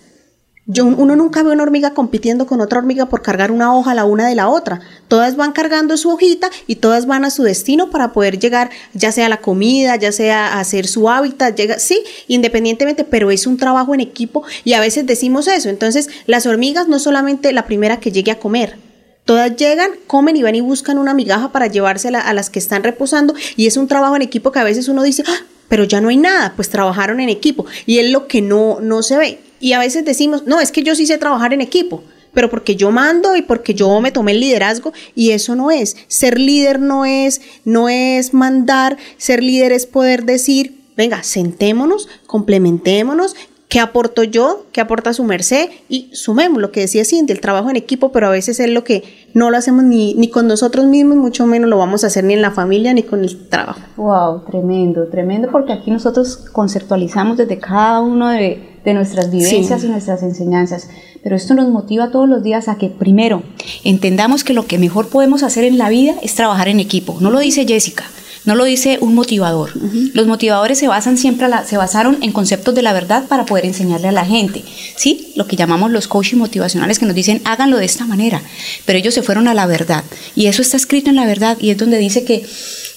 Yo, 0.69 0.85
uno 0.85 1.15
nunca 1.15 1.45
ve 1.45 1.53
una 1.53 1.63
hormiga 1.63 1.95
compitiendo 1.95 2.47
con 2.47 2.61
otra 2.61 2.81
hormiga 2.81 3.07
por 3.07 3.23
cargar 3.23 3.53
una 3.53 3.73
hoja 3.73 3.95
la 3.95 4.05
una 4.05 4.27
de 4.27 4.35
la 4.35 4.49
otra. 4.49 4.81
Todas 5.07 5.37
van 5.37 5.53
cargando 5.53 5.97
su 5.97 6.11
hojita 6.11 6.51
y 6.67 6.77
todas 6.77 7.07
van 7.07 7.25
a 7.25 7.31
su 7.31 7.45
destino 7.45 7.91
para 7.91 8.13
poder 8.13 8.41
llegar, 8.41 8.71
ya 8.93 9.13
sea 9.13 9.27
a 9.27 9.29
la 9.29 9.37
comida, 9.37 9.95
ya 9.95 10.11
sea 10.11 10.55
a 10.55 10.61
hacer 10.61 10.89
su 10.89 11.09
hábitat, 11.09 11.57
llega, 11.57 11.79
sí, 11.79 12.03
independientemente, 12.27 13.05
pero 13.05 13.31
es 13.31 13.47
un 13.47 13.59
trabajo 13.59 13.95
en 13.95 14.01
equipo 14.01 14.43
y 14.65 14.73
a 14.73 14.81
veces 14.81 15.07
decimos 15.07 15.47
eso. 15.47 15.69
Entonces, 15.69 16.09
las 16.27 16.47
hormigas 16.47 16.89
no 16.89 16.99
solamente 16.99 17.53
la 17.53 17.67
primera 17.67 18.01
que 18.01 18.11
llegue 18.11 18.33
a 18.33 18.41
comer, 18.41 18.77
Todas 19.25 19.57
llegan, 19.57 19.91
comen 20.07 20.37
y 20.37 20.45
van 20.45 20.55
y 20.55 20.61
buscan 20.61 20.99
una 20.99 21.13
migaja 21.13 21.51
para 21.51 21.67
llevársela 21.67 22.21
a 22.21 22.33
las 22.33 22.49
que 22.49 22.61
están 22.61 22.85
reposando 22.85 23.35
y 23.57 23.67
es 23.67 23.77
un 23.77 23.89
trabajo 23.89 24.15
en 24.15 24.23
equipo 24.23 24.53
que 24.53 24.61
a 24.61 24.65
veces 24.65 24.87
uno 24.87 25.03
dice, 25.03 25.25
ah, 25.27 25.41
pero 25.69 25.85
ya 25.85 26.01
no 26.01 26.09
hay 26.09 26.17
nada, 26.17 26.53
pues 26.57 26.69
trabajaron 26.69 27.21
en 27.21 27.29
equipo 27.29 27.67
y 27.87 27.99
es 27.99 28.11
lo 28.11 28.27
que 28.27 28.43
no, 28.43 28.81
no 28.81 29.03
se 29.03 29.17
ve. 29.17 29.41
Y 29.61 29.73
a 29.73 29.79
veces 29.79 30.05
decimos, 30.05 30.45
no, 30.47 30.61
es 30.61 30.71
que 30.71 30.83
yo 30.83 30.95
sí 30.95 31.07
sé 31.07 31.19
trabajar 31.19 31.53
en 31.53 31.61
equipo, 31.61 32.03
pero 32.35 32.51
porque 32.51 32.77
yo 32.77 32.91
mando 32.91 33.37
y 33.37 33.43
porque 33.43 33.75
yo 33.75 34.01
me 34.01 34.13
tomé 34.13 34.33
el 34.33 34.41
liderazgo 34.41 34.93
y 35.15 35.31
eso 35.31 35.57
no 35.57 35.71
es. 35.71 35.97
Ser 36.09 36.39
líder 36.39 36.79
no 36.79 37.05
es, 37.05 37.41
no 37.65 37.89
es 37.89 38.35
mandar, 38.35 38.99
ser 39.17 39.43
líder 39.43 39.73
es 39.73 39.87
poder 39.87 40.25
decir, 40.25 40.83
venga, 40.97 41.23
sentémonos, 41.23 42.09
complementémonos, 42.27 43.37
¿Qué 43.69 43.81
aporto 43.81 44.23
yo? 44.23 44.67
¿Qué 44.71 44.81
aporta 44.81 45.13
su 45.13 45.25
merced? 45.25 45.69
Y 45.89 46.09
sumemos 46.13 46.63
lo 46.63 46.71
que 46.71 46.81
decía 46.81 47.05
Cindy, 47.05 47.33
el 47.33 47.41
trabajo 47.41 47.69
en 47.69 47.77
equipo, 47.77 48.13
pero 48.13 48.29
a 48.29 48.31
veces 48.31 48.61
es 48.61 48.71
lo 48.71 48.85
que 48.85 49.03
no 49.35 49.51
lo 49.51 49.57
hacemos 49.57 49.83
ni, 49.83 50.15
ni 50.15 50.29
con 50.29 50.47
nosotros 50.47 50.87
mismos, 50.87 51.17
mucho 51.17 51.47
menos 51.47 51.69
lo 51.69 51.77
vamos 51.77 52.05
a 52.05 52.07
hacer 52.07 52.23
ni 52.25 52.35
en 52.35 52.43
la 52.43 52.53
familia 52.53 52.95
ni 52.95 53.03
con 53.03 53.25
el 53.25 53.49
trabajo. 53.49 53.81
Wow, 53.97 54.45
tremendo, 54.45 55.09
tremendo, 55.09 55.49
porque 55.51 55.73
aquí 55.73 55.91
nosotros 55.91 56.37
conceptualizamos 56.53 57.39
desde 57.39 57.59
cada 57.59 58.01
uno 58.01 58.29
de, 58.29 58.79
de 58.85 58.95
nuestras 58.95 59.33
vivencias 59.33 59.83
y 59.83 59.89
nuestras 59.89 60.23
enseñanzas. 60.23 60.89
Pero 61.25 61.35
esto 61.35 61.55
nos 61.55 61.69
motiva 61.69 62.13
todos 62.13 62.29
los 62.29 62.45
días 62.45 62.69
a 62.69 62.77
que, 62.77 62.89
primero, 62.89 63.43
entendamos 63.83 64.45
que 64.45 64.53
lo 64.53 64.67
que 64.67 64.79
mejor 64.79 65.09
podemos 65.09 65.43
hacer 65.43 65.65
en 65.65 65.77
la 65.77 65.89
vida 65.89 66.15
es 66.23 66.37
trabajar 66.37 66.69
en 66.69 66.79
equipo. 66.79 67.17
No 67.21 67.33
lo 67.33 67.41
dice 67.41 67.67
Jessica, 67.67 68.05
no 68.47 68.55
lo 68.55 68.65
dice 68.65 68.99
un 69.01 69.15
motivador. 69.15 69.73
Los 70.15 70.27
motivadores 70.27 70.79
se 70.79 70.89
basan 70.89 71.19
siempre, 71.19 71.49
se 71.67 71.77
basaron 71.77 72.19
en 72.23 72.33
conceptos 72.33 72.75
de 72.75 72.83
la 72.83 72.93
verdad 72.93 73.27
para 73.27 73.45
poder 73.45 73.67
enseñarle 73.67 74.09
a 74.09 74.13
la 74.13 74.25
gente. 74.25 74.65
¿Sí? 74.97 75.33
Lo 75.35 75.47
que 75.47 75.57
llamamos 75.57 75.91
los 75.91 76.09
coaching 76.09 76.39
motivacionales 76.39 76.99
que 76.99 77.07
nos 77.07 77.15
dicen 77.15 77.43
háganlo 77.45 77.77
de 77.77 77.85
esta 77.85 78.07
manera. 78.07 78.41
Pero 78.87 78.99
ellos 78.99 79.15
se 79.15 79.23
fueron 79.23 79.49
a 79.49 79.55
la 79.55 79.67
verdad. 79.67 80.05
Y 80.35 80.47
eso 80.47 80.63
está 80.63 80.77
escrito 80.77 81.11
en 81.11 81.17
la 81.17 81.27
verdad 81.27 81.59
y 81.61 81.71
es 81.71 81.77
donde 81.77 81.99
dice 81.99 82.25
que 82.25 82.47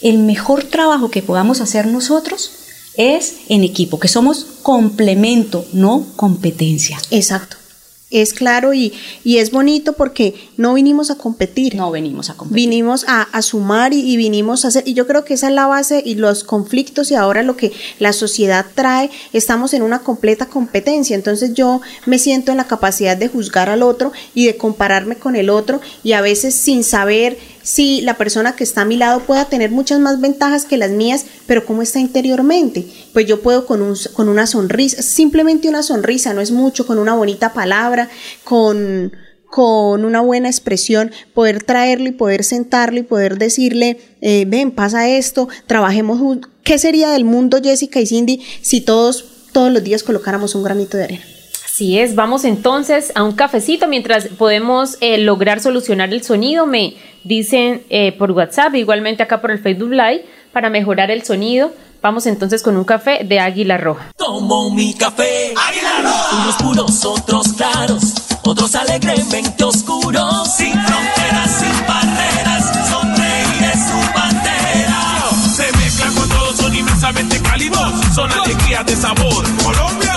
el 0.02 0.20
mejor 0.20 0.64
trabajo 0.64 1.12
que 1.12 1.24
podamos 1.24 1.62
hacer 1.62 1.88
nosotros 1.88 2.52
es 2.96 3.36
en 3.50 3.64
equipo, 3.64 4.00
que 4.00 4.08
somos 4.08 4.46
complemento, 4.62 5.66
no 5.74 6.06
competencia. 6.16 7.00
Exacto 7.12 7.59
es 8.12 8.34
claro 8.34 8.74
y, 8.74 8.94
y, 9.24 9.38
es 9.38 9.52
bonito 9.52 9.94
porque 9.94 10.34
no 10.58 10.74
vinimos 10.74 11.12
a 11.12 11.16
competir. 11.16 11.76
No 11.76 11.92
venimos 11.92 12.30
a 12.30 12.36
competir. 12.36 12.56
Vinimos 12.56 13.06
a, 13.08 13.22
a 13.22 13.42
sumar 13.42 13.94
y, 13.94 14.00
y, 14.00 14.18
vinimos 14.18 14.66
a 14.66 14.70
hacer, 14.70 14.84
y 14.88 14.94
yo 14.94 15.06
creo 15.06 15.26
que 15.26 15.36
esa 15.36 15.50
es 15.50 15.54
la 15.54 15.68
base 15.68 16.02
y 16.04 16.16
los 16.16 16.44
conflictos 16.44 17.12
y 17.12 17.16
ahora 17.16 17.44
lo 17.44 17.56
que 17.56 17.72
la 18.00 18.14
sociedad 18.14 18.66
trae, 18.74 19.12
estamos 19.32 19.74
en 19.74 19.84
una 19.84 20.00
completa 20.00 20.48
competencia. 20.48 21.16
Entonces 21.16 21.54
yo 21.54 21.82
me 22.06 22.18
siento 22.18 22.52
en 22.52 22.58
la 22.58 22.68
capacidad 22.68 23.16
de 23.16 23.28
juzgar 23.28 23.70
al 23.70 23.84
otro 23.84 24.12
y 24.34 24.48
de 24.48 24.58
compararme 24.58 25.16
con 25.16 25.36
el 25.36 25.50
otro 25.50 25.80
y 26.04 26.14
a 26.14 26.22
veces 26.22 26.56
sin 26.56 26.84
saber 26.84 27.38
si 27.62 28.02
la 28.02 28.18
persona 28.18 28.56
que 28.56 28.64
está 28.64 28.82
a 28.82 28.86
mi 28.86 28.98
lado 28.98 29.22
pueda 29.22 29.46
tener 29.46 29.72
muchas 29.72 30.00
más 30.00 30.20
ventajas 30.22 30.66
que 30.66 30.78
las 30.78 30.92
mías, 30.92 31.26
pero 31.46 31.66
cómo 31.66 31.82
está 31.82 32.00
interiormente. 32.00 32.86
Pues 33.14 33.26
yo 33.26 33.42
puedo 33.42 33.66
con, 33.66 33.82
un, 33.82 33.96
con 34.14 34.30
una 34.30 34.48
sonrisa, 34.48 35.02
simplemente 35.02 35.70
una 35.70 35.84
sonrisa, 35.84 36.34
no 36.34 36.42
es 36.42 36.52
mucho, 36.52 36.86
con 36.86 37.00
una 37.00 37.16
bonita 37.16 37.54
palabra, 37.54 38.10
con, 38.44 39.12
con 39.50 40.06
una 40.06 40.22
buena 40.22 40.50
expresión, 40.50 41.12
poder 41.34 41.64
traerlo 41.64 42.08
y 42.08 42.12
poder 42.12 42.44
sentarlo 42.44 43.00
y 43.00 43.04
poder 43.04 43.38
decirle, 43.38 44.00
eh, 44.22 44.46
ven, 44.48 44.72
pasa 44.72 45.10
esto, 45.10 45.50
trabajemos. 45.68 46.40
¿Qué 46.64 46.78
sería 46.78 47.10
del 47.10 47.26
mundo, 47.26 47.60
Jessica 47.64 48.00
y 48.00 48.06
Cindy, 48.06 48.42
si 48.62 48.82
todos, 48.82 49.26
todos 49.52 49.72
los 49.72 49.84
días 49.84 50.04
colocáramos 50.04 50.56
un 50.56 50.64
granito 50.64 50.98
de 50.98 51.04
arena? 51.04 51.39
Así 51.80 51.98
es, 51.98 52.14
vamos 52.14 52.44
entonces 52.44 53.14
a 53.16 53.24
un 53.24 53.32
cafecito 53.32 53.88
mientras 53.88 54.28
podemos 54.28 54.98
eh, 55.00 55.18
lograr 55.18 55.62
solucionar 55.62 56.14
el 56.14 56.22
sonido. 56.24 56.66
Me 56.66 56.96
dicen 57.24 57.84
eh, 57.90 58.12
por 58.12 58.32
WhatsApp, 58.32 58.76
igualmente 58.76 59.24
acá 59.24 59.40
por 59.40 59.50
el 59.50 59.60
Facebook 59.60 59.92
Live, 59.92 60.26
para 60.52 60.70
mejorar 60.70 61.10
el 61.10 61.24
sonido. 61.24 61.72
Vamos 62.02 62.26
entonces 62.26 62.64
con 62.64 62.76
un 62.76 62.84
café 62.84 63.24
de 63.24 63.40
Águila 63.40 63.78
Roja. 63.78 64.12
Tomo 64.18 64.72
mi 64.72 64.94
café, 64.94 65.54
Águila 65.56 66.02
Roja. 66.04 66.42
Unos 66.42 66.56
puros, 66.58 67.06
otros 67.06 67.54
claros, 67.54 68.14
otros 68.44 68.76
alegremente 68.76 69.64
oscuros, 69.64 70.54
sin 70.54 70.74
fronteras, 70.74 71.50
sin 71.50 71.88
barreras, 71.88 72.90
sonreír 72.90 73.72
es 73.74 73.88
su 73.88 74.20
bandera. 74.20 75.30
Se 75.56 75.78
mezclan 75.78 76.14
con 76.14 76.28
todos, 76.28 76.58
son 76.58 76.76
inmensamente 76.76 77.42
cálidos, 77.42 77.94
son 78.14 78.30
alegrías 78.30 78.86
de 78.86 78.98
sabor. 78.98 79.46
Colombia, 79.64 80.09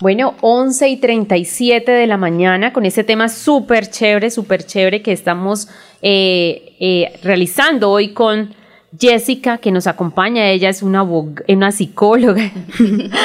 Bueno, 0.00 0.34
11 0.40 0.88
y 0.88 0.96
37 0.96 1.92
de 1.92 2.06
la 2.06 2.16
mañana 2.16 2.72
con 2.72 2.86
ese 2.86 3.04
tema 3.04 3.28
súper 3.28 3.90
chévere, 3.90 4.30
súper 4.30 4.64
chévere 4.64 5.02
que 5.02 5.12
estamos 5.12 5.68
eh, 6.00 6.74
eh, 6.80 7.20
realizando 7.22 7.90
hoy 7.90 8.14
con 8.14 8.54
Jessica, 8.98 9.58
que 9.58 9.70
nos 9.70 9.86
acompaña. 9.86 10.50
Ella 10.50 10.68
es 10.68 10.82
una, 10.82 11.02
una 11.02 11.72
psicóloga. 11.72 12.50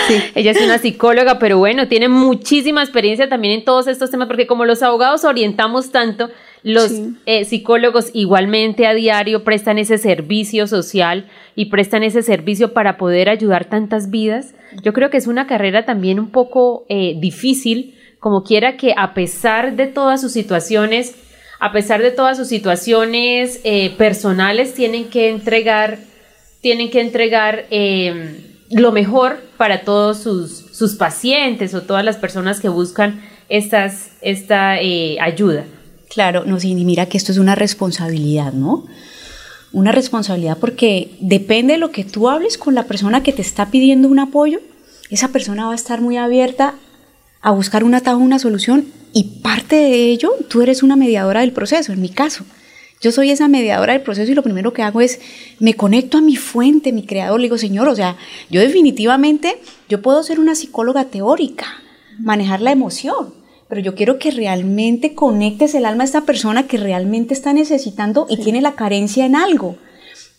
Sí. 0.08 0.22
Ella 0.36 0.52
es 0.52 0.62
una 0.62 0.78
psicóloga, 0.78 1.40
pero 1.40 1.58
bueno, 1.58 1.88
tiene 1.88 2.10
muchísima 2.10 2.84
experiencia 2.84 3.28
también 3.28 3.56
en 3.56 3.66
todos 3.66 3.88
estos 3.88 4.12
temas, 4.12 4.28
porque 4.28 4.46
como 4.46 4.66
los 4.66 4.84
abogados 4.84 5.24
orientamos 5.24 5.92
tanto, 5.92 6.30
los 6.62 6.90
sí. 6.90 7.16
eh, 7.26 7.46
psicólogos 7.46 8.12
igualmente 8.14 8.86
a 8.86 8.94
diario 8.94 9.44
prestan 9.44 9.80
ese 9.80 9.98
servicio 9.98 10.68
social 10.68 11.28
y 11.56 11.66
prestan 11.66 12.04
ese 12.04 12.22
servicio 12.22 12.74
para 12.74 12.98
poder 12.98 13.30
ayudar 13.30 13.66
tantas 13.66 14.12
vidas. 14.12 14.54
Yo 14.84 14.94
creo 14.94 15.10
que 15.10 15.18
es 15.18 15.26
una 15.26 15.48
carrera 15.48 15.86
también 15.86 16.20
un 16.20 16.30
poco 16.30 16.86
eh, 16.88 17.16
difícil, 17.20 17.96
como 18.20 18.44
quiera 18.44 18.78
que 18.78 18.94
a 18.96 19.16
pesar 19.16 19.76
de 19.76 19.88
todas 19.88 20.22
sus 20.22 20.32
situaciones, 20.34 21.16
a 21.60 21.72
pesar 21.72 22.02
de 22.02 22.12
todas 22.12 22.38
sus 22.38 22.48
situaciones 22.48 23.60
eh, 23.64 23.92
personales, 23.98 24.74
tienen 24.74 25.10
que 25.10 25.30
entregar, 25.30 26.00
tienen 26.62 26.90
que 26.90 27.02
entregar 27.02 27.66
eh, 27.72 28.64
lo 28.70 28.92
mejor 28.92 29.40
para 29.58 29.82
todos 29.82 30.20
sus, 30.20 30.66
sus, 30.72 30.96
pacientes 30.96 31.74
o 31.74 31.82
todas 31.82 32.04
las 32.04 32.18
personas 32.18 32.60
que 32.60 32.70
buscan 32.70 33.22
esta 33.48 34.82
eh, 34.82 35.18
ayuda. 35.22 35.66
Claro, 36.10 36.44
no, 36.46 36.60
sí, 36.60 36.76
mira 36.76 37.08
que 37.08 37.18
esto 37.18 37.32
es 37.32 37.38
una 37.38 37.56
responsabilidad, 37.56 38.54
¿no? 38.54 38.86
Una 39.72 39.92
responsabilidad 39.92 40.58
porque 40.58 41.12
depende 41.20 41.74
de 41.74 41.80
lo 41.80 41.92
que 41.92 42.04
tú 42.04 42.30
hables 42.30 42.58
con 42.58 42.76
la 42.76 42.84
persona 42.84 43.24
que 43.24 43.34
te 43.34 43.42
está 43.42 43.72
pidiendo 43.72 44.08
un 44.08 44.20
apoyo, 44.20 44.60
esa 45.10 45.30
persona 45.30 45.66
va 45.66 45.74
a 45.74 45.76
estar 45.76 46.02
muy 46.02 46.18
abierta 46.18 46.76
a 47.42 47.52
buscar 47.52 47.84
un 47.84 47.94
atajo, 47.94 48.18
una 48.18 48.40
solución 48.40 48.86
y 49.18 49.40
parte 49.42 49.78
de 49.78 50.10
ello, 50.10 50.34
tú 50.50 50.62
eres 50.62 50.84
una 50.84 50.98
mediadora 50.98 51.40
del 51.40 51.54
proceso, 51.54 51.94
en 51.94 52.02
mi 52.02 52.10
caso. 52.10 52.44
Yo 53.00 53.14
soy 53.14 53.32
esa 53.32 53.48
mediadora 53.48 53.94
del 53.94 54.02
proceso 54.02 54.30
y 54.30 54.36
lo 54.36 54.44
primero 54.44 54.74
que 54.74 54.82
hago 54.82 55.00
es 55.00 55.22
me 55.58 55.74
conecto 55.74 56.18
a 56.18 56.22
mi 56.22 56.36
fuente, 56.36 56.92
mi 56.92 57.06
creador, 57.06 57.40
le 57.40 57.46
digo, 57.46 57.58
Señor, 57.58 57.88
o 57.88 57.96
sea, 57.96 58.18
yo 58.50 58.60
definitivamente, 58.60 59.58
yo 59.88 60.02
puedo 60.02 60.22
ser 60.22 60.38
una 60.38 60.54
psicóloga 60.54 61.06
teórica, 61.06 61.66
manejar 62.20 62.60
la 62.60 62.74
emoción, 62.74 63.34
pero 63.70 63.80
yo 63.80 63.96
quiero 63.96 64.20
que 64.20 64.32
realmente 64.32 65.16
conectes 65.16 65.76
el 65.76 65.86
alma 65.86 66.04
a 66.04 66.08
esta 66.08 66.26
persona 66.26 66.68
que 66.68 66.76
realmente 66.76 67.34
está 67.34 67.54
necesitando 67.54 68.28
y 68.30 68.36
sí. 68.36 68.44
tiene 68.44 68.60
la 68.60 68.76
carencia 68.76 69.26
en 69.26 69.38
algo. 69.38 69.78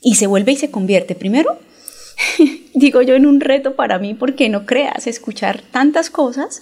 Y 0.03 0.17
se 0.17 0.27
vuelve 0.27 0.53
y 0.53 0.57
se 0.57 0.71
convierte. 0.71 1.15
Primero, 1.15 1.59
digo 2.75 3.01
yo, 3.01 3.15
en 3.15 3.25
un 3.25 3.41
reto 3.41 3.75
para 3.75 3.99
mí, 3.99 4.13
porque 4.13 4.51
no 4.51 4.67
creas, 4.67 5.07
escuchar 5.07 5.63
tantas 5.63 6.11
cosas, 6.11 6.61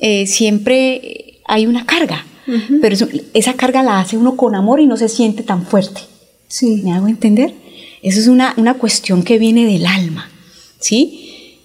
eh, 0.00 0.26
siempre 0.26 1.33
hay 1.46 1.66
una 1.66 1.86
carga, 1.86 2.24
uh 2.46 2.50
-huh. 2.50 2.78
pero 2.80 2.94
eso, 2.94 3.08
esa 3.32 3.54
carga 3.54 3.82
la 3.82 4.00
hace 4.00 4.16
uno 4.16 4.36
con 4.36 4.54
amor 4.54 4.80
y 4.80 4.86
no 4.86 4.96
se 4.96 5.08
siente 5.08 5.42
tan 5.42 5.66
fuerte. 5.66 6.00
Sí. 6.48 6.82
¿Me 6.84 6.92
hago 6.92 7.08
entender? 7.08 7.54
Eso 8.02 8.20
es 8.20 8.28
una, 8.28 8.54
una 8.56 8.74
cuestión 8.74 9.22
que 9.22 9.38
viene 9.38 9.64
del 9.64 9.86
alma, 9.86 10.30
¿sí? 10.78 11.58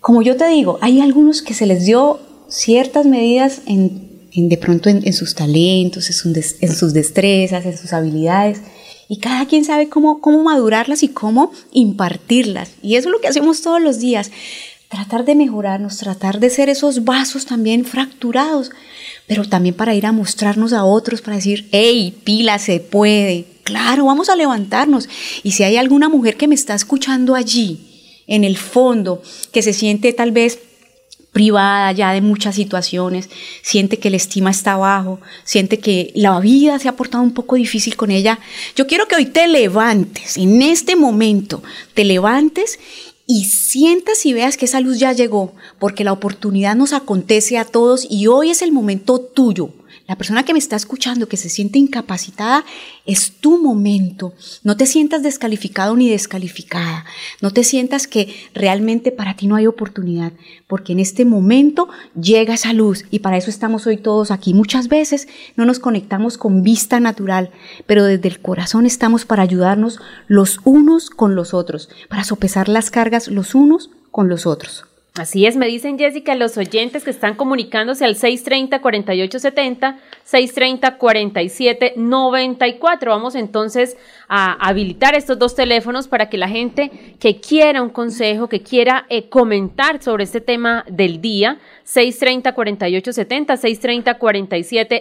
Como 0.00 0.22
yo 0.22 0.36
te 0.36 0.48
digo, 0.48 0.78
hay 0.80 1.00
algunos 1.00 1.40
que 1.40 1.54
se 1.54 1.66
les 1.66 1.86
dio 1.86 2.20
ciertas 2.48 3.06
medidas 3.06 3.62
en, 3.66 4.10
en 4.32 4.48
de 4.48 4.56
pronto 4.58 4.90
en, 4.90 5.06
en, 5.06 5.12
sus 5.12 5.34
talentos, 5.34 6.08
en, 6.08 6.14
sus, 6.14 6.56
en 6.60 6.74
sus 6.74 6.92
destrezas, 6.92 7.64
en 7.64 7.78
sus 7.78 7.92
habilidades, 7.92 8.58
y 9.08 9.18
cada 9.18 9.46
quien 9.46 9.64
sabe 9.64 9.88
cómo, 9.88 10.20
cómo 10.20 10.42
madurarlas 10.42 11.02
y 11.02 11.08
cómo 11.08 11.52
impartirlas. 11.72 12.70
Y 12.82 12.96
eso 12.96 13.08
es 13.08 13.12
lo 13.12 13.20
que 13.20 13.28
hacemos 13.28 13.62
todos 13.62 13.80
los 13.80 13.98
días. 14.00 14.30
tratar 14.88 15.24
de 15.24 15.34
mejorarnos, 15.34 15.98
tratar 15.98 16.40
de 16.40 16.50
ser 16.50 16.68
esos 16.68 17.04
vasos 17.04 17.46
también 17.46 17.84
fracturados, 17.84 18.70
pero 19.26 19.48
también 19.48 19.74
para 19.74 19.94
ir 19.94 20.06
a 20.06 20.12
mostrarnos 20.12 20.72
a 20.72 20.84
otros, 20.84 21.22
para 21.22 21.36
decir, 21.36 21.68
hey, 21.72 22.14
pila, 22.24 22.58
se 22.58 22.80
puede. 22.80 23.46
Claro, 23.62 24.06
vamos 24.06 24.28
a 24.28 24.36
levantarnos. 24.36 25.08
Y 25.42 25.52
si 25.52 25.62
hay 25.62 25.76
alguna 25.76 26.08
mujer 26.08 26.36
que 26.36 26.48
me 26.48 26.54
está 26.54 26.74
escuchando 26.74 27.34
allí, 27.34 27.94
en 28.26 28.44
el 28.44 28.56
fondo, 28.56 29.22
que 29.52 29.62
se 29.62 29.72
siente 29.72 30.12
tal 30.12 30.32
vez 30.32 30.58
privada 31.32 31.90
ya 31.92 32.12
de 32.12 32.20
muchas 32.20 32.54
situaciones, 32.54 33.28
siente 33.60 33.98
que 33.98 34.08
la 34.08 34.16
estima 34.16 34.50
está 34.50 34.76
bajo, 34.76 35.20
siente 35.42 35.78
que 35.78 36.12
la 36.14 36.38
vida 36.38 36.78
se 36.78 36.88
ha 36.88 36.96
portado 36.96 37.24
un 37.24 37.34
poco 37.34 37.56
difícil 37.56 37.96
con 37.96 38.12
ella. 38.12 38.38
Yo 38.76 38.86
quiero 38.86 39.08
que 39.08 39.16
hoy 39.16 39.26
te 39.26 39.48
levantes, 39.48 40.36
en 40.36 40.62
este 40.62 40.94
momento, 40.94 41.62
te 41.92 42.04
levantes 42.04 42.78
y 43.26 43.44
sientas 43.44 44.26
y 44.26 44.32
veas 44.32 44.56
que 44.56 44.66
esa 44.66 44.80
luz 44.80 44.98
ya 44.98 45.12
llegó, 45.12 45.54
porque 45.78 46.04
la 46.04 46.12
oportunidad 46.12 46.76
nos 46.76 46.92
acontece 46.92 47.58
a 47.58 47.64
todos 47.64 48.06
y 48.08 48.26
hoy 48.26 48.50
es 48.50 48.62
el 48.62 48.72
momento 48.72 49.18
tuyo 49.18 49.70
la 50.06 50.16
persona 50.16 50.44
que 50.44 50.52
me 50.52 50.58
está 50.58 50.76
escuchando, 50.76 51.28
que 51.28 51.38
se 51.38 51.48
siente 51.48 51.78
incapacitada, 51.78 52.64
es 53.06 53.32
tu 53.40 53.62
momento. 53.62 54.34
No 54.62 54.76
te 54.76 54.84
sientas 54.84 55.22
descalificado 55.22 55.96
ni 55.96 56.10
descalificada. 56.10 57.06
No 57.40 57.52
te 57.52 57.64
sientas 57.64 58.06
que 58.06 58.34
realmente 58.54 59.12
para 59.12 59.34
ti 59.34 59.46
no 59.46 59.56
hay 59.56 59.66
oportunidad, 59.66 60.32
porque 60.66 60.92
en 60.92 61.00
este 61.00 61.24
momento 61.24 61.88
llega 62.20 62.54
esa 62.54 62.74
luz 62.74 63.04
y 63.10 63.20
para 63.20 63.38
eso 63.38 63.48
estamos 63.48 63.86
hoy 63.86 63.96
todos 63.96 64.30
aquí. 64.30 64.52
Muchas 64.52 64.88
veces 64.88 65.26
no 65.56 65.64
nos 65.64 65.78
conectamos 65.78 66.36
con 66.36 66.62
vista 66.62 67.00
natural, 67.00 67.50
pero 67.86 68.04
desde 68.04 68.28
el 68.28 68.40
corazón 68.40 68.84
estamos 68.84 69.24
para 69.24 69.42
ayudarnos 69.42 70.00
los 70.28 70.60
unos 70.64 71.08
con 71.08 71.34
los 71.34 71.54
otros, 71.54 71.88
para 72.08 72.24
sopesar 72.24 72.68
las 72.68 72.90
cargas 72.90 73.28
los 73.28 73.54
unos 73.54 73.90
con 74.10 74.28
los 74.28 74.46
otros. 74.46 74.84
Así 75.16 75.46
es, 75.46 75.56
me 75.56 75.68
dicen 75.68 75.96
Jessica, 75.96 76.34
los 76.34 76.56
oyentes 76.56 77.04
que 77.04 77.10
están 77.10 77.36
comunicándose 77.36 78.04
al 78.04 78.16
630-4870, 78.16 79.94
630-4794. 80.28 83.06
Vamos 83.06 83.36
entonces 83.36 83.96
a 84.26 84.54
habilitar 84.54 85.14
estos 85.14 85.38
dos 85.38 85.54
teléfonos 85.54 86.08
para 86.08 86.28
que 86.28 86.36
la 86.36 86.48
gente 86.48 86.90
que 87.20 87.38
quiera 87.38 87.80
un 87.80 87.90
consejo, 87.90 88.48
que 88.48 88.64
quiera 88.64 89.06
eh, 89.08 89.28
comentar 89.28 90.02
sobre 90.02 90.24
este 90.24 90.40
tema 90.40 90.84
del 90.88 91.20
día, 91.20 91.58
630-4870, 91.86 94.16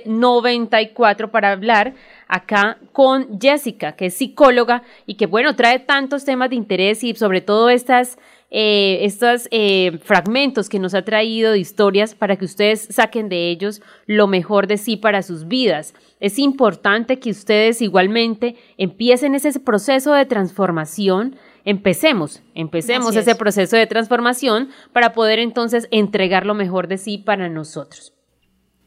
630-4794 0.05 1.31
para 1.31 1.53
hablar 1.53 1.95
acá 2.27 2.77
con 2.91 3.39
Jessica, 3.41 3.93
que 3.93 4.05
es 4.05 4.13
psicóloga 4.13 4.83
y 5.07 5.15
que, 5.15 5.25
bueno, 5.25 5.55
trae 5.55 5.79
tantos 5.79 6.23
temas 6.23 6.51
de 6.51 6.55
interés 6.55 7.03
y 7.03 7.15
sobre 7.15 7.41
todo 7.41 7.71
estas 7.71 8.19
eh, 8.55 9.03
estos 9.03 9.47
eh, 9.49 9.97
fragmentos 10.03 10.69
que 10.69 10.77
nos 10.77 10.93
ha 10.93 11.03
traído 11.03 11.53
de 11.53 11.57
historias 11.57 12.13
para 12.13 12.35
que 12.35 12.45
ustedes 12.45 12.87
saquen 12.91 13.27
de 13.27 13.49
ellos 13.49 13.81
lo 14.05 14.27
mejor 14.27 14.67
de 14.67 14.77
sí 14.77 14.95
para 14.95 15.23
sus 15.23 15.47
vidas. 15.47 15.95
Es 16.19 16.37
importante 16.37 17.17
que 17.17 17.31
ustedes 17.31 17.81
igualmente 17.81 18.55
empiecen 18.77 19.33
ese 19.33 19.59
proceso 19.59 20.13
de 20.13 20.27
transformación. 20.27 21.35
Empecemos, 21.65 22.43
empecemos 22.53 23.15
ese 23.15 23.33
proceso 23.33 23.75
de 23.75 23.87
transformación 23.87 24.69
para 24.91 25.13
poder 25.13 25.39
entonces 25.39 25.87
entregar 25.89 26.45
lo 26.45 26.53
mejor 26.53 26.87
de 26.87 26.99
sí 26.99 27.17
para 27.17 27.49
nosotros. 27.49 28.13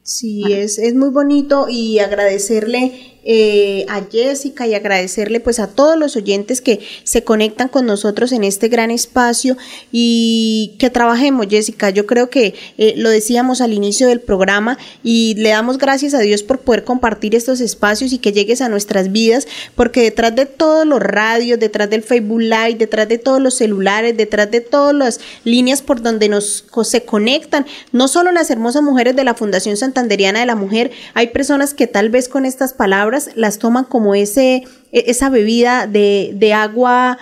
Sí, 0.01 0.43
es, 0.49 0.79
es 0.79 0.95
muy 0.95 1.09
bonito 1.09 1.67
y 1.69 1.99
agradecerle 1.99 3.16
eh, 3.29 3.85
a 3.89 4.03
Jessica 4.09 4.67
y 4.67 4.73
agradecerle 4.73 5.41
pues 5.41 5.59
a 5.59 5.67
todos 5.67 5.97
los 5.97 6.15
oyentes 6.15 6.61
que 6.61 6.79
se 7.03 7.25
conectan 7.25 7.67
con 7.67 7.85
nosotros 7.85 8.31
en 8.31 8.45
este 8.45 8.69
gran 8.69 8.89
espacio 8.89 9.57
y 9.91 10.75
que 10.79 10.89
trabajemos, 10.89 11.47
Jessica. 11.49 11.89
Yo 11.89 12.05
creo 12.05 12.29
que 12.29 12.55
eh, 12.77 12.93
lo 12.95 13.09
decíamos 13.09 13.59
al 13.59 13.73
inicio 13.73 14.07
del 14.07 14.21
programa 14.21 14.77
y 15.03 15.35
le 15.35 15.49
damos 15.49 15.77
gracias 15.77 16.13
a 16.13 16.19
Dios 16.19 16.41
por 16.41 16.59
poder 16.59 16.85
compartir 16.85 17.35
estos 17.35 17.59
espacios 17.59 18.13
y 18.13 18.17
que 18.19 18.31
llegues 18.31 18.61
a 18.61 18.69
nuestras 18.69 19.11
vidas, 19.11 19.45
porque 19.75 20.01
detrás 20.03 20.33
de 20.33 20.45
todos 20.45 20.87
los 20.87 21.01
radios, 21.01 21.59
detrás 21.59 21.89
del 21.89 22.03
Facebook 22.03 22.39
Live, 22.39 22.75
detrás 22.75 23.09
de 23.09 23.17
todos 23.17 23.41
los 23.41 23.55
celulares, 23.55 24.15
detrás 24.15 24.49
de 24.51 24.61
todas 24.61 24.95
las 24.95 25.19
líneas 25.43 25.81
por 25.81 26.01
donde 26.01 26.29
nos 26.29 26.63
se 26.83 27.03
conectan, 27.03 27.65
no 27.91 28.07
solo 28.07 28.31
las 28.31 28.49
hermosas 28.51 28.83
mujeres 28.83 29.17
de 29.17 29.25
la 29.25 29.33
Fundación 29.33 29.75
Santanderiana 29.75 30.39
de 30.39 30.45
la 30.45 30.55
Mujer, 30.55 30.91
hay 31.13 31.27
personas 31.27 31.73
que 31.73 31.87
tal 31.87 32.09
vez 32.09 32.29
con 32.29 32.45
estas 32.45 32.73
palabras 32.73 33.16
las 33.35 33.59
toman 33.59 33.83
como 33.83 34.15
ese, 34.15 34.63
e, 34.91 35.03
esa 35.07 35.29
bebida 35.29 35.87
de, 35.87 36.31
de 36.35 36.53
agua 36.53 37.17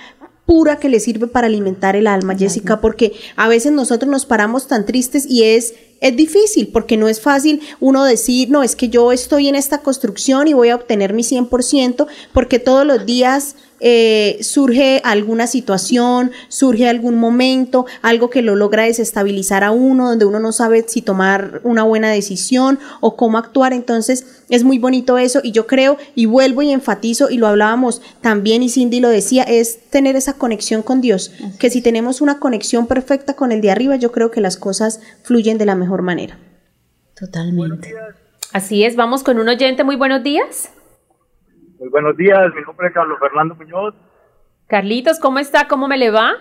pura 0.46 0.78
que 0.78 0.90
le 0.90 1.00
sirve 1.00 1.28
para 1.28 1.48
alimentar 1.48 1.96
el 1.96 2.08
alma, 2.08 2.36
Jessica, 2.36 2.80
porque 2.80 3.14
a 3.36 3.48
veces 3.48 3.72
nosotros 3.72 4.10
nos 4.10 4.26
paramos 4.26 4.68
tan 4.68 4.86
tristes 4.86 5.26
y 5.28 5.44
es 5.44 5.74
es 6.02 6.16
difícil 6.16 6.68
porque 6.68 6.98
no 6.98 7.08
es 7.08 7.22
fácil 7.22 7.62
uno 7.80 8.04
decir, 8.04 8.50
no, 8.50 8.64
es 8.64 8.76
que 8.76 8.90
yo 8.90 9.12
estoy 9.12 9.48
en 9.48 9.56
esta 9.56 9.80
construcción 9.80 10.48
y 10.48 10.54
voy 10.54 10.70
a 10.70 10.76
obtener 10.76 11.14
mi 11.14 11.24
100%, 11.24 12.08
porque 12.34 12.60
todos 12.60 12.86
los 12.86 13.06
días 13.06 13.56
eh, 13.82 14.38
surge 14.42 15.02
alguna 15.04 15.48
situación, 15.48 16.32
surge 16.48 16.88
algún 16.88 17.18
momento, 17.18 17.86
algo 18.02 18.30
que 18.30 18.42
lo 18.42 18.56
logra 18.56 18.84
desestabilizar 18.84 19.64
a 19.64 19.72
uno, 19.72 20.10
donde 20.10 20.26
uno 20.26 20.40
no 20.40 20.54
sabe 20.54 20.86
si 20.88 21.02
tomar 21.02 21.60
una 21.64 21.84
buena 21.84 22.10
decisión 22.10 22.80
o 23.02 23.18
cómo 23.18 23.38
actuar. 23.38 23.74
Entonces 23.74 24.26
es 24.50 24.64
muy 24.64 24.80
bonito 24.80 25.18
eso 25.18 25.40
y 25.44 25.52
yo 25.52 25.68
creo 25.68 25.98
y 26.16 26.26
vuelvo 26.26 26.62
y 26.62 26.72
enfatizo 26.72 27.30
y 27.30 27.38
lo 27.38 27.48
hablábamos 27.48 28.02
también 28.22 28.64
y 28.64 28.70
Cindy 28.70 29.02
lo 29.02 29.10
decía, 29.10 29.44
es 29.44 29.78
tener 29.90 30.16
esa 30.16 30.34
conexión 30.34 30.82
con 30.82 31.02
Dios, 31.02 31.32
que 31.60 31.70
si 31.70 31.82
tenemos 31.82 32.22
una 32.22 32.40
conexión 32.40 32.88
perfecta 32.88 33.36
con 33.36 33.52
el 33.52 33.62
de 33.62 33.72
arriba, 33.72 33.98
yo 33.98 34.12
creo 34.12 34.32
que 34.32 34.42
las 34.42 34.58
cosas 34.58 35.00
fluyen 35.22 35.58
de 35.58 35.66
la 35.66 35.76
mejor 35.76 35.85
manera. 36.02 36.38
Totalmente. 37.20 37.94
Así 38.54 38.84
es, 38.84 38.96
vamos 38.96 39.24
con 39.24 39.40
un 39.40 39.48
oyente, 39.48 39.84
muy 39.84 39.96
buenos 39.96 40.24
días. 40.24 40.72
Muy 41.80 41.90
buenos 41.90 42.16
días, 42.18 42.54
mi 42.56 42.62
nombre 42.62 42.88
es 42.88 42.94
Carlos 42.94 43.18
Fernando 43.20 43.56
Muñoz. 43.56 43.94
Carlitos, 44.68 45.20
¿cómo 45.20 45.40
está? 45.40 45.68
¿Cómo 45.68 45.88
me 45.88 45.98
le 45.98 46.10
va? 46.10 46.34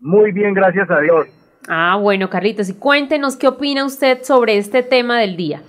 Muy 0.00 0.32
bien, 0.32 0.54
gracias 0.54 0.90
a 0.90 1.00
Dios. 1.00 1.26
Ah, 1.68 1.96
bueno, 2.00 2.28
Carlitos, 2.28 2.68
y 2.68 2.78
cuéntenos 2.78 3.36
qué 3.36 3.48
opina 3.48 3.84
usted 3.84 4.22
sobre 4.22 4.58
este 4.58 4.82
tema 4.82 5.18
del 5.18 5.36
día. 5.36 5.62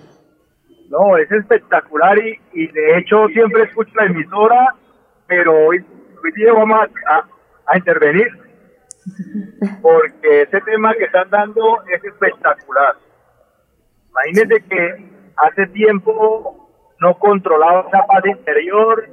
No, 0.89 1.17
es 1.17 1.31
espectacular 1.31 2.17
y, 2.19 2.39
y 2.53 2.67
de 2.67 2.97
hecho 2.97 3.27
siempre 3.29 3.63
escucho 3.63 3.91
la 3.95 4.05
emisora, 4.05 4.75
pero 5.27 5.53
hoy, 5.67 5.77
hoy 5.77 6.31
día 6.36 6.53
vamos 6.53 6.79
a, 7.09 7.25
a 7.65 7.77
intervenir 7.77 8.27
porque 9.81 10.41
ese 10.41 10.61
tema 10.61 10.93
que 10.93 11.05
están 11.05 11.29
dando 11.29 11.83
es 11.87 12.03
espectacular. 12.03 12.95
Imagínense 14.09 14.63
que 14.67 15.09
hace 15.37 15.67
tiempo 15.67 16.69
no 16.99 17.17
controlaba 17.19 17.87
esa 17.87 18.05
paz 18.05 18.25
interior, 18.25 19.09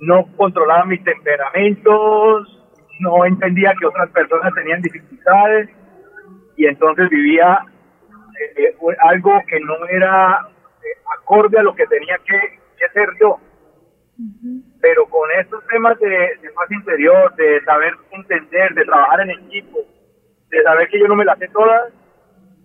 no 0.00 0.26
controlaba 0.36 0.84
mis 0.86 1.04
temperamentos, 1.04 2.62
no 3.00 3.24
entendía 3.24 3.74
que 3.78 3.86
otras 3.86 4.10
personas 4.10 4.52
tenían 4.54 4.82
dificultades 4.82 5.70
y 6.56 6.66
entonces 6.66 7.08
vivía 7.10 7.64
eh, 8.56 8.74
algo 9.00 9.32
que 9.46 9.60
no 9.60 9.74
era 9.86 10.48
eh, 10.80 10.98
acorde 11.18 11.58
a 11.58 11.62
lo 11.62 11.74
que 11.74 11.86
tenía 11.86 12.18
que, 12.24 12.60
ser 12.92 13.08
yo. 13.20 13.38
Pero 14.82 15.06
con 15.06 15.30
estos 15.40 15.66
temas 15.68 15.98
de, 15.98 16.08
de, 16.08 16.50
paz 16.54 16.70
interior, 16.70 17.34
de 17.36 17.64
saber 17.64 17.94
entender, 18.10 18.74
de 18.74 18.84
trabajar 18.84 19.20
en 19.22 19.30
equipo, 19.30 19.78
de 20.50 20.62
saber 20.62 20.88
que 20.88 21.00
yo 21.00 21.08
no 21.08 21.14
me 21.14 21.24
las 21.24 21.38
sé 21.38 21.48
todas, 21.48 21.90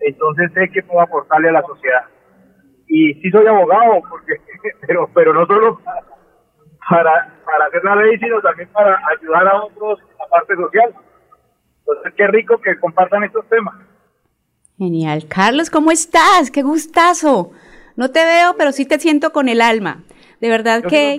entonces 0.02 0.52
sé 0.54 0.70
que 0.70 0.84
puedo 0.84 1.00
aportarle 1.00 1.50
a 1.50 1.54
la 1.54 1.62
sociedad 1.62 2.06
y 2.88 3.14
sí 3.16 3.30
soy 3.32 3.46
abogado, 3.46 4.02
porque 4.10 4.34
pero 4.88 5.10
pero 5.14 5.34
no 5.34 5.46
solo 5.46 5.80
para, 6.90 7.34
para 7.46 7.66
hacer 7.66 7.84
la 7.84 7.96
ley, 7.98 8.18
sino 8.18 8.42
también 8.42 8.70
para 8.70 9.00
ayudar 9.18 9.48
a 9.48 9.64
otros 9.64 10.00
en 10.00 10.18
la 10.18 10.28
parte 10.30 10.56
social. 10.56 10.96
Entonces, 11.80 12.14
qué 12.16 12.28
rico 12.28 12.60
que 12.60 12.80
compartan 12.80 13.24
estos 13.24 13.48
temas. 13.50 13.76
Genial. 14.78 15.26
Carlos, 15.28 15.70
¿cómo 15.70 15.92
estás? 15.92 16.52
Qué 16.52 16.62
gustazo. 16.62 17.52
No 17.96 18.12
te 18.12 18.24
veo, 18.24 18.56
pero 18.58 18.72
sí 18.72 18.86
te 18.86 19.00
siento 19.00 19.32
con 19.32 19.50
el 19.50 19.62
alma. 19.62 20.04
De 20.40 20.50
verdad 20.50 20.84
que... 20.84 21.18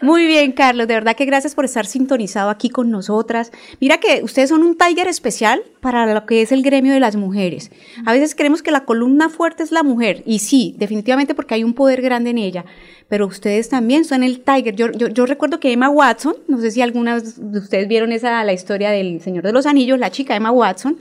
Muy 0.00 0.26
bien, 0.26 0.52
Carlos, 0.52 0.86
de 0.86 0.94
verdad 0.94 1.16
que 1.16 1.24
gracias 1.24 1.54
por 1.54 1.64
estar 1.64 1.86
sintonizado 1.86 2.50
aquí 2.50 2.68
con 2.68 2.90
nosotras. 2.90 3.52
Mira 3.80 3.98
que 3.98 4.22
ustedes 4.22 4.50
son 4.50 4.62
un 4.62 4.76
tiger 4.76 5.08
especial 5.08 5.62
para 5.80 6.12
lo 6.12 6.26
que 6.26 6.42
es 6.42 6.52
el 6.52 6.62
gremio 6.62 6.92
de 6.92 7.00
las 7.00 7.16
mujeres. 7.16 7.70
A 8.04 8.12
veces 8.12 8.34
creemos 8.34 8.62
que 8.62 8.70
la 8.70 8.84
columna 8.84 9.28
fuerte 9.28 9.62
es 9.62 9.72
la 9.72 9.82
mujer, 9.82 10.22
y 10.26 10.40
sí, 10.40 10.74
definitivamente 10.78 11.34
porque 11.34 11.54
hay 11.54 11.64
un 11.64 11.74
poder 11.74 12.02
grande 12.02 12.30
en 12.30 12.38
ella, 12.38 12.64
pero 13.08 13.26
ustedes 13.26 13.68
también 13.68 14.04
son 14.04 14.22
el 14.22 14.40
tiger. 14.40 14.76
Yo, 14.76 14.90
yo, 14.90 15.26
recuerdo 15.26 15.60
que 15.60 15.72
Emma 15.72 15.88
Watson, 15.88 16.36
no 16.46 16.58
sé 16.58 16.70
si 16.70 16.82
algunas 16.82 17.52
de 17.52 17.58
ustedes 17.58 17.88
vieron 17.88 18.12
esa, 18.12 18.44
la 18.44 18.52
historia 18.52 18.90
del 18.90 19.20
Señor 19.20 19.44
de 19.44 19.52
los 19.52 19.66
Anillos, 19.66 19.98
la 19.98 20.10
chica 20.10 20.36
Emma 20.36 20.50
Watson, 20.50 20.98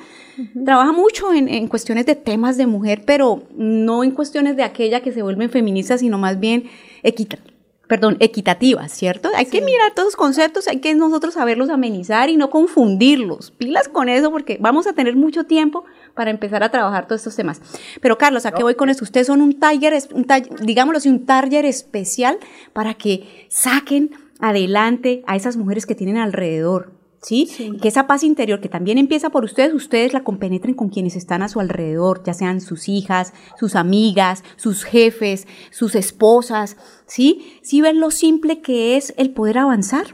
trabaja 0.64 0.92
mucho 0.92 1.34
en, 1.34 1.50
en 1.50 1.68
cuestiones 1.68 2.06
de 2.06 2.16
temas 2.16 2.58
de 2.58 2.68
mujer, 2.68 3.04
pero 3.06 3.44
no 3.56 4.04
en 4.04 4.12
cuestiones 4.12 4.56
de 4.56 4.64
aquella 4.64 5.02
que 5.02 5.12
se 5.12 5.22
vuelven 5.22 5.50
feministas, 5.50 6.00
sino 6.00 6.18
más 6.18 6.40
bien 6.40 6.70
equitativa 7.04 7.57
perdón, 7.88 8.18
equitativas, 8.20 8.92
¿cierto? 8.92 9.30
Hay 9.36 9.46
que 9.46 9.62
mirar 9.62 9.94
todos 9.94 10.08
los 10.08 10.16
conceptos, 10.16 10.68
hay 10.68 10.80
que 10.80 10.94
nosotros 10.94 11.36
saberlos 11.36 11.70
amenizar 11.70 12.30
y 12.30 12.38
no 12.38 12.50
confundirlos. 12.50 13.52
Pilas 13.52 13.88
con 13.88 14.10
eso 14.10 14.30
porque 14.32 14.58
vamos 14.60 14.88
a 14.88 14.94
tener 14.94 15.16
mucho 15.16 15.46
tiempo 15.46 15.86
para 16.14 16.30
empezar 16.30 16.64
a 16.64 16.70
trabajar 16.70 17.08
todos 17.08 17.22
estos 17.22 17.36
temas. 17.36 17.62
Pero 18.02 18.18
Carlos, 18.18 18.46
¿a 18.46 18.52
qué 18.52 18.64
voy 18.64 18.76
con 18.76 18.90
esto? 18.90 19.04
Ustedes 19.04 19.28
son 19.28 19.42
un 19.42 19.58
taller, 19.60 19.98
un 20.14 20.28
digámoslo 20.62 20.98
así, 20.98 21.10
un 21.10 21.26
taller 21.26 21.66
especial 21.66 22.38
para 22.74 22.94
que 22.94 23.48
saquen 23.50 24.12
adelante 24.40 25.24
a 25.26 25.36
esas 25.36 25.58
mujeres 25.58 25.86
que 25.86 25.96
tienen 25.96 26.18
alrededor, 26.18 26.92
¿sí? 27.28 27.78
Que 27.82 27.90
esa 27.90 28.08
paz 28.08 28.24
interior 28.24 28.62
que 28.62 28.70
también 28.70 28.98
empieza 28.98 29.30
por 29.30 29.44
ustedes, 29.44 29.74
ustedes 29.74 30.14
la 30.14 30.24
compenetren 30.24 30.74
con 30.74 30.88
quienes 30.88 31.18
están 31.18 31.42
a 31.42 31.50
su 31.50 31.60
alrededor, 31.60 32.24
ya 32.24 32.34
sean 32.34 32.62
sus 32.62 32.88
hijas, 32.88 33.34
sus 33.58 33.76
amigas, 33.76 34.44
sus 34.56 34.86
jefes, 34.86 35.46
sus 35.70 35.96
esposas, 35.96 36.78
¿sí? 37.06 37.60
Sí 37.64 37.82
ven 37.82 38.00
lo 38.00 38.12
simple 38.12 38.62
que 38.62 38.96
es 38.96 39.14
el 39.18 39.34
poder 39.34 39.58
avanzar. 39.58 40.06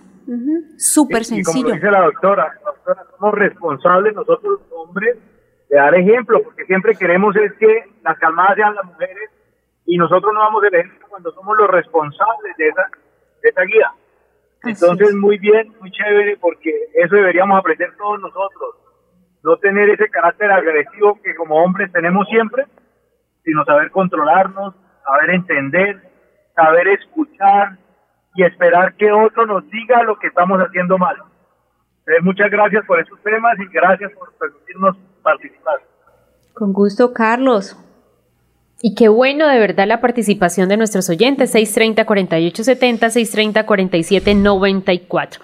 Súper 0.78 1.24
sencillo. 1.26 1.60
Y 1.60 1.64
como 1.64 1.76
dice 1.76 1.92
la 1.92 2.02
doctora, 2.02 2.60
doctora, 2.66 3.06
somos 3.20 3.36
responsables 3.36 4.16
nosotros 4.16 4.62
los 4.62 4.72
hombres 4.72 5.18
de 5.70 5.78
dar 5.78 5.94
ejemplo, 5.94 6.42
porque 6.42 6.66
siempre 6.66 6.96
queremos 6.96 7.36
es 7.36 7.54
que 7.60 7.92
las 8.04 8.18
calmadas 8.18 8.56
sean 8.56 8.74
las 8.74 8.86
mujeres 8.86 9.30
y 9.86 9.98
nosotros 9.98 10.34
no 10.34 10.40
vamos 10.40 10.64
el 10.64 10.74
ejemplo 10.74 11.08
cuando 11.10 11.32
somos 11.34 11.56
los 11.58 11.70
responsables 11.70 12.58
de 12.58 12.70
esa, 12.70 12.90
de 13.44 13.50
esa 13.50 13.62
guía. 13.66 13.92
Entonces, 14.64 15.14
muy 15.16 15.38
bien, 15.38 15.74
muy 15.80 15.92
chévere, 15.92 16.38
porque 16.38 16.72
eso 16.94 17.16
deberíamos 17.16 17.60
aprender 17.60 17.94
todos 17.98 18.20
nosotros. 18.20 18.76
No 19.44 19.58
tener 19.58 19.90
ese 19.90 20.10
carácter 20.10 20.52
agresivo 20.52 21.20
que 21.22 21.36
como 21.36 21.56
hombres 21.56 21.92
tenemos 21.92 22.28
siempre, 22.30 22.66
sino 23.44 23.66
saber 23.66 23.92
controlarnos, 23.92 24.74
saber 25.04 25.32
entender, 25.32 26.02
saber 26.56 26.88
escuchar 26.88 27.78
y 28.36 28.44
esperar 28.44 28.96
que 28.96 29.12
otro 29.12 29.46
nos 29.46 29.70
diga 29.70 30.04
lo 30.04 30.18
que 30.18 30.28
estamos 30.28 30.60
haciendo 30.60 30.98
mal. 30.98 31.18
Entonces, 32.00 32.24
muchas 32.24 32.50
gracias 32.50 32.86
por 32.86 33.00
esos 33.00 33.22
temas 33.22 33.58
y 33.60 33.66
gracias 33.68 34.12
por 34.14 34.34
permitirnos 34.34 34.98
participar. 35.22 35.82
Con 36.54 36.72
gusto, 36.72 37.14
Carlos. 37.14 37.78
Y 38.86 38.96
qué 38.96 39.08
bueno 39.08 39.48
de 39.48 39.60
verdad 39.60 39.88
la 39.88 40.02
participación 40.02 40.68
de 40.68 40.76
nuestros 40.76 41.10
oyentes, 41.10 41.56
630-4870, 41.56 43.66
630-4794. 43.66 45.40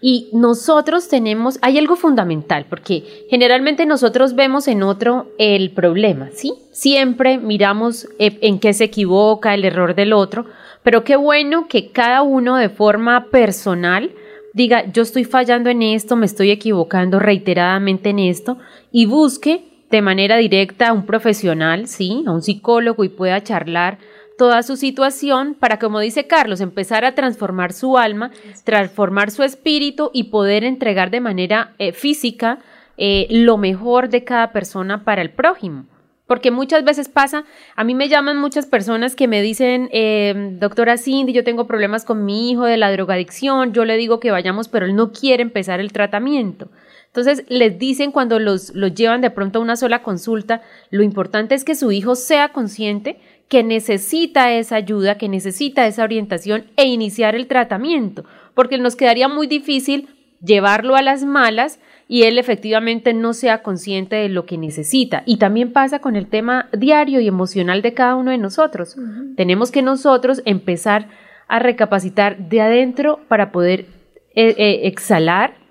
Y 0.00 0.28
nosotros 0.32 1.08
tenemos, 1.08 1.58
hay 1.60 1.78
algo 1.78 1.96
fundamental, 1.96 2.66
porque 2.70 3.02
generalmente 3.28 3.84
nosotros 3.84 4.36
vemos 4.36 4.68
en 4.68 4.84
otro 4.84 5.26
el 5.38 5.72
problema, 5.72 6.28
¿sí? 6.34 6.54
Siempre 6.70 7.38
miramos 7.38 8.06
eh, 8.20 8.38
en 8.42 8.60
qué 8.60 8.72
se 8.72 8.84
equivoca, 8.84 9.54
el 9.54 9.64
error 9.64 9.96
del 9.96 10.12
otro, 10.12 10.46
pero 10.84 11.02
qué 11.02 11.16
bueno 11.16 11.66
que 11.66 11.90
cada 11.90 12.22
uno 12.22 12.54
de 12.54 12.68
forma 12.68 13.26
personal 13.32 14.12
diga, 14.52 14.84
yo 14.92 15.02
estoy 15.02 15.24
fallando 15.24 15.68
en 15.68 15.82
esto, 15.82 16.14
me 16.14 16.26
estoy 16.26 16.52
equivocando 16.52 17.18
reiteradamente 17.18 18.10
en 18.10 18.20
esto, 18.20 18.58
y 18.92 19.06
busque 19.06 19.73
de 19.90 20.02
manera 20.02 20.36
directa 20.36 20.88
a 20.88 20.92
un 20.92 21.06
profesional, 21.06 21.86
sí, 21.86 22.24
a 22.26 22.32
un 22.32 22.42
psicólogo 22.42 23.04
y 23.04 23.08
pueda 23.08 23.42
charlar 23.42 23.98
toda 24.36 24.62
su 24.62 24.76
situación 24.76 25.54
para, 25.54 25.78
como 25.78 26.00
dice 26.00 26.26
Carlos, 26.26 26.60
empezar 26.60 27.04
a 27.04 27.14
transformar 27.14 27.72
su 27.72 27.98
alma, 27.98 28.30
transformar 28.64 29.30
su 29.30 29.42
espíritu 29.42 30.10
y 30.12 30.24
poder 30.24 30.64
entregar 30.64 31.10
de 31.10 31.20
manera 31.20 31.74
eh, 31.78 31.92
física 31.92 32.58
eh, 32.96 33.26
lo 33.30 33.56
mejor 33.58 34.08
de 34.08 34.24
cada 34.24 34.52
persona 34.52 35.04
para 35.04 35.22
el 35.22 35.30
prójimo. 35.30 35.86
Porque 36.26 36.50
muchas 36.50 36.84
veces 36.84 37.08
pasa, 37.08 37.44
a 37.76 37.84
mí 37.84 37.94
me 37.94 38.08
llaman 38.08 38.38
muchas 38.38 38.64
personas 38.64 39.14
que 39.14 39.28
me 39.28 39.42
dicen, 39.42 39.90
eh, 39.92 40.56
doctora 40.58 40.96
Cindy, 40.96 41.34
yo 41.34 41.44
tengo 41.44 41.66
problemas 41.66 42.06
con 42.06 42.24
mi 42.24 42.50
hijo 42.50 42.64
de 42.64 42.78
la 42.78 42.90
drogadicción, 42.90 43.74
yo 43.74 43.84
le 43.84 43.98
digo 43.98 44.20
que 44.20 44.30
vayamos, 44.30 44.68
pero 44.68 44.86
él 44.86 44.96
no 44.96 45.12
quiere 45.12 45.42
empezar 45.42 45.80
el 45.80 45.92
tratamiento. 45.92 46.70
Entonces 47.14 47.44
les 47.48 47.78
dicen 47.78 48.10
cuando 48.10 48.40
los, 48.40 48.74
los 48.74 48.92
llevan 48.92 49.20
de 49.20 49.30
pronto 49.30 49.60
a 49.60 49.62
una 49.62 49.76
sola 49.76 50.02
consulta, 50.02 50.62
lo 50.90 51.04
importante 51.04 51.54
es 51.54 51.62
que 51.62 51.76
su 51.76 51.92
hijo 51.92 52.16
sea 52.16 52.48
consciente 52.48 53.20
que 53.48 53.62
necesita 53.62 54.52
esa 54.52 54.74
ayuda, 54.74 55.16
que 55.16 55.28
necesita 55.28 55.86
esa 55.86 56.02
orientación 56.02 56.64
e 56.76 56.86
iniciar 56.86 57.36
el 57.36 57.46
tratamiento, 57.46 58.24
porque 58.54 58.78
nos 58.78 58.96
quedaría 58.96 59.28
muy 59.28 59.46
difícil 59.46 60.08
llevarlo 60.42 60.96
a 60.96 61.02
las 61.02 61.24
malas 61.24 61.78
y 62.08 62.24
él 62.24 62.36
efectivamente 62.36 63.14
no 63.14 63.32
sea 63.32 63.62
consciente 63.62 64.16
de 64.16 64.28
lo 64.28 64.44
que 64.44 64.58
necesita. 64.58 65.22
Y 65.24 65.36
también 65.36 65.72
pasa 65.72 66.00
con 66.00 66.16
el 66.16 66.26
tema 66.26 66.68
diario 66.76 67.20
y 67.20 67.28
emocional 67.28 67.80
de 67.80 67.94
cada 67.94 68.16
uno 68.16 68.32
de 68.32 68.38
nosotros. 68.38 68.96
Tenemos 69.36 69.70
que 69.70 69.82
nosotros 69.82 70.42
empezar 70.46 71.08
a 71.46 71.60
recapacitar 71.60 72.48
de 72.48 72.60
adentro 72.60 73.20
para 73.28 73.52
poder 73.52 73.86
eh, 74.34 74.56
eh, 74.58 74.80
exhalar 74.88 75.62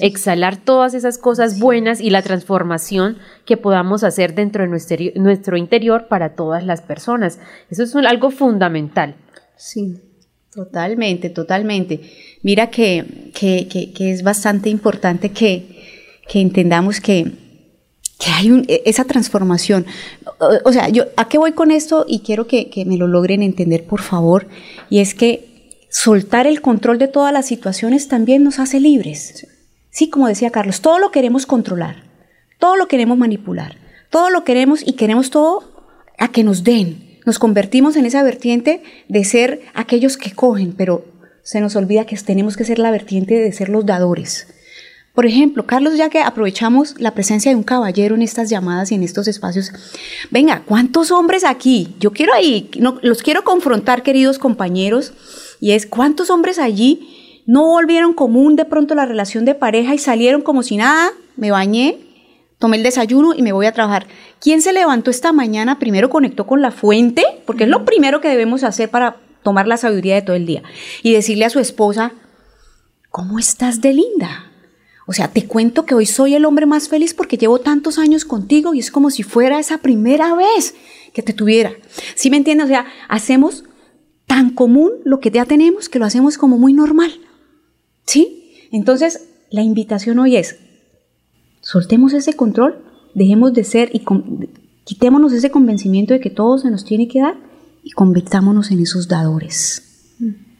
Exhalar 0.00 0.56
todas 0.56 0.94
esas 0.94 1.18
cosas 1.18 1.58
buenas 1.58 2.00
y 2.00 2.10
la 2.10 2.22
transformación 2.22 3.18
que 3.44 3.56
podamos 3.56 4.04
hacer 4.04 4.34
dentro 4.34 4.62
de 4.62 4.68
nuestro, 4.68 4.96
nuestro 5.16 5.56
interior 5.56 6.06
para 6.08 6.34
todas 6.34 6.64
las 6.64 6.82
personas. 6.82 7.38
Eso 7.68 7.82
es 7.82 7.94
algo 7.96 8.30
fundamental. 8.30 9.16
Sí, 9.56 10.00
totalmente, 10.54 11.30
totalmente. 11.30 12.00
Mira 12.42 12.70
que, 12.70 13.30
que, 13.34 13.92
es 13.98 14.22
bastante 14.22 14.70
importante 14.70 15.30
que, 15.30 16.00
entendamos 16.32 17.00
que, 17.00 17.32
hay 18.26 18.64
e, 18.68 18.82
esa 18.86 19.04
transformación. 19.04 19.84
O, 20.64 20.72
sea, 20.72 20.88
yo, 20.88 21.04
¿a 21.16 21.28
qué 21.28 21.38
voy 21.38 21.52
con 21.52 21.70
esto? 21.70 22.04
Y 22.08 22.20
quiero 22.20 22.46
que, 22.46 22.70
que 22.70 22.84
me 22.84 22.96
lo 22.96 23.06
logren 23.06 23.42
entender, 23.42 23.84
por 23.84 24.00
favor. 24.00 24.48
Y 24.88 25.00
es 25.00 25.14
que 25.14 25.49
soltar 25.90 26.46
el 26.46 26.62
control 26.62 26.98
de 26.98 27.08
todas 27.08 27.32
las 27.32 27.46
situaciones 27.46 28.08
también 28.08 28.44
nos 28.44 28.58
hace 28.58 28.80
libres. 28.80 29.46
Sí, 29.90 30.08
como 30.08 30.28
decía 30.28 30.50
Carlos, 30.50 30.80
todo 30.80 30.98
lo 30.98 31.10
queremos 31.10 31.46
controlar, 31.46 32.04
todo 32.58 32.76
lo 32.76 32.88
queremos 32.88 33.18
manipular, 33.18 33.76
todo 34.08 34.30
lo 34.30 34.44
queremos 34.44 34.86
y 34.86 34.92
queremos 34.92 35.30
todo 35.30 35.98
a 36.18 36.28
que 36.28 36.44
nos 36.44 36.64
den. 36.64 37.18
Nos 37.26 37.38
convertimos 37.38 37.96
en 37.96 38.06
esa 38.06 38.22
vertiente 38.22 38.82
de 39.08 39.24
ser 39.24 39.62
aquellos 39.74 40.16
que 40.16 40.32
cogen, 40.32 40.72
pero 40.72 41.04
se 41.42 41.60
nos 41.60 41.76
olvida 41.76 42.06
que 42.06 42.16
tenemos 42.16 42.56
que 42.56 42.64
ser 42.64 42.78
la 42.78 42.90
vertiente 42.90 43.34
de 43.34 43.52
ser 43.52 43.68
los 43.68 43.84
dadores. 43.84 44.46
Por 45.14 45.26
ejemplo, 45.26 45.66
Carlos, 45.66 45.96
ya 45.96 46.08
que 46.08 46.20
aprovechamos 46.20 46.94
la 46.98 47.14
presencia 47.14 47.50
de 47.50 47.56
un 47.56 47.64
caballero 47.64 48.14
en 48.14 48.22
estas 48.22 48.48
llamadas 48.48 48.92
y 48.92 48.94
en 48.94 49.02
estos 49.02 49.26
espacios, 49.26 49.72
venga, 50.30 50.62
¿cuántos 50.64 51.10
hombres 51.10 51.44
aquí? 51.44 51.96
Yo 51.98 52.12
quiero 52.12 52.32
ahí, 52.32 52.70
los 53.02 53.22
quiero 53.22 53.42
confrontar, 53.42 54.04
queridos 54.04 54.38
compañeros, 54.38 55.12
y 55.60 55.72
es 55.72 55.86
cuántos 55.86 56.30
hombres 56.30 56.58
allí 56.58 57.42
no 57.46 57.66
volvieron 57.66 58.14
común 58.14 58.56
de 58.56 58.64
pronto 58.64 58.94
la 58.94 59.06
relación 59.06 59.44
de 59.44 59.54
pareja 59.54 59.94
y 59.94 59.98
salieron 59.98 60.42
como 60.42 60.62
si 60.62 60.76
nada, 60.76 61.10
me 61.36 61.50
bañé, 61.50 61.98
tomé 62.58 62.76
el 62.76 62.82
desayuno 62.82 63.34
y 63.34 63.42
me 63.42 63.52
voy 63.52 63.66
a 63.66 63.72
trabajar. 63.72 64.06
¿Quién 64.40 64.62
se 64.62 64.72
levantó 64.72 65.10
esta 65.10 65.32
mañana? 65.32 65.78
Primero 65.78 66.10
conectó 66.10 66.46
con 66.46 66.62
la 66.62 66.70
fuente, 66.70 67.24
porque 67.46 67.64
es 67.64 67.70
lo 67.70 67.84
primero 67.84 68.20
que 68.20 68.28
debemos 68.28 68.62
hacer 68.62 68.90
para 68.90 69.16
tomar 69.42 69.66
la 69.66 69.76
sabiduría 69.76 70.14
de 70.14 70.22
todo 70.22 70.36
el 70.36 70.46
día. 70.46 70.62
Y 71.02 71.12
decirle 71.12 71.44
a 71.44 71.50
su 71.50 71.58
esposa, 71.58 72.12
¿cómo 73.10 73.38
estás 73.38 73.80
de 73.80 73.94
linda? 73.94 74.50
O 75.06 75.12
sea, 75.12 75.28
te 75.28 75.46
cuento 75.46 75.86
que 75.86 75.94
hoy 75.94 76.06
soy 76.06 76.34
el 76.34 76.44
hombre 76.44 76.66
más 76.66 76.88
feliz 76.88 77.14
porque 77.14 77.36
llevo 77.36 77.58
tantos 77.58 77.98
años 77.98 78.24
contigo 78.24 78.74
y 78.74 78.78
es 78.78 78.92
como 78.92 79.10
si 79.10 79.24
fuera 79.24 79.58
esa 79.58 79.78
primera 79.78 80.34
vez 80.36 80.74
que 81.12 81.22
te 81.22 81.32
tuviera. 81.32 81.72
¿Sí 82.14 82.30
me 82.30 82.36
entiendes? 82.36 82.66
O 82.66 82.68
sea, 82.68 82.86
hacemos 83.08 83.64
tan 84.30 84.50
común 84.50 84.92
lo 85.02 85.18
que 85.18 85.32
ya 85.32 85.44
tenemos 85.44 85.88
que 85.88 85.98
lo 85.98 86.04
hacemos 86.04 86.38
como 86.38 86.56
muy 86.56 86.72
normal. 86.72 87.10
¿Sí? 88.06 88.52
Entonces, 88.70 89.26
la 89.50 89.62
invitación 89.62 90.20
hoy 90.20 90.36
es, 90.36 90.56
soltemos 91.60 92.12
ese 92.12 92.34
control, 92.34 92.78
dejemos 93.12 93.52
de 93.54 93.64
ser 93.64 93.90
y 93.92 94.04
quitémonos 94.84 95.32
ese 95.32 95.50
convencimiento 95.50 96.14
de 96.14 96.20
que 96.20 96.30
todo 96.30 96.58
se 96.58 96.70
nos 96.70 96.84
tiene 96.84 97.08
que 97.08 97.18
dar 97.18 97.38
y 97.82 97.90
convirtámonos 97.90 98.70
en 98.70 98.78
esos 98.78 99.08
dadores. 99.08 100.14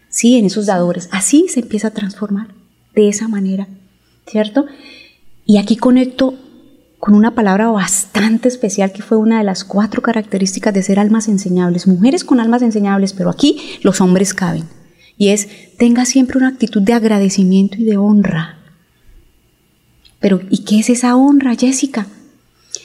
Sí, 0.09 0.37
en 0.37 0.47
esos 0.47 0.67
dadores. 0.67 1.09
Así 1.13 1.47
se 1.49 1.61
empieza 1.61 1.89
a 1.89 1.95
transformar, 1.95 2.53
de 2.97 3.09
esa 3.09 3.29
manera, 3.29 3.69
¿cierto? 4.27 4.67
Y 5.47 5.59
aquí 5.59 5.77
conecto 5.77 6.35
con 7.01 7.15
una 7.15 7.35
palabra 7.35 7.69
bastante 7.69 8.47
especial 8.47 8.93
que 8.93 9.03
fue 9.03 9.17
una 9.17 9.39
de 9.39 9.45
las 9.45 9.65
cuatro 9.65 10.03
características 10.03 10.75
de 10.75 10.83
ser 10.83 11.01
almas 11.01 11.29
enseñables, 11.29 11.87
mujeres 11.87 12.25
con 12.25 12.41
almas 12.41 12.61
enseñables, 12.61 13.15
pero 13.15 13.31
aquí 13.31 13.79
los 13.83 14.03
hombres 14.03 14.35
caben. 14.35 14.69
Y 15.17 15.31
es, 15.31 15.49
tenga 15.79 16.05
siempre 16.05 16.37
una 16.37 16.49
actitud 16.49 16.83
de 16.83 16.93
agradecimiento 16.93 17.79
y 17.79 17.85
de 17.85 17.97
honra. 17.97 18.59
Pero, 20.21 20.41
¿y 20.51 20.65
qué 20.65 20.81
es 20.81 20.91
esa 20.91 21.17
honra, 21.17 21.55
Jessica? 21.55 22.07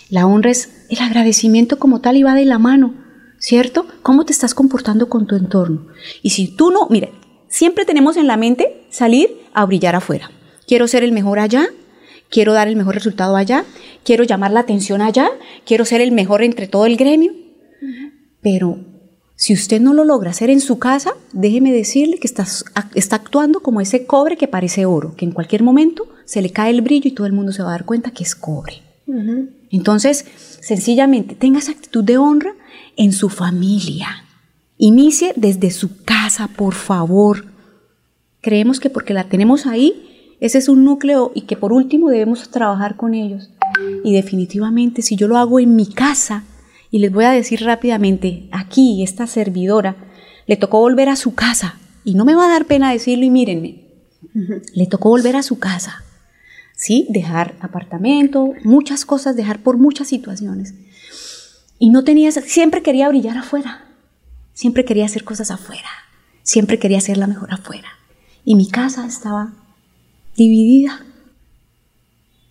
La 0.09 0.25
honra 0.25 0.51
es 0.51 0.69
el 0.89 0.99
agradecimiento 0.99 1.77
como 1.77 1.99
tal 1.99 2.15
y 2.15 2.23
va 2.23 2.35
de 2.35 2.45
la 2.45 2.57
mano, 2.57 2.93
¿cierto? 3.37 3.85
¿Cómo 4.01 4.25
te 4.25 4.31
estás 4.31 4.53
comportando 4.53 5.09
con 5.09 5.27
tu 5.27 5.35
entorno? 5.35 5.87
Y 6.21 6.29
si 6.29 6.47
tú 6.47 6.71
no, 6.71 6.87
mire, 6.89 7.11
siempre 7.49 7.83
tenemos 7.83 8.15
en 8.15 8.27
la 8.27 8.37
mente 8.37 8.85
salir 8.89 9.41
a 9.53 9.65
brillar 9.65 9.95
afuera. 9.95 10.31
Quiero 10.67 10.87
ser 10.87 11.03
el 11.03 11.11
mejor 11.11 11.39
allá, 11.39 11.67
quiero 12.29 12.53
dar 12.53 12.67
el 12.67 12.75
mejor 12.75 12.95
resultado 12.95 13.35
allá, 13.35 13.65
quiero 14.03 14.23
llamar 14.23 14.51
la 14.51 14.61
atención 14.61 15.01
allá, 15.01 15.29
quiero 15.65 15.85
ser 15.85 16.01
el 16.01 16.11
mejor 16.11 16.43
entre 16.43 16.67
todo 16.67 16.85
el 16.85 16.97
gremio. 16.97 17.33
Pero 18.41 18.79
Si 19.37 19.53
usted 19.53 19.81
no 19.81 19.93
lo 19.93 20.05
logra 20.05 20.31
hacer 20.31 20.49
en 20.49 20.61
su 20.61 20.79
casa, 20.79 21.11
déjeme 21.33 21.73
decirle 21.73 22.19
que 22.19 22.27
está, 22.27 22.45
está 22.93 23.15
actuando 23.17 23.59
como 23.59 23.81
ese 23.81 24.05
cobre 24.05 24.37
que 24.37 24.47
parece 24.47 24.85
oro, 24.85 25.13
que 25.15 25.25
en 25.25 25.31
cualquier 25.31 25.61
momento 25.61 26.07
se 26.23 26.41
le 26.41 26.51
cae 26.51 26.71
el 26.71 26.81
brillo 26.81 27.09
y 27.09 27.11
todo 27.11 27.27
el 27.27 27.33
mundo 27.33 27.51
se 27.51 27.61
va 27.61 27.69
a 27.69 27.71
dar 27.71 27.85
cuenta 27.85 28.11
que 28.11 28.23
es 28.23 28.33
cobre. 28.33 28.81
Entonces, 29.69 30.25
sencillamente, 30.61 31.35
tenga 31.35 31.59
esa 31.59 31.73
actitud 31.73 32.03
de 32.03 32.17
honra 32.17 32.53
en 32.95 33.11
su 33.11 33.29
familia. 33.29 34.07
Inicie 34.77 35.33
desde 35.35 35.69
su 35.69 36.03
casa, 36.03 36.47
por 36.47 36.73
favor. 36.73 37.45
Creemos 38.41 38.79
que 38.79 38.89
porque 38.89 39.13
la 39.13 39.25
tenemos 39.25 39.65
ahí, 39.65 40.14
ese 40.39 40.57
es 40.57 40.69
un 40.69 40.83
núcleo 40.83 41.31
y 41.33 41.41
que 41.41 41.57
por 41.57 41.73
último 41.73 42.09
debemos 42.09 42.49
trabajar 42.49 42.95
con 42.95 43.13
ellos. 43.13 43.49
Y 44.03 44.13
definitivamente, 44.13 45.01
si 45.01 45.15
yo 45.15 45.27
lo 45.27 45.37
hago 45.37 45.59
en 45.59 45.75
mi 45.75 45.87
casa, 45.87 46.43
y 46.91 46.99
les 46.99 47.11
voy 47.11 47.25
a 47.25 47.31
decir 47.31 47.63
rápidamente, 47.63 48.47
aquí 48.51 49.03
esta 49.03 49.27
servidora 49.27 49.95
le 50.47 50.55
tocó 50.55 50.79
volver 50.79 51.09
a 51.09 51.15
su 51.15 51.35
casa, 51.35 51.77
y 52.03 52.15
no 52.15 52.25
me 52.25 52.35
va 52.35 52.45
a 52.45 52.51
dar 52.51 52.65
pena 52.65 52.91
decirlo 52.91 53.25
y 53.25 53.29
mírenme, 53.29 53.81
le 54.73 54.85
tocó 54.87 55.09
volver 55.09 55.35
a 55.35 55.43
su 55.43 55.59
casa 55.59 56.05
¿sí? 56.75 57.07
Dejar 57.09 57.55
apartamento, 57.61 58.53
muchas 58.63 59.05
cosas, 59.05 59.35
dejar 59.35 59.59
por 59.59 59.77
muchas 59.77 60.07
situaciones. 60.07 60.73
Y 61.79 61.89
no 61.89 62.03
tenía, 62.03 62.31
siempre 62.31 62.81
quería 62.81 63.09
brillar 63.09 63.37
afuera, 63.37 63.85
siempre 64.53 64.85
quería 64.85 65.05
hacer 65.05 65.23
cosas 65.23 65.51
afuera, 65.51 65.89
siempre 66.43 66.79
quería 66.79 66.99
hacer 66.99 67.17
la 67.17 67.27
mejor 67.27 67.53
afuera. 67.53 67.89
Y 68.43 68.55
mi 68.55 68.69
casa 68.69 69.05
estaba 69.05 69.53
dividida. 70.35 71.05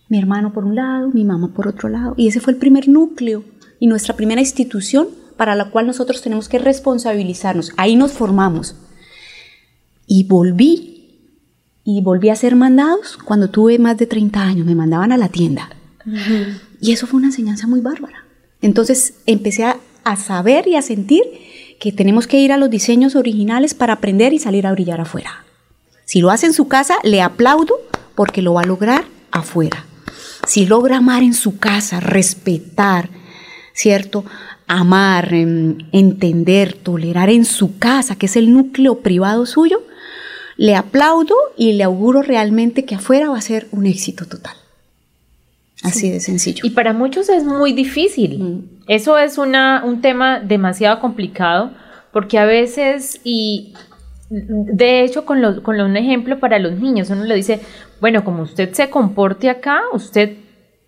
Mi 0.09 0.19
hermano 0.19 0.53
por 0.53 0.65
un 0.65 0.75
lado, 0.75 1.09
mi 1.09 1.23
mamá 1.23 1.53
por 1.53 1.67
otro 1.67 1.89
lado. 1.89 2.13
Y 2.17 2.27
ese 2.27 2.39
fue 2.39 2.53
el 2.53 2.59
primer 2.59 2.87
núcleo 2.87 3.43
y 3.79 3.87
nuestra 3.87 4.15
primera 4.15 4.41
institución 4.41 5.07
para 5.37 5.55
la 5.55 5.69
cual 5.69 5.87
nosotros 5.87 6.21
tenemos 6.21 6.47
que 6.49 6.59
responsabilizarnos. 6.59 7.71
Ahí 7.77 7.95
nos 7.95 8.13
formamos. 8.13 8.75
Y 10.07 10.25
volví 10.25 10.95
y 11.83 12.01
volví 12.01 12.29
a 12.29 12.35
ser 12.35 12.55
mandados 12.55 13.17
cuando 13.17 13.49
tuve 13.49 13.79
más 13.79 13.97
de 13.97 14.07
30 14.07 14.41
años, 14.41 14.65
me 14.65 14.75
mandaban 14.75 15.11
a 15.11 15.17
la 15.17 15.29
tienda. 15.29 15.69
Y 16.81 16.91
eso 16.91 17.07
fue 17.07 17.17
una 17.17 17.27
enseñanza 17.27 17.67
muy 17.67 17.81
bárbara. 17.81 18.25
Entonces 18.61 19.15
empecé 19.25 19.65
a, 19.65 19.77
a, 20.03 20.15
saber 20.15 20.67
y 20.67 20.75
a 20.75 20.81
sentir 20.81 21.23
que 21.79 21.91
tenemos 21.91 22.27
que 22.27 22.39
ir 22.39 22.51
a 22.51 22.57
los 22.57 22.69
diseños 22.69 23.15
originales 23.15 23.73
para 23.73 23.93
aprender 23.93 24.33
y 24.33 24.39
salir 24.39 24.65
a 24.65 24.71
brillar 24.71 25.01
afuera. 25.01 25.44
Si 26.05 26.21
lo 26.21 26.29
hace 26.29 26.45
en 26.45 26.53
su 26.53 26.67
casa, 26.67 26.95
le 27.03 27.21
aplaudo 27.21 27.75
porque 28.15 28.41
lo 28.41 28.53
va 28.53 28.61
a 28.61 28.65
lograr 28.65 29.05
afuera. 29.31 29.85
Si 30.47 30.65
logra 30.65 30.97
amar 30.97 31.23
en 31.23 31.33
su 31.33 31.57
casa, 31.57 31.99
respetar, 31.99 33.09
¿cierto? 33.73 34.23
Amar, 34.67 35.33
em, 35.33 35.79
entender, 35.91 36.73
tolerar 36.73 37.29
en 37.29 37.45
su 37.45 37.77
casa, 37.77 38.15
que 38.15 38.27
es 38.27 38.35
el 38.35 38.53
núcleo 38.53 38.99
privado 38.99 39.45
suyo, 39.45 39.83
le 40.57 40.75
aplaudo 40.75 41.35
y 41.57 41.73
le 41.73 41.83
auguro 41.83 42.21
realmente 42.21 42.85
que 42.85 42.95
afuera 42.95 43.29
va 43.29 43.37
a 43.37 43.41
ser 43.41 43.67
un 43.71 43.85
éxito 43.85 44.25
total. 44.25 44.55
Así 45.83 46.09
de 46.09 46.19
sencillo. 46.19 46.61
Y 46.65 46.71
para 46.71 46.93
muchos 46.93 47.29
es 47.29 47.43
muy 47.43 47.73
difícil. 47.73 48.39
Mm. 48.39 48.63
Eso 48.87 49.17
es 49.17 49.37
una, 49.37 49.83
un 49.83 50.01
tema 50.01 50.39
demasiado 50.39 50.99
complicado 50.99 51.71
porque 52.11 52.39
a 52.39 52.45
veces, 52.45 53.19
y 53.23 53.73
de 54.29 55.01
hecho 55.03 55.25
con, 55.25 55.61
con 55.61 55.79
un 55.79 55.97
ejemplo 55.97 56.39
para 56.39 56.59
los 56.59 56.73
niños, 56.73 57.09
uno 57.09 57.23
le 57.25 57.35
dice, 57.35 57.61
bueno, 58.01 58.23
como 58.23 58.43
usted 58.43 58.73
se 58.73 58.89
comporte 58.89 59.49
acá, 59.49 59.81
usted 59.93 60.37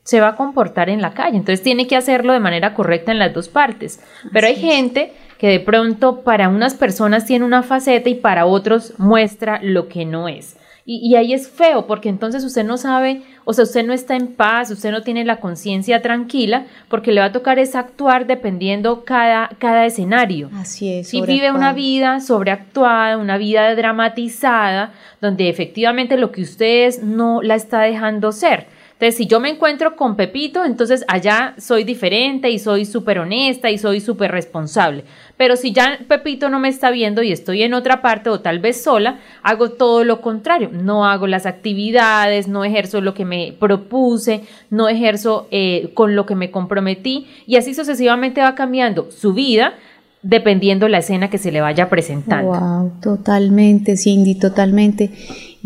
se 0.03 0.21
va 0.21 0.29
a 0.29 0.35
comportar 0.35 0.89
en 0.89 1.01
la 1.01 1.13
calle. 1.13 1.35
Entonces 1.35 1.61
tiene 1.61 1.85
que 1.85 1.97
hacerlo 1.97 2.31
de 2.31 2.39
manera 2.39 2.73
correcta 2.73 3.11
en 3.11 3.19
las 3.19 3.33
dos 3.33 3.49
partes. 3.49 3.99
Pero 4.31 4.47
hay 4.47 4.55
gente 4.55 5.11
que 5.37 5.49
de 5.49 5.59
pronto 5.59 6.21
para 6.21 6.47
unas 6.47 6.75
personas 6.75 7.25
tiene 7.25 7.43
una 7.43 7.61
faceta 7.61 8.09
y 8.09 8.15
para 8.15 8.45
otros 8.45 8.93
muestra 8.97 9.59
lo 9.61 9.89
que 9.89 10.05
no 10.05 10.29
es. 10.29 10.55
Y, 10.89 11.15
ahí 11.15 11.33
es 11.33 11.49
feo 11.49 11.85
porque 11.85 12.07
entonces 12.07 12.45
usted 12.45 12.63
no 12.63 12.77
sabe, 12.77 13.21
o 13.43 13.51
sea, 13.51 13.65
usted 13.65 13.85
no 13.85 13.91
está 13.91 14.15
en 14.15 14.27
paz, 14.27 14.71
usted 14.71 14.91
no 14.91 15.01
tiene 15.01 15.25
la 15.25 15.41
conciencia 15.41 16.01
tranquila 16.01 16.65
porque 16.87 17.11
le 17.11 17.19
va 17.19 17.25
a 17.25 17.31
tocar 17.33 17.59
es 17.59 17.75
actuar 17.75 18.25
dependiendo 18.25 19.03
cada, 19.03 19.49
cada 19.59 19.85
escenario. 19.85 20.49
Así 20.53 20.93
es. 20.93 21.09
Si 21.09 21.19
vive 21.19 21.51
una 21.51 21.73
vida 21.73 22.21
sobreactuada, 22.21 23.17
una 23.17 23.37
vida 23.37 23.75
dramatizada, 23.75 24.93
donde 25.19 25.49
efectivamente 25.49 26.15
lo 26.15 26.31
que 26.31 26.43
usted 26.43 26.87
es 26.87 27.03
no 27.03 27.41
la 27.41 27.55
está 27.55 27.81
dejando 27.81 28.31
ser. 28.31 28.67
Entonces, 28.99 29.15
si 29.15 29.27
yo 29.27 29.39
me 29.39 29.51
encuentro 29.51 29.95
con 29.95 30.15
Pepito, 30.15 30.65
entonces 30.65 31.05
allá 31.07 31.53
soy 31.59 31.83
diferente 31.83 32.49
y 32.49 32.57
soy 32.57 32.83
súper 32.83 33.19
honesta 33.19 33.69
y 33.69 33.77
soy 33.77 33.99
súper 33.99 34.31
responsable. 34.31 35.03
Pero 35.37 35.55
si 35.55 35.71
ya 35.71 35.99
Pepito 36.07 36.49
no 36.49 36.59
me 36.59 36.69
está 36.69 36.89
viendo 36.89 37.21
y 37.21 37.31
estoy 37.31 37.61
en 37.61 37.75
otra 37.75 38.01
parte 38.01 38.31
o 38.31 38.39
tal 38.39 38.57
vez 38.57 38.81
sola, 38.81 39.19
hago 39.43 39.69
todo 39.69 40.03
lo 40.03 40.19
contrario. 40.19 40.71
No 40.73 41.05
hago 41.05 41.27
las 41.27 41.45
actividades, 41.45 42.47
no 42.47 42.65
ejerzo 42.65 42.99
lo 42.99 43.13
que 43.13 43.23
me 43.23 43.53
propuse, 43.59 44.41
no 44.71 44.89
ejerzo 44.89 45.47
eh, 45.51 45.91
con 45.93 46.15
lo 46.15 46.25
que 46.25 46.33
me 46.33 46.49
comprometí 46.49 47.27
y 47.45 47.57
así 47.57 47.75
sucesivamente 47.75 48.41
va 48.41 48.55
cambiando 48.55 49.11
su 49.11 49.35
vida 49.35 49.75
dependiendo 50.23 50.87
la 50.87 50.97
escena 50.97 51.29
que 51.29 51.37
se 51.37 51.51
le 51.51 51.61
vaya 51.61 51.89
presentando. 51.89 52.51
Wow, 52.51 52.91
totalmente, 53.01 53.95
Cindy, 53.95 54.35
totalmente. 54.35 55.11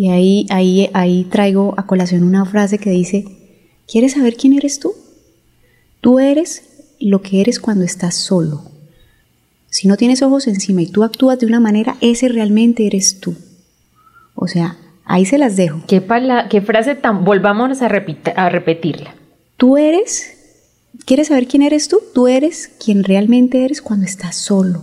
Y 0.02 0.10
ahí, 0.10 0.48
ahí, 0.50 0.90
ahí 0.94 1.26
traigo 1.26 1.76
a 1.78 1.86
colación 1.86 2.24
una 2.24 2.44
frase 2.44 2.80
que 2.80 2.90
dice, 2.90 3.24
¿quieres 3.88 4.14
saber 4.14 4.36
quién 4.36 4.54
eres 4.54 4.80
tú? 4.80 4.94
Tú 6.00 6.18
eres 6.18 6.64
lo 7.00 7.22
que 7.22 7.40
eres 7.40 7.60
cuando 7.60 7.86
estás 7.86 8.16
solo. 8.16 8.64
Si 9.68 9.88
no 9.88 9.98
tienes 9.98 10.24
ojos 10.24 10.48
encima 10.48 10.82
y 10.82 10.88
tú 10.88 11.04
actúas 11.04 11.38
de 11.38 11.46
una 11.46 11.60
manera, 11.60 11.98
ese 12.02 12.30
realmente 12.30 12.88
eres 12.88 13.20
tú. 13.20 13.36
O 14.34 14.48
sea, 14.48 14.76
ahí 15.06 15.24
se 15.24 15.38
las 15.38 15.56
dejo. 15.56 15.84
¿Qué, 15.88 16.04
qué 16.50 16.62
frase 16.64 16.96
tan... 16.96 17.24
Volvamos 17.24 17.84
a, 17.84 17.86
a 17.86 18.50
repetirla. 18.50 19.14
Tú 19.56 19.78
eres... 19.78 20.36
¿Quieres 21.06 21.28
saber 21.28 21.46
quién 21.48 21.62
eres 21.62 21.90
tú? 21.90 22.00
Tú 22.12 22.28
eres 22.28 22.72
quien 22.84 23.04
realmente 23.04 23.66
eres 23.66 23.84
cuando 23.84 24.08
estás 24.08 24.36
solo, 24.36 24.82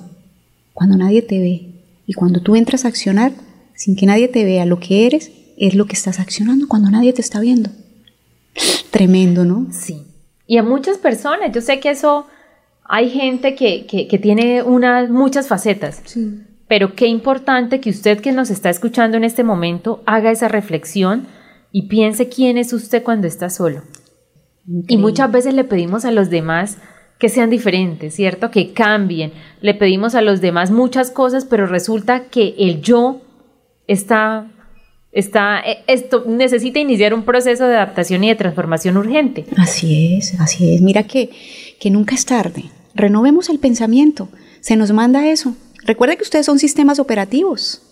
cuando 0.74 0.96
nadie 0.96 1.22
te 1.22 1.40
ve. 1.40 1.70
Y 2.06 2.12
cuando 2.12 2.40
tú 2.40 2.54
entras 2.54 2.84
a 2.84 2.88
accionar, 2.88 3.32
sin 3.78 3.94
que 3.94 4.06
nadie 4.06 4.26
te 4.26 4.44
vea 4.44 4.66
lo 4.66 4.80
que 4.80 5.06
eres, 5.06 5.30
es 5.56 5.76
lo 5.76 5.86
que 5.86 5.92
estás 5.92 6.18
accionando 6.18 6.66
cuando 6.66 6.90
nadie 6.90 7.12
te 7.12 7.20
está 7.20 7.38
viendo. 7.38 7.70
Tremendo, 8.90 9.44
¿no? 9.44 9.68
Sí. 9.70 10.02
Y 10.48 10.56
a 10.56 10.64
muchas 10.64 10.98
personas, 10.98 11.52
yo 11.52 11.60
sé 11.60 11.78
que 11.78 11.90
eso, 11.90 12.26
hay 12.82 13.08
gente 13.08 13.54
que, 13.54 13.86
que, 13.86 14.18
tiene 14.18 14.64
unas, 14.64 15.10
muchas 15.10 15.46
facetas. 15.46 16.02
Sí. 16.04 16.40
Pero 16.66 16.96
qué 16.96 17.06
importante 17.06 17.80
que 17.80 17.90
usted 17.90 18.18
que 18.18 18.32
nos 18.32 18.50
está 18.50 18.68
escuchando 18.68 19.16
en 19.16 19.22
este 19.22 19.44
momento 19.44 20.02
haga 20.06 20.32
esa 20.32 20.48
reflexión 20.48 21.28
y 21.70 21.86
piense 21.86 22.28
quién 22.28 22.58
es 22.58 22.72
usted 22.72 23.04
cuando 23.04 23.28
está 23.28 23.48
solo. 23.48 23.84
Y 24.88 24.96
muchas 24.96 25.30
veces 25.30 25.54
le 25.54 25.62
pedimos 25.62 26.04
a 26.04 26.10
los 26.10 26.30
demás 26.30 26.78
que 27.20 27.28
sean 27.28 27.48
diferentes, 27.48 28.12
¿cierto? 28.12 28.50
Que 28.50 28.72
cambien. 28.72 29.32
Le 29.60 29.74
pedimos 29.74 30.16
a 30.16 30.20
los 30.20 30.40
demás 30.40 30.72
muchas 30.72 31.12
cosas, 31.12 31.44
pero 31.44 31.66
resulta 31.66 32.24
que 32.24 32.56
el 32.58 32.82
yo 32.82 33.22
está, 33.88 34.46
está, 35.10 35.60
eh, 35.60 35.82
esto 35.88 36.24
necesita 36.28 36.78
iniciar 36.78 37.12
un 37.14 37.24
proceso 37.24 37.66
de 37.66 37.74
adaptación 37.74 38.22
y 38.22 38.28
de 38.28 38.36
transformación 38.36 38.96
urgente. 38.96 39.46
Así 39.56 40.16
es, 40.16 40.38
así 40.38 40.74
es. 40.74 40.80
Mira 40.80 41.02
que, 41.02 41.30
que 41.80 41.90
nunca 41.90 42.14
es 42.14 42.24
tarde. 42.24 42.64
Renovemos 42.94 43.48
el 43.48 43.58
pensamiento. 43.58 44.28
Se 44.60 44.76
nos 44.76 44.92
manda 44.92 45.26
eso. 45.26 45.54
Recuerda 45.84 46.16
que 46.16 46.22
ustedes 46.22 46.46
son 46.46 46.58
sistemas 46.58 47.00
operativos. 47.00 47.82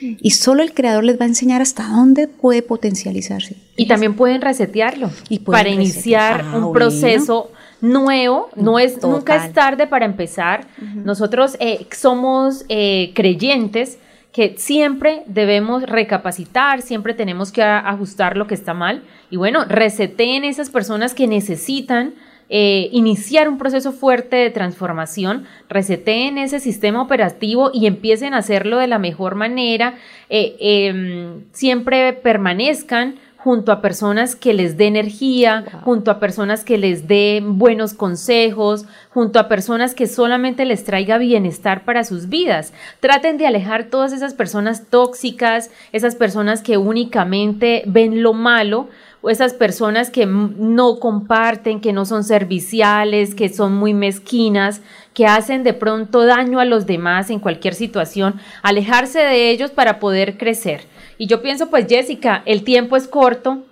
Y 0.00 0.30
solo 0.30 0.62
el 0.62 0.72
creador 0.72 1.04
les 1.04 1.20
va 1.20 1.24
a 1.26 1.28
enseñar 1.28 1.60
hasta 1.60 1.86
dónde 1.86 2.26
puede 2.26 2.62
potencializarse. 2.62 3.56
Y 3.76 3.86
también 3.86 4.14
pueden 4.14 4.40
resetearlo 4.40 5.10
para 5.44 5.68
iniciar 5.68 6.42
ah, 6.42 6.56
un 6.56 6.72
proceso 6.72 7.50
nuevo. 7.82 8.48
No 8.56 8.78
es, 8.78 9.02
nunca 9.02 9.44
es 9.44 9.52
tarde 9.52 9.86
para 9.86 10.06
empezar. 10.06 10.66
Nosotros 11.04 11.56
eh, 11.60 11.86
somos 11.94 12.64
eh, 12.70 13.12
creyentes 13.14 13.98
que 14.32 14.54
siempre 14.58 15.22
debemos 15.26 15.82
recapacitar, 15.82 16.82
siempre 16.82 17.14
tenemos 17.14 17.50
que 17.50 17.62
ajustar 17.62 18.36
lo 18.36 18.46
que 18.46 18.54
está 18.54 18.74
mal. 18.74 19.02
Y 19.30 19.36
bueno, 19.36 19.64
reseten 19.64 20.44
esas 20.44 20.70
personas 20.70 21.14
que 21.14 21.26
necesitan 21.26 22.14
eh, 22.52 22.88
iniciar 22.90 23.48
un 23.48 23.58
proceso 23.58 23.92
fuerte 23.92 24.34
de 24.34 24.50
transformación, 24.50 25.46
reseten 25.68 26.36
ese 26.36 26.58
sistema 26.58 27.00
operativo 27.00 27.70
y 27.72 27.86
empiecen 27.86 28.34
a 28.34 28.38
hacerlo 28.38 28.78
de 28.78 28.88
la 28.88 28.98
mejor 28.98 29.36
manera, 29.36 29.94
eh, 30.28 30.56
em, 30.58 31.44
siempre 31.52 32.12
permanezcan 32.12 33.14
junto 33.42 33.72
a 33.72 33.80
personas 33.80 34.36
que 34.36 34.52
les 34.52 34.76
dé 34.76 34.86
energía, 34.86 35.64
junto 35.82 36.10
a 36.10 36.20
personas 36.20 36.62
que 36.62 36.76
les 36.76 37.08
dé 37.08 37.42
buenos 37.44 37.94
consejos, 37.94 38.84
junto 39.14 39.38
a 39.38 39.48
personas 39.48 39.94
que 39.94 40.06
solamente 40.06 40.64
les 40.66 40.84
traiga 40.84 41.16
bienestar 41.16 41.84
para 41.84 42.04
sus 42.04 42.28
vidas. 42.28 42.72
Traten 43.00 43.38
de 43.38 43.46
alejar 43.46 43.84
todas 43.84 44.12
esas 44.12 44.34
personas 44.34 44.86
tóxicas, 44.90 45.70
esas 45.92 46.16
personas 46.16 46.60
que 46.60 46.76
únicamente 46.76 47.82
ven 47.86 48.22
lo 48.22 48.34
malo, 48.34 48.88
o 49.22 49.28
esas 49.28 49.52
personas 49.52 50.10
que 50.10 50.26
no 50.26 50.98
comparten, 50.98 51.80
que 51.80 51.92
no 51.92 52.06
son 52.06 52.24
serviciales, 52.24 53.34
que 53.34 53.48
son 53.48 53.74
muy 53.74 53.92
mezquinas, 53.92 54.80
que 55.12 55.26
hacen 55.26 55.62
de 55.62 55.74
pronto 55.74 56.24
daño 56.24 56.58
a 56.58 56.64
los 56.64 56.86
demás 56.86 57.30
en 57.30 57.38
cualquier 57.38 57.74
situación, 57.74 58.40
alejarse 58.62 59.18
de 59.18 59.50
ellos 59.50 59.70
para 59.70 59.98
poder 59.98 60.38
crecer. 60.38 60.86
Y 61.20 61.26
yo 61.26 61.42
pienso, 61.42 61.68
pues 61.68 61.86
Jessica, 61.86 62.42
el 62.46 62.64
tiempo 62.64 62.96
es 62.96 63.06
corto, 63.06 63.62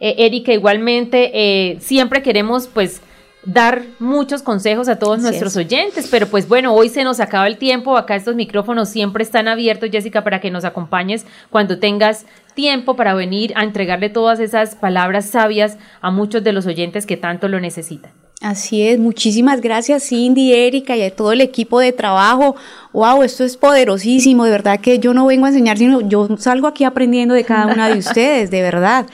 eh, 0.00 0.16
Erika 0.18 0.52
igualmente, 0.52 1.30
eh, 1.34 1.78
siempre 1.78 2.20
queremos 2.20 2.66
pues 2.66 3.00
dar 3.44 3.84
muchos 4.00 4.42
consejos 4.42 4.88
a 4.88 4.98
todos 4.98 5.20
nuestros 5.20 5.56
oyentes, 5.56 6.08
pero 6.10 6.26
pues 6.26 6.48
bueno, 6.48 6.74
hoy 6.74 6.88
se 6.88 7.04
nos 7.04 7.20
acaba 7.20 7.46
el 7.46 7.58
tiempo, 7.58 7.96
acá 7.96 8.16
estos 8.16 8.34
micrófonos 8.34 8.88
siempre 8.88 9.22
están 9.22 9.46
abiertos, 9.46 9.90
Jessica, 9.92 10.24
para 10.24 10.40
que 10.40 10.50
nos 10.50 10.64
acompañes 10.64 11.26
cuando 11.48 11.78
tengas 11.78 12.26
tiempo 12.54 12.96
para 12.96 13.14
venir 13.14 13.52
a 13.54 13.62
entregarle 13.62 14.08
todas 14.08 14.40
esas 14.40 14.74
palabras 14.74 15.26
sabias 15.26 15.78
a 16.00 16.10
muchos 16.10 16.42
de 16.42 16.52
los 16.52 16.66
oyentes 16.66 17.06
que 17.06 17.16
tanto 17.16 17.46
lo 17.46 17.60
necesitan. 17.60 18.10
Así 18.46 18.82
es, 18.82 19.00
muchísimas 19.00 19.60
gracias 19.60 20.04
Cindy, 20.04 20.54
Erika 20.54 20.96
y 20.96 21.02
a 21.02 21.10
todo 21.10 21.32
el 21.32 21.40
equipo 21.40 21.80
de 21.80 21.90
trabajo. 21.90 22.54
Wow, 22.92 23.24
esto 23.24 23.42
es 23.42 23.56
poderosísimo, 23.56 24.44
de 24.44 24.52
verdad 24.52 24.78
que 24.78 25.00
yo 25.00 25.12
no 25.14 25.26
vengo 25.26 25.46
a 25.46 25.48
enseñar, 25.48 25.78
sino 25.78 26.00
yo 26.00 26.28
salgo 26.38 26.68
aquí 26.68 26.84
aprendiendo 26.84 27.34
de 27.34 27.42
cada 27.42 27.66
una 27.66 27.88
de 27.88 27.98
ustedes, 27.98 28.52
de 28.52 28.62
verdad. 28.62 29.06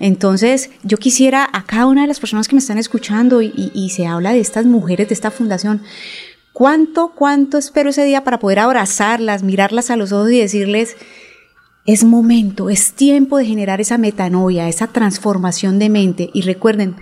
Entonces, 0.00 0.70
yo 0.82 0.96
quisiera 0.96 1.48
a 1.52 1.64
cada 1.64 1.86
una 1.86 2.02
de 2.02 2.08
las 2.08 2.18
personas 2.18 2.48
que 2.48 2.56
me 2.56 2.58
están 2.58 2.78
escuchando 2.78 3.42
y, 3.42 3.90
se 3.94 4.08
habla 4.08 4.32
de 4.32 4.40
estas 4.40 4.66
mujeres, 4.66 5.06
de 5.08 5.14
esta 5.14 5.30
fundación, 5.30 5.80
¿cuánto, 6.52 7.12
cuánto 7.14 7.58
espero 7.58 7.90
ese 7.90 8.04
día 8.04 8.24
para 8.24 8.40
poder 8.40 8.58
abrazarlas, 8.58 9.44
mirarlas 9.44 9.90
a 9.90 9.96
los 9.96 10.10
ojos 10.10 10.32
y 10.32 10.40
decirles, 10.40 10.96
es 11.86 12.02
momento, 12.02 12.70
es 12.70 12.92
tiempo 12.94 13.38
de 13.38 13.46
generar 13.46 13.80
esa 13.80 13.98
metanoia, 13.98 14.68
esa 14.68 14.88
transformación 14.88 15.78
de 15.78 15.90
mente? 15.90 16.30
Y 16.34 16.42
recuerden, 16.42 16.96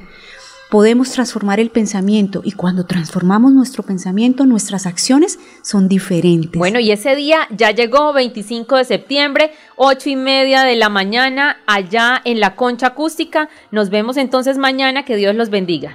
podemos 0.72 1.10
transformar 1.10 1.60
el 1.60 1.68
pensamiento 1.68 2.40
y 2.42 2.52
cuando 2.52 2.86
transformamos 2.86 3.52
nuestro 3.52 3.82
pensamiento, 3.82 4.46
nuestras 4.46 4.86
acciones 4.86 5.38
son 5.60 5.86
diferentes. 5.86 6.58
Bueno, 6.58 6.80
y 6.80 6.90
ese 6.90 7.14
día 7.14 7.46
ya 7.50 7.72
llegó, 7.72 8.14
25 8.14 8.78
de 8.78 8.84
septiembre, 8.84 9.52
8 9.76 10.08
y 10.08 10.16
media 10.16 10.62
de 10.62 10.76
la 10.76 10.88
mañana, 10.88 11.58
allá 11.66 12.22
en 12.24 12.40
la 12.40 12.56
concha 12.56 12.86
acústica. 12.86 13.50
Nos 13.70 13.90
vemos 13.90 14.16
entonces 14.16 14.56
mañana, 14.56 15.04
que 15.04 15.16
Dios 15.16 15.34
los 15.34 15.50
bendiga. 15.50 15.94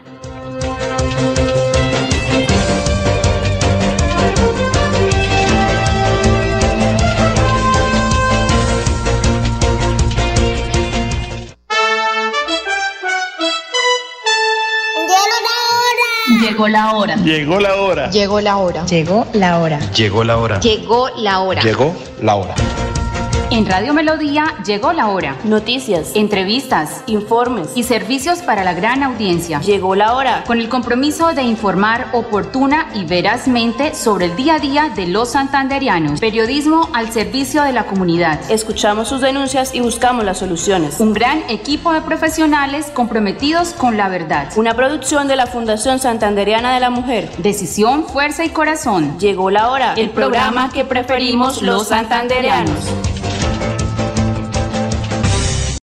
Llegó 16.58 16.70
la 16.70 16.92
hora. 16.96 17.16
Llegó 17.18 17.60
la 17.60 17.76
hora. 17.76 18.10
Llegó 18.10 18.42
la 18.42 18.58
hora. 18.58 18.84
Llegó 18.88 19.22
la 19.32 19.60
hora. 19.60 19.80
Llegó 19.92 20.24
la 20.24 20.38
hora. 20.40 20.60
Llegó 20.60 21.10
la 21.16 21.40
hora. 21.40 21.62
Llegó 21.62 21.96
la 22.20 22.36
hora. 22.36 22.56
En 23.50 23.66
Radio 23.66 23.94
Melodía 23.94 24.56
llegó 24.66 24.92
la 24.92 25.08
hora. 25.08 25.38
Noticias, 25.46 26.12
Entrevistas 26.16 27.04
informes 27.08 27.70
y 27.76 27.84
servicios 27.84 28.40
para 28.40 28.66
la 28.66 28.74
gran 28.74 29.04
audiencia. 29.04 29.62
Llegó 29.62 29.96
la 29.96 30.16
hora. 30.16 30.44
Con 30.46 30.60
el 30.60 30.68
compromiso 30.68 31.34
de 31.34 31.44
informar 31.44 32.08
oportuna 32.12 32.90
y 32.94 33.06
verazmente 33.06 33.96
sobre 33.96 34.26
el 34.26 34.36
día 34.36 34.56
a 34.56 34.60
día 34.60 34.92
de 34.94 35.08
los 35.08 35.30
santanderianos. 35.30 36.20
Periodismo 36.20 36.90
al 36.94 37.14
servicio 37.14 37.64
de 37.64 37.72
la 37.72 37.86
comunidad. 37.86 38.40
Escuchamos 38.52 39.08
sus 39.08 39.22
denuncias 39.22 39.74
y 39.74 39.80
buscamos 39.80 40.26
las 40.26 40.40
soluciones. 40.40 41.00
Un 41.00 41.14
gran 41.14 41.42
equipo 41.50 41.94
de 41.94 42.02
profesionales 42.02 42.88
comprometidos 42.94 43.70
con 43.70 43.96
la 43.96 44.10
verdad. 44.10 44.50
Una 44.58 44.74
producción 44.74 45.30
de 45.30 45.38
la 45.38 45.48
Fundación 45.48 46.00
Santanderiana 46.00 46.74
de 46.74 46.82
la 46.82 46.90
Mujer. 46.90 47.32
Decisión, 47.38 48.06
fuerza 48.08 48.44
y 48.44 48.50
corazón. 48.50 49.18
Llegó 49.20 49.52
la 49.52 49.72
hora. 49.72 49.94
El 49.94 50.10
programa 50.10 50.70
que 50.70 50.84
preferimos 50.84 51.62
los 51.62 51.88
santanderianos. 51.88 52.92